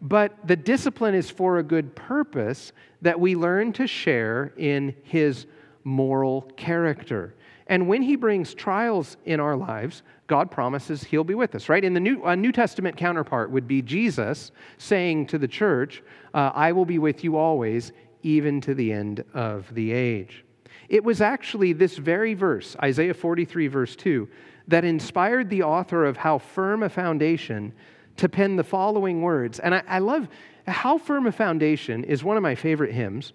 But 0.02 0.47
the 0.47 0.56
discipline 0.56 1.14
is 1.14 1.30
for 1.30 1.58
a 1.58 1.64
good 1.64 1.95
purpose 1.95 2.72
that 3.02 3.20
we 3.20 3.36
learn 3.36 3.74
to 3.74 3.88
share 3.88 4.54
in 4.58 4.95
his 5.04 5.45
moral 5.84 6.43
character. 6.56 7.36
And 7.68 7.88
when 7.88 8.02
he 8.02 8.16
brings 8.16 8.54
trials 8.54 9.18
in 9.26 9.39
our 9.39 9.56
lives, 9.56 10.02
God 10.28 10.50
promises 10.50 11.04
he'll 11.04 11.24
be 11.24 11.36
with 11.36 11.54
us, 11.56 11.70
right? 11.70 11.84
In 11.84 11.93
the 11.93 12.00
New, 12.00 12.24
a 12.24 12.36
New 12.36 12.52
Testament 12.52 12.97
counterpart 12.97 13.52
would 13.52 13.68
be 13.68 13.82
Jesus 13.82 14.52
saying 14.78 15.28
to 15.28 15.38
the 15.38 15.47
church, 15.47 16.02
uh, 16.34 16.52
I 16.54 16.72
will 16.72 16.86
be 16.86 17.00
with 17.00 17.24
you 17.24 17.38
always, 17.38 17.91
even 18.24 18.60
to 18.62 18.74
the 18.74 18.91
end 18.91 19.24
of 19.34 19.74
the 19.74 19.91
age. 19.91 20.45
It 20.88 21.04
was 21.04 21.22
actually 21.22 21.74
this 21.74 21.97
very 21.97 22.34
verse, 22.34 22.76
Isaiah 22.82 23.14
43, 23.14 23.68
verse 23.68 23.95
2, 23.95 24.28
that 24.68 24.84
inspired 24.84 25.50
the 25.50 25.64
author 25.64 26.06
of 26.06 26.18
How 26.18 26.39
Firm 26.39 26.84
a 26.84 26.89
Foundation 26.89 27.74
to 28.20 28.30
pen 28.30 28.56
the 28.56 28.64
following 28.64 29.22
words. 29.22 29.60
And 29.60 29.74
I, 29.76 29.84
I 29.88 30.00
love 30.00 30.28
How 30.68 30.98
Firm 30.98 31.26
a 31.26 31.32
Foundation 31.32 32.04
is 32.04 32.24
one 32.24 32.38
of 32.38 32.44
my 32.44 32.56
favorite 32.56 32.94
hymns. 32.94 33.34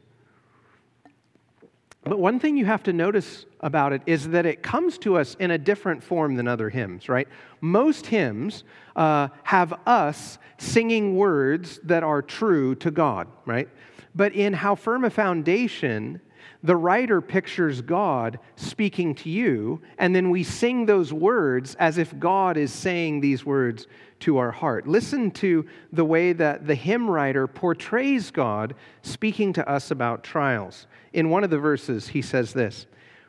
But 2.02 2.18
one 2.18 2.38
thing 2.38 2.58
you 2.58 2.66
have 2.66 2.82
to 2.82 2.92
notice 2.92 3.46
about 3.60 3.94
it 3.94 4.02
is 4.04 4.28
that 4.28 4.44
it 4.44 4.62
comes 4.62 4.98
to 4.98 5.16
us 5.16 5.36
in 5.40 5.50
a 5.50 5.56
different 5.58 6.04
form 6.04 6.36
than 6.36 6.46
other 6.46 6.68
hymns, 6.68 7.08
right? 7.08 7.26
Most 7.62 8.06
hymns 8.06 8.64
uh, 8.94 9.28
have 9.42 9.72
us 9.86 10.38
singing 10.58 11.16
words 11.16 11.80
that 11.84 12.02
are 12.02 12.20
true 12.20 12.74
to 12.76 12.90
God, 12.90 13.26
right? 13.46 13.70
But 14.14 14.34
in 14.34 14.52
How 14.52 14.74
Firm 14.74 15.04
a 15.04 15.10
Foundation, 15.10 16.20
the 16.62 16.76
writer 16.76 17.20
pictures 17.20 17.80
God 17.80 18.38
speaking 18.56 19.14
to 19.16 19.30
you, 19.30 19.82
and 19.98 20.14
then 20.14 20.30
we 20.30 20.42
sing 20.42 20.86
those 20.86 21.12
words 21.12 21.74
as 21.76 21.98
if 21.98 22.18
God 22.18 22.56
is 22.56 22.72
saying 22.72 23.20
these 23.20 23.44
words 23.44 23.86
to 24.20 24.38
our 24.38 24.50
heart. 24.50 24.86
Listen 24.86 25.30
to 25.32 25.66
the 25.92 26.04
way 26.04 26.32
that 26.32 26.66
the 26.66 26.74
hymn 26.74 27.10
writer 27.10 27.46
portrays 27.46 28.30
God 28.30 28.74
speaking 29.02 29.52
to 29.52 29.68
us 29.68 29.90
about 29.90 30.24
trials. 30.24 30.86
In 31.12 31.28
one 31.28 31.44
of 31.44 31.50
the 31.50 31.58
verses, 31.58 32.08
he 32.08 32.22
says 32.22 32.52
this 32.52 32.86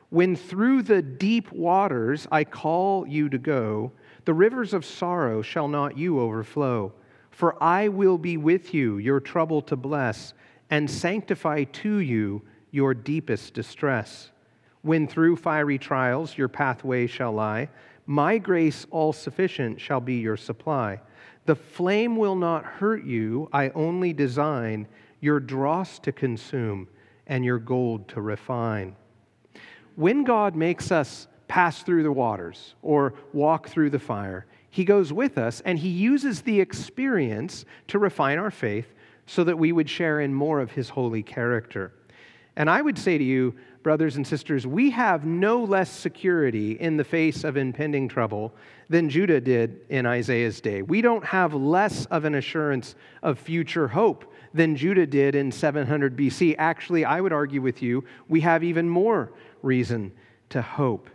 When 0.10 0.36
through 0.36 0.84
the 0.84 1.02
deep 1.02 1.52
waters 1.52 2.28
I 2.32 2.46
call 2.46 3.08
you 3.08 3.30
to 3.30 3.38
go, 3.38 3.92
the 4.24 4.34
rivers 4.34 4.74
of 4.74 4.86
sorrow 4.86 5.42
shall 5.42 5.68
not 5.68 5.98
you 5.98 6.20
overflow. 6.20 6.94
For 7.30 7.62
I 7.62 7.90
will 7.90 8.18
be 8.18 8.38
with 8.38 8.74
you, 8.74 8.98
your 8.98 9.20
trouble 9.20 9.62
to 9.64 9.76
bless, 9.76 10.34
and 10.70 10.90
sanctify 10.90 11.66
to 11.66 11.98
you 11.98 12.42
your 12.76 12.94
deepest 12.94 13.54
distress. 13.54 14.32
When 14.82 15.08
through 15.08 15.38
fiery 15.38 15.78
trials 15.78 16.38
your 16.38 16.50
pathway 16.50 17.08
shall 17.08 17.32
lie, 17.32 17.70
my 18.06 18.38
grace 18.38 18.86
all 18.92 19.14
sufficient 19.14 19.80
shall 19.80 20.02
be 20.02 20.16
your 20.16 20.36
supply. 20.36 21.00
The 21.46 21.56
flame 21.56 22.18
will 22.18 22.36
not 22.36 22.66
hurt 22.66 23.06
you, 23.06 23.48
I 23.54 23.70
only 23.70 24.12
design 24.12 24.88
your 25.22 25.40
dross 25.40 26.00
to 26.00 26.12
consume 26.12 26.90
and 27.28 27.46
your 27.46 27.60
gold 27.60 28.10
to 28.10 28.20
refine. 28.20 28.98
When 29.96 30.26
God 30.26 30.54
makes 30.54 30.92
us 30.92 31.28
pass 31.48 31.82
through 31.82 32.04
the 32.04 32.12
waters 32.12 32.76
or 32.82 33.14
walk 33.32 33.70
through 33.70 33.92
the 33.92 34.00
fire, 34.00 34.48
He 34.70 34.84
goes 34.84 35.14
with 35.14 35.38
us 35.38 35.62
and 35.62 35.80
He 35.80 35.88
uses 35.88 36.42
the 36.42 36.60
experience 36.60 37.64
to 37.88 38.00
refine 38.00 38.38
our 38.38 38.52
faith 38.52 38.94
so 39.28 39.46
that 39.46 39.58
we 39.58 39.72
would 39.72 39.90
share 39.90 40.20
in 40.20 40.34
more 40.34 40.60
of 40.60 40.72
His 40.72 40.90
holy 40.90 41.24
character. 41.24 41.94
And 42.58 42.70
I 42.70 42.82
would 42.82 42.98
say 42.98 43.18
to 43.18 43.24
you, 43.24 43.54
brothers 43.84 44.16
and 44.16 44.26
sisters, 44.26 44.66
we 44.66 44.90
have 44.92 45.26
no 45.26 45.64
less 45.64 45.92
security 45.92 46.72
in 46.72 46.98
the 46.98 47.04
face 47.04 47.44
of 47.44 47.58
impending 47.58 48.08
trouble 48.08 48.54
than 48.90 49.10
Judah 49.10 49.42
did 49.42 49.82
in 49.90 50.06
Isaiah's 50.06 50.62
day. 50.62 50.82
We 50.82 51.02
don't 51.02 51.24
have 51.26 51.54
less 51.54 52.06
of 52.06 52.26
an 52.26 52.36
assurance 52.36 52.96
of 53.24 53.38
future 53.40 53.88
hope 53.88 54.32
than 54.54 54.76
Judah 54.76 55.06
did 55.06 55.36
in 55.36 55.52
700 55.52 56.16
BC. 56.16 56.56
Actually, 56.58 57.04
I 57.04 57.20
would 57.20 57.34
argue 57.34 57.62
with 57.62 57.82
you, 57.82 58.06
we 58.30 58.42
have 58.42 58.64
even 58.64 58.90
more 58.90 59.34
reason 59.62 60.12
to 60.50 60.62
hope. 60.62 61.10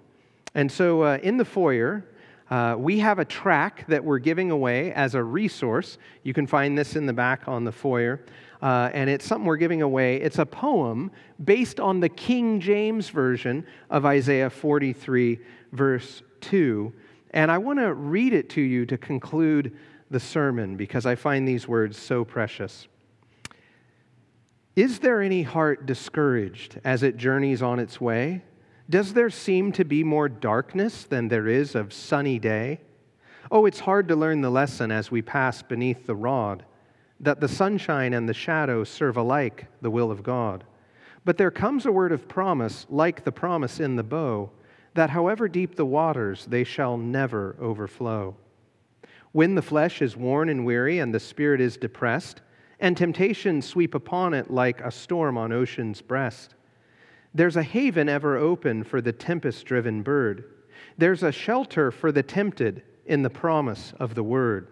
And 0.55 0.71
so 0.71 1.03
uh, 1.03 1.19
in 1.23 1.39
the 1.39 1.45
foyer, 1.45 2.05
uh, 2.51 2.75
we 2.77 2.99
have 2.99 3.19
a 3.19 3.25
track 3.25 3.87
that 3.87 4.05
we're 4.05 4.19
giving 4.19 4.51
away 4.51 4.93
as 4.93 5.15
a 5.15 5.23
resource. 5.23 5.99
You 6.25 6.35
can 6.35 6.47
find 6.47 6.77
this 6.77 6.97
in 6.97 7.07
the 7.07 7.13
back 7.13 7.47
on 7.47 7.65
the 7.65 7.73
foyer 7.73 8.21
uh, 8.63 8.91
and 8.93 9.09
it's 9.09 9.25
something 9.25 9.47
we're 9.47 9.57
giving 9.57 9.83
away. 9.83 10.17
It's 10.17 10.39
a 10.39 10.47
poem 10.47 11.11
based 11.43 11.81
on 11.81 12.01
the 12.01 12.09
King 12.09 12.61
James 12.61 13.09
Version 13.09 13.67
of 13.89 14.05
Isaiah 14.05 14.51
43, 14.51 15.39
verse 15.73 16.23
2. 16.43 16.93
And 17.33 17.51
I 17.51 17.59
want 17.59 17.79
to 17.79 17.95
read 17.95 18.33
it 18.33 18.51
to 18.51 18.61
you 18.61 18.85
to 18.87 18.99
conclude 18.99 19.77
the 20.11 20.21
sermon 20.21 20.77
because 20.77 21.07
I 21.07 21.15
find 21.15 21.47
these 21.47 21.67
words 21.67 21.97
so 21.97 22.25
precious. 22.25 22.89
Is 24.77 24.99
there 24.99 25.23
any 25.23 25.43
heart 25.43 25.87
discouraged 25.87 26.81
as 26.85 27.03
it 27.03 27.17
journeys 27.17 27.63
on 27.63 27.79
its 27.79 28.01
way? 28.01 28.43
Does 28.89 29.13
there 29.15 29.31
seem 29.31 29.73
to 29.73 29.85
be 29.85 30.03
more 30.03 30.29
darkness 30.29 31.05
than 31.05 31.29
there 31.29 31.47
is 31.47 31.75
of 31.75 31.93
sunny 31.93 32.39
day? 32.39 32.81
Oh, 33.51 33.67
it's 33.67 33.81
hard 33.81 34.09
to 34.09 34.17
learn 34.17 34.41
the 34.41 34.51
lesson 34.51 34.91
as 34.91 35.11
we 35.11 35.23
pass 35.23 35.63
beneath 35.63 36.07
the 36.07 36.15
rod 36.15 36.65
that 37.21 37.41
the 37.41 37.49
sunshine 37.49 38.15
and 38.15 38.29
the 38.29 38.35
shadow 38.35 38.83
serve 38.83 39.17
alike 39.17 39.67
the 39.83 39.91
will 39.91 40.11
of 40.11 40.23
God. 40.23 40.65
But 41.25 41.37
there 41.37 41.51
comes 41.51 41.85
a 41.85 41.93
word 41.93 42.13
of 42.13 42.29
promise, 42.29 42.87
like 42.89 43.25
the 43.25 43.33
promise 43.33 43.79
in 43.79 43.97
the 43.97 44.03
bow, 44.03 44.51
that 44.95 45.11
however 45.11 45.47
deep 45.47 45.77
the 45.77 45.85
waters, 45.85 46.47
they 46.47 46.65
shall 46.65 46.97
never 46.97 47.57
overflow. 47.61 48.35
When 49.33 49.55
the 49.55 49.63
flesh 49.63 50.03
is 50.03 50.17
worn 50.17 50.49
and 50.49 50.65
weary, 50.65 50.99
and 50.99 51.15
the 51.15 51.21
spirit 51.21 51.61
is 51.61 51.77
depressed, 51.77 52.41
and 52.81 52.97
temptations 52.97 53.67
sweep 53.67 53.95
upon 53.95 54.35
it 54.35 54.51
like 54.51 54.81
a 54.81 54.91
storm 54.91 55.37
on 55.37 55.53
ocean's 55.53 56.01
breast, 56.01 56.55
there's 57.35 57.57
a 57.57 57.63
haven 57.63 58.09
ever 58.09 58.37
open 58.37 58.83
for 58.83 59.01
the 59.01 59.13
tempest 59.13 59.65
driven 59.67 60.03
bird. 60.03 60.45
There's 60.99 61.23
a 61.23 61.31
shelter 61.31 61.91
for 61.91 62.11
the 62.11 62.23
tempted 62.23 62.83
in 63.07 63.23
the 63.23 63.31
promise 63.31 63.93
of 64.01 64.15
the 64.15 64.25
word. 64.25 64.69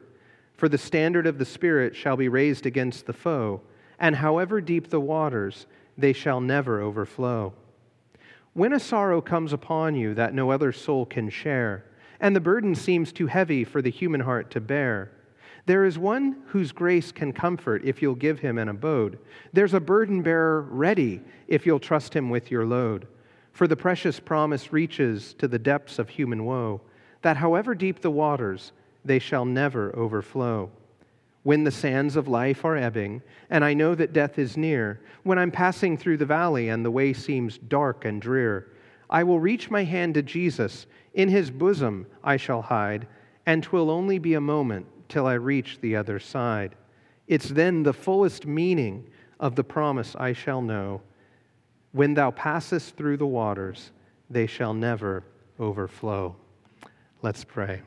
For 0.59 0.69
the 0.69 0.77
standard 0.77 1.29
of 1.29 1.39
the 1.39 1.45
Spirit 1.45 1.95
shall 1.95 2.17
be 2.17 2.29
raised 2.29 2.67
against 2.67 3.07
the 3.07 3.13
foe, 3.13 3.61
and 4.01 4.17
however 4.17 4.61
deep 4.61 4.91
the 4.91 5.01
waters, 5.01 5.67
they 5.97 6.13
shall 6.13 6.41
never 6.41 6.81
overflow. 6.81 7.53
When 8.55 8.73
a 8.73 8.81
sorrow 8.81 9.21
comes 9.21 9.53
upon 9.53 9.95
you 9.95 10.15
that 10.15 10.35
no 10.35 10.51
other 10.51 10.73
soul 10.73 11.07
can 11.07 11.31
share, 11.31 11.85
and 12.19 12.35
the 12.35 12.41
burden 12.41 12.75
seems 12.75 13.13
too 13.13 13.29
heavy 13.29 13.63
for 13.63 13.81
the 13.81 13.91
human 13.91 14.21
heart 14.21 14.51
to 14.51 14.61
bear, 14.61 15.13
there 15.67 15.85
is 15.85 15.97
one 15.97 16.43
whose 16.47 16.73
grace 16.73 17.13
can 17.13 17.33
comfort 17.33 17.85
if 17.85 18.03
you'll 18.03 18.17
give 18.17 18.41
him 18.41 18.59
an 18.59 18.69
abode. 18.69 19.21
There's 19.53 19.75
a 19.75 19.81
burden 19.81 20.23
bearer 20.23 20.63
ready 20.63 21.21
if 21.47 21.67
you'll 21.67 21.79
trust 21.79 22.17
him 22.17 22.31
with 22.31 22.51
your 22.51 22.67
load. 22.67 23.07
For 23.53 23.69
the 23.69 23.77
precious 23.77 24.19
promise 24.19 24.73
reaches 24.73 25.35
to 25.35 25.47
the 25.47 25.59
depths 25.59 26.01
of 26.01 26.09
human 26.09 26.45
woe, 26.45 26.81
that 27.23 27.37
however 27.37 27.77
deep 27.77 28.01
the 28.01 28.11
waters, 28.11 28.73
they 29.09 29.19
shall 29.19 29.45
never 29.45 29.95
overflow. 29.97 30.71
When 31.43 31.65
the 31.65 31.71
sands 31.71 32.15
of 32.15 32.29
life 32.29 32.65
are 32.65 32.77
ebbing, 32.77 33.23
and 33.49 33.65
I 33.65 33.75
know 33.75 33.95
that 33.95 34.13
death 34.13 34.39
is 34.39 34.57
near, 34.57 35.01
when 35.23 35.39
I'm 35.39 35.51
passing 35.51 35.97
through 35.97 36.19
the 36.19 36.27
valley 36.27 36.69
and 36.69 36.85
the 36.85 36.91
way 36.91 37.13
seems 37.13 37.59
dark 37.59 38.05
and 38.05 38.21
drear, 38.21 38.71
I 39.09 39.25
will 39.25 39.41
reach 39.41 39.71
my 39.71 39.85
hand 39.85 40.15
to 40.15 40.23
Jesus. 40.23 40.87
In 41.15 41.29
his 41.29 41.51
bosom 41.51 42.07
I 42.23 42.37
shall 42.37 42.63
hide, 42.63 43.07
and 43.47 43.63
'twill 43.63 43.91
only 43.91 44.19
be 44.19 44.35
a 44.35 44.41
moment 44.41 44.87
till 45.09 45.27
I 45.27 45.35
reach 45.35 45.81
the 45.81 45.97
other 45.97 46.19
side. 46.19 46.75
It's 47.27 47.49
then 47.49 47.83
the 47.83 47.95
fullest 47.95 48.47
meaning 48.47 49.09
of 49.41 49.55
the 49.55 49.65
promise 49.65 50.15
I 50.17 50.35
shall 50.35 50.61
know. 50.61 51.01
When 51.93 52.15
thou 52.15 52.31
passest 52.31 52.97
through 52.97 53.17
the 53.17 53.27
waters, 53.27 53.93
they 54.29 54.47
shall 54.47 54.75
never 54.75 55.25
overflow. 55.59 56.37
Let's 57.23 57.45
pray. 57.45 57.81